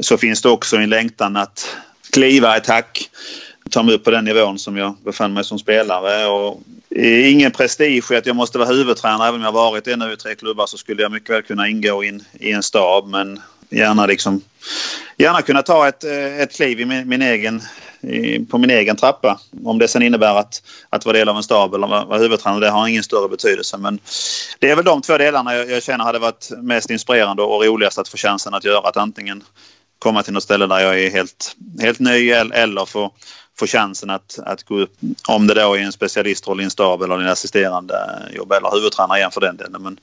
så 0.00 0.18
finns 0.18 0.42
det 0.42 0.48
också 0.48 0.76
en 0.76 0.90
längtan 0.90 1.36
att 1.36 1.76
kliva 2.12 2.56
ett 2.56 2.66
hack. 2.66 3.10
Ta 3.70 3.82
mig 3.82 3.94
upp 3.94 4.04
på 4.04 4.10
den 4.10 4.24
nivån 4.24 4.58
som 4.58 4.76
jag 4.76 4.96
befann 5.04 5.32
mig 5.32 5.44
som 5.44 5.58
spelare. 5.58 6.26
Och 6.26 6.62
ingen 7.30 7.50
prestige 7.50 8.12
i 8.12 8.16
att 8.16 8.26
jag 8.26 8.36
måste 8.36 8.58
vara 8.58 8.68
huvudtränare. 8.68 9.28
Även 9.28 9.40
om 9.40 9.44
jag 9.44 9.52
varit 9.52 9.84
det 9.84 9.96
nu 9.96 10.12
i 10.12 10.16
tre 10.16 10.34
klubbar 10.34 10.66
så 10.66 10.78
skulle 10.78 11.02
jag 11.02 11.12
mycket 11.12 11.30
väl 11.30 11.42
kunna 11.42 11.68
ingå 11.68 12.04
in, 12.04 12.24
i 12.40 12.52
en 12.52 12.62
stab. 12.62 13.08
Men 13.08 13.40
gärna 13.70 14.06
liksom 14.06 14.42
gärna 15.16 15.42
kunna 15.42 15.62
ta 15.62 15.88
ett, 15.88 16.04
eh, 16.04 16.40
ett 16.40 16.56
kliv 16.56 16.80
i 16.80 16.84
min, 16.84 17.08
min 17.08 17.22
egen 17.22 17.62
på 18.50 18.58
min 18.58 18.70
egen 18.70 18.96
trappa. 18.96 19.40
Om 19.64 19.78
det 19.78 19.88
sen 19.88 20.02
innebär 20.02 20.34
att, 20.34 20.62
att 20.90 21.04
vara 21.04 21.16
del 21.16 21.28
av 21.28 21.36
en 21.36 21.42
stab 21.42 21.74
eller 21.74 21.86
vara 21.86 22.18
huvudtränare, 22.18 22.60
det 22.60 22.70
har 22.70 22.88
ingen 22.88 23.02
större 23.02 23.28
betydelse. 23.28 23.78
Men 23.78 23.98
det 24.58 24.70
är 24.70 24.76
väl 24.76 24.84
de 24.84 25.02
två 25.02 25.18
delarna 25.18 25.54
jag, 25.54 25.70
jag 25.70 25.82
känner 25.82 26.04
hade 26.04 26.18
varit 26.18 26.50
mest 26.58 26.90
inspirerande 26.90 27.42
och 27.42 27.64
roligast 27.64 27.98
att 27.98 28.08
få 28.08 28.16
chansen 28.16 28.54
att 28.54 28.64
göra. 28.64 28.88
Att 28.88 28.96
antingen 28.96 29.44
komma 29.98 30.22
till 30.22 30.32
något 30.32 30.42
ställe 30.42 30.66
där 30.66 30.80
jag 30.80 31.00
är 31.00 31.10
helt, 31.10 31.56
helt 31.80 31.98
ny 31.98 32.30
eller 32.30 32.84
få, 32.84 33.12
få 33.58 33.66
chansen 33.66 34.10
att, 34.10 34.38
att 34.38 34.62
gå 34.62 34.80
upp. 34.80 34.92
Om 35.28 35.46
det 35.46 35.54
då 35.54 35.74
är 35.74 35.80
en 35.80 35.92
specialistroll 35.92 36.60
i 36.60 36.64
en 36.64 36.70
stab 36.70 37.02
eller 37.02 37.20
en 37.20 37.28
assisterande 37.28 37.94
jobb 38.36 38.52
eller 38.52 38.74
huvudtränare 38.74 39.18
igen 39.18 39.30
för 39.30 39.40
den 39.40 39.56
delen. 39.56 39.82
Men 39.82 40.00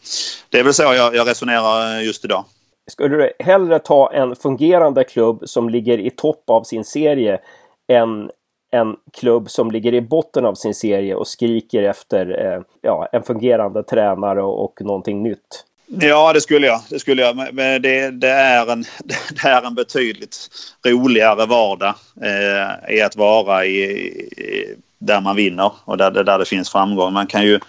det 0.50 0.60
är 0.60 0.64
väl 0.64 0.74
så 0.74 0.84
jag, 0.84 1.16
jag 1.16 1.28
resonerar 1.28 2.00
just 2.00 2.26
idag. 2.26 2.46
Skulle 2.92 3.18
du 3.18 3.32
hellre 3.40 3.80
ta 3.80 4.14
en 4.14 4.36
fungerande 4.36 5.04
klubb 5.04 5.44
som 5.46 5.70
ligger 5.70 5.98
i 5.98 6.10
topp 6.10 6.50
av 6.50 6.64
sin 6.64 6.84
serie 6.84 7.40
än 7.88 8.30
en 8.72 8.96
klubb 9.14 9.50
som 9.50 9.72
ligger 9.72 9.94
i 9.94 10.02
botten 10.02 10.46
av 10.46 10.56
sin 10.56 10.74
serie 10.74 11.16
och 11.16 11.28
skriker 11.28 11.84
efter 11.84 12.46
eh, 12.46 12.62
ja, 12.82 13.10
en 13.12 13.24
fungerande 13.24 13.84
tränare 13.84 14.42
och, 14.42 14.66
och 14.66 14.82
någonting 14.82 15.24
nytt? 15.24 15.66
Ja, 15.88 16.34
det 16.34 16.42
skulle 16.42 16.68
jag. 16.68 16.82
Det, 16.90 17.00
skulle 17.00 17.22
jag. 17.22 17.36
Men 17.36 17.82
det, 17.82 18.12
det, 18.12 18.30
är, 18.30 18.72
en, 18.72 18.82
det 19.44 19.48
är 19.48 19.62
en 19.62 19.76
betydligt 19.76 20.48
roligare 20.88 21.46
vardag 21.46 21.94
eh, 22.22 22.96
i 22.96 23.02
att 23.02 23.16
vara 23.16 23.66
i, 23.66 23.84
i, 23.84 24.76
där 25.00 25.22
man 25.22 25.36
vinner 25.36 25.72
och 25.86 25.98
där, 25.98 26.12
där 26.12 26.40
det 26.40 26.46
finns 26.46 26.72
framgång. 26.72 27.14
Man 27.14 27.28
kan 27.28 27.44
ju, 27.44 27.60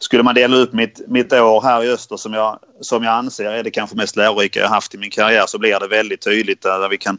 skulle 0.00 0.22
man 0.22 0.34
dela 0.34 0.56
upp 0.56 0.72
mitt, 0.72 1.00
mitt 1.08 1.32
år 1.32 1.62
här 1.62 1.84
i 1.84 1.90
öster 1.90 2.16
som 2.16 2.32
jag, 2.32 2.58
som 2.80 3.04
jag 3.04 3.14
anser 3.14 3.50
är 3.50 3.62
det 3.62 3.70
kanske 3.70 3.96
mest 3.96 4.16
lärorika 4.16 4.60
jag 4.60 4.68
haft 4.68 4.94
i 4.94 4.98
min 4.98 5.10
karriär 5.10 5.44
så 5.46 5.58
blir 5.58 5.80
det 5.80 5.88
väldigt 5.88 6.20
tydligt 6.20 6.62
där 6.62 6.88
vi 6.88 6.98
kan 6.98 7.18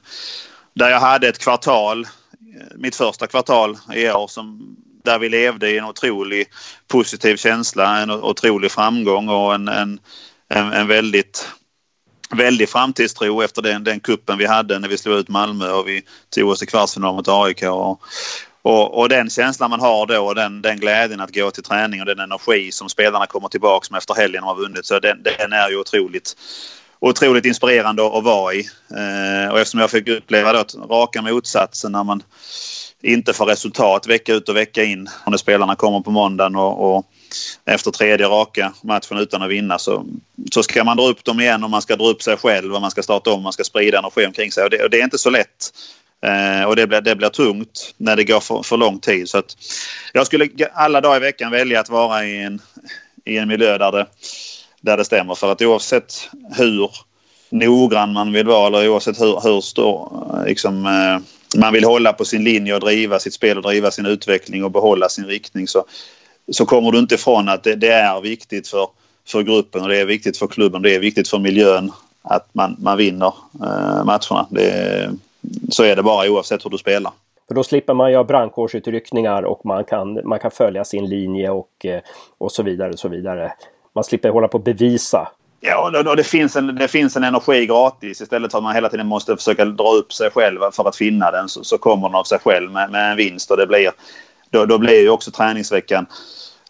där 0.73 0.89
jag 0.89 0.99
hade 0.99 1.27
ett 1.27 1.39
kvartal, 1.39 2.07
mitt 2.75 2.95
första 2.95 3.27
kvartal 3.27 3.77
i 3.93 4.09
år 4.09 4.27
som 4.27 4.75
där 5.03 5.19
vi 5.19 5.29
levde 5.29 5.69
i 5.69 5.77
en 5.77 5.85
otrolig 5.85 6.47
positiv 6.87 7.35
känsla, 7.37 7.99
en 7.99 8.11
otrolig 8.11 8.71
framgång 8.71 9.29
och 9.29 9.55
en, 9.55 9.67
en, 9.67 9.99
en, 10.49 10.73
en 10.73 10.87
väldigt 10.87 11.47
väldig 12.35 12.69
framtidstro 12.69 13.41
efter 13.41 13.61
den, 13.61 13.83
den 13.83 13.99
kuppen 13.99 14.37
vi 14.37 14.45
hade 14.45 14.79
när 14.79 14.87
vi 14.87 14.97
slog 14.97 15.15
ut 15.15 15.29
Malmö 15.29 15.71
och 15.71 15.87
vi 15.87 16.03
tog 16.29 16.49
oss 16.49 16.59
till 16.59 16.67
kvartsfinal 16.67 17.15
mot 17.15 17.27
AIK. 17.27 17.63
Och, 17.63 18.01
och, 18.61 18.99
och, 18.99 19.09
den 19.09 19.29
känslan 19.29 19.69
man 19.69 19.79
har 19.79 20.05
då 20.05 20.25
och 20.25 20.35
den, 20.35 20.61
den 20.61 20.79
glädjen 20.79 21.21
att 21.21 21.35
gå 21.35 21.51
till 21.51 21.63
träning 21.63 21.99
och 21.99 22.05
den 22.05 22.19
energi 22.19 22.71
som 22.71 22.89
spelarna 22.89 23.25
kommer 23.25 23.47
tillbaka 23.47 23.87
med 23.91 23.97
efter 23.97 24.13
helgen 24.13 24.43
har 24.43 24.55
vunnit 24.55 24.85
så 24.85 24.99
den, 24.99 25.23
den 25.23 25.53
är 25.53 25.69
ju 25.69 25.77
otroligt 25.77 26.35
otroligt 27.01 27.45
inspirerande 27.45 28.05
att 28.17 28.23
vara 28.23 28.53
i. 28.53 28.59
Eh, 28.89 29.51
och 29.51 29.59
eftersom 29.59 29.79
jag 29.79 29.91
fick 29.91 30.07
uppleva 30.07 30.53
då 30.53 30.63
raka 30.89 31.21
motsatsen 31.21 31.91
när 31.91 32.03
man 32.03 32.23
inte 33.01 33.33
får 33.33 33.45
resultat 33.45 34.07
vecka 34.07 34.33
ut 34.33 34.49
och 34.49 34.55
vecka 34.55 34.83
in. 34.83 35.09
När 35.27 35.37
spelarna 35.37 35.75
kommer 35.75 35.99
på 35.99 36.11
måndagen 36.11 36.55
och, 36.55 36.95
och 36.95 37.05
efter 37.65 37.91
tredje 37.91 38.27
raka 38.27 38.73
matchen 38.83 39.17
utan 39.17 39.41
att 39.41 39.49
vinna 39.49 39.79
så, 39.79 40.05
så 40.51 40.63
ska 40.63 40.83
man 40.83 40.97
dra 40.97 41.07
upp 41.07 41.23
dem 41.23 41.39
igen 41.39 41.63
och 41.63 41.69
man 41.69 41.81
ska 41.81 41.95
dra 41.95 42.07
upp 42.07 42.21
sig 42.21 42.37
själv 42.37 42.75
och 42.75 42.81
man 42.81 42.91
ska 42.91 43.03
starta 43.03 43.29
om, 43.29 43.35
och 43.35 43.43
man 43.43 43.53
ska 43.53 43.63
sprida 43.63 43.99
energi 43.99 44.25
omkring 44.25 44.51
sig. 44.51 44.63
Och 44.63 44.69
det, 44.69 44.83
och 44.83 44.89
det 44.89 44.99
är 44.99 45.03
inte 45.03 45.17
så 45.17 45.29
lätt. 45.29 45.73
Eh, 46.21 46.63
och 46.63 46.75
det 46.75 46.87
blir, 46.87 47.01
det 47.01 47.15
blir 47.15 47.29
tungt 47.29 47.93
när 47.97 48.15
det 48.15 48.23
går 48.23 48.39
för, 48.39 48.63
för 48.63 48.77
lång 48.77 48.99
tid. 48.99 49.29
Så 49.29 49.37
att 49.37 49.57
jag 50.13 50.25
skulle 50.25 50.49
alla 50.73 51.01
dagar 51.01 51.17
i 51.17 51.19
veckan 51.19 51.51
välja 51.51 51.79
att 51.79 51.89
vara 51.89 52.25
i 52.25 52.43
en, 52.43 52.61
i 53.25 53.37
en 53.37 53.47
miljö 53.47 53.77
där 53.77 53.91
det, 53.91 54.07
där 54.81 54.97
det 54.97 55.05
stämmer. 55.05 55.35
För 55.35 55.51
att 55.51 55.61
oavsett 55.61 56.29
hur 56.57 56.91
noggrann 57.49 58.13
man 58.13 58.31
vill 58.33 58.47
vara 58.47 58.67
eller 58.67 58.89
oavsett 58.89 59.21
hur, 59.21 59.41
hur 59.43 59.61
stor, 59.61 60.23
liksom, 60.47 60.85
eh, 60.85 61.19
man 61.59 61.73
vill 61.73 61.83
hålla 61.83 62.13
på 62.13 62.25
sin 62.25 62.43
linje 62.43 62.73
och 62.73 62.79
driva 62.79 63.19
sitt 63.19 63.33
spel 63.33 63.57
och 63.57 63.63
driva 63.63 63.91
sin 63.91 64.05
utveckling 64.05 64.63
och 64.63 64.71
behålla 64.71 65.09
sin 65.09 65.25
riktning 65.25 65.67
så, 65.67 65.85
så 66.51 66.65
kommer 66.65 66.91
du 66.91 66.99
inte 66.99 67.15
ifrån 67.15 67.49
att 67.49 67.63
det, 67.63 67.75
det 67.75 67.91
är 67.91 68.21
viktigt 68.21 68.67
för, 68.67 68.87
för 69.27 69.43
gruppen 69.43 69.81
och 69.81 69.89
det 69.89 69.97
är 69.97 70.05
viktigt 70.05 70.37
för 70.37 70.47
klubben. 70.47 70.81
Det 70.81 70.95
är 70.95 70.99
viktigt 70.99 71.29
för 71.29 71.39
miljön 71.39 71.91
att 72.21 72.49
man, 72.53 72.75
man 72.79 72.97
vinner 72.97 73.33
eh, 73.63 74.03
matcherna. 74.03 74.47
Det, 74.49 75.11
så 75.69 75.83
är 75.83 75.95
det 75.95 76.03
bara 76.03 76.31
oavsett 76.31 76.65
hur 76.65 76.69
du 76.69 76.77
spelar. 76.77 77.11
För 77.47 77.55
då 77.55 77.63
slipper 77.63 77.93
man 77.93 78.11
göra 78.11 78.23
brandkårsutryckningar 78.23 79.43
och 79.43 79.65
man 79.65 79.83
kan, 79.83 80.19
man 80.23 80.39
kan 80.39 80.51
följa 80.51 80.83
sin 80.83 81.05
linje 81.09 81.49
och, 81.49 81.85
eh, 81.85 82.01
och 82.37 82.51
så 82.51 82.63
vidare. 82.63 82.91
Och 82.91 82.99
så 82.99 83.07
vidare 83.07 83.53
man 83.93 84.03
slipper 84.03 84.29
hålla 84.29 84.47
på 84.47 84.57
och 84.57 84.63
bevisa. 84.63 85.31
Ja, 85.59 86.03
och 86.09 86.17
det 86.17 86.23
finns, 86.23 86.55
en, 86.55 86.75
det 86.75 86.87
finns 86.87 87.17
en 87.17 87.23
energi 87.23 87.65
gratis. 87.65 88.21
Istället 88.21 88.51
för 88.51 88.57
att 88.57 88.63
man 88.63 88.75
hela 88.75 88.89
tiden 88.89 89.07
måste 89.07 89.37
försöka 89.37 89.65
dra 89.65 89.91
upp 89.91 90.13
sig 90.13 90.29
själv 90.31 90.59
för 90.71 90.87
att 90.87 90.95
finna 90.95 91.31
den 91.31 91.49
så, 91.49 91.63
så 91.63 91.77
kommer 91.77 92.07
den 92.07 92.15
av 92.15 92.23
sig 92.23 92.39
själv 92.39 92.71
med, 92.71 92.91
med 92.91 93.11
en 93.11 93.17
vinst. 93.17 93.51
Och 93.51 93.57
det 93.57 93.67
blir, 93.67 93.91
då, 94.49 94.65
då 94.65 94.77
blir 94.77 95.01
ju 95.01 95.09
också 95.09 95.31
träningsveckan 95.31 96.05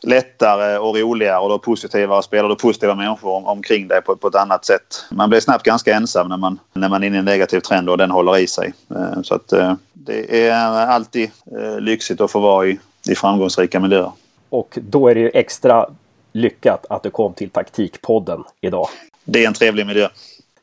lättare 0.03 0.77
och 0.77 0.95
roligare 0.95 1.39
och 1.39 1.49
då 1.49 1.59
positivare 1.59 2.23
spelare 2.23 2.51
och 2.51 2.59
positiva 2.59 2.95
människor 2.95 3.31
om, 3.31 3.45
omkring 3.45 3.87
dig 3.87 4.01
på, 4.01 4.15
på 4.15 4.27
ett 4.27 4.35
annat 4.35 4.65
sätt. 4.65 5.05
Man 5.11 5.29
blir 5.29 5.39
snabbt 5.39 5.63
ganska 5.63 5.95
ensam 5.95 6.29
när 6.29 6.37
man, 6.37 6.59
när 6.73 6.89
man 6.89 7.03
är 7.03 7.07
inne 7.07 7.15
i 7.15 7.19
en 7.19 7.25
negativ 7.25 7.59
trend 7.59 7.89
och 7.89 7.97
den 7.97 8.11
håller 8.11 8.37
i 8.37 8.47
sig. 8.47 8.73
Eh, 8.95 9.21
så 9.21 9.35
att 9.35 9.53
eh, 9.53 9.73
det 9.93 10.47
är 10.47 10.53
alltid 10.87 11.31
eh, 11.57 11.79
lyxigt 11.79 12.21
att 12.21 12.31
få 12.31 12.39
vara 12.39 12.67
i, 12.67 12.79
i 13.09 13.15
framgångsrika 13.15 13.79
miljöer. 13.79 14.11
Och 14.49 14.77
då 14.81 15.07
är 15.07 15.15
det 15.15 15.21
ju 15.21 15.31
extra 15.33 15.89
lyckat 16.31 16.85
att 16.89 17.03
du 17.03 17.09
kom 17.09 17.33
till 17.33 17.49
Taktikpodden 17.49 18.43
idag. 18.61 18.87
Det 19.23 19.43
är 19.43 19.47
en 19.47 19.53
trevlig 19.53 19.85
miljö. 19.85 20.07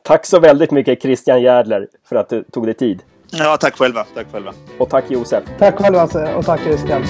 Tack 0.03 0.27
så 0.27 0.41
väldigt 0.41 0.71
mycket 0.71 1.03
Christian 1.03 1.43
Järdler 1.43 1.87
för 2.09 2.17
att 2.17 2.29
du 2.29 2.43
tog 2.43 2.67
dig 2.67 2.75
tid. 2.75 3.03
Ja, 3.31 3.57
tack 3.57 3.77
själva. 3.77 4.07
Tack 4.15 4.27
själva. 4.33 4.53
Och 4.79 4.91
tack 4.91 5.05
Josef. 5.11 5.45
Tack 5.59 5.79
själva 5.79 6.09
och 6.37 6.45
tack 6.45 6.61
Christian. 6.61 7.05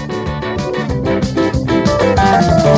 Thank 2.31 2.69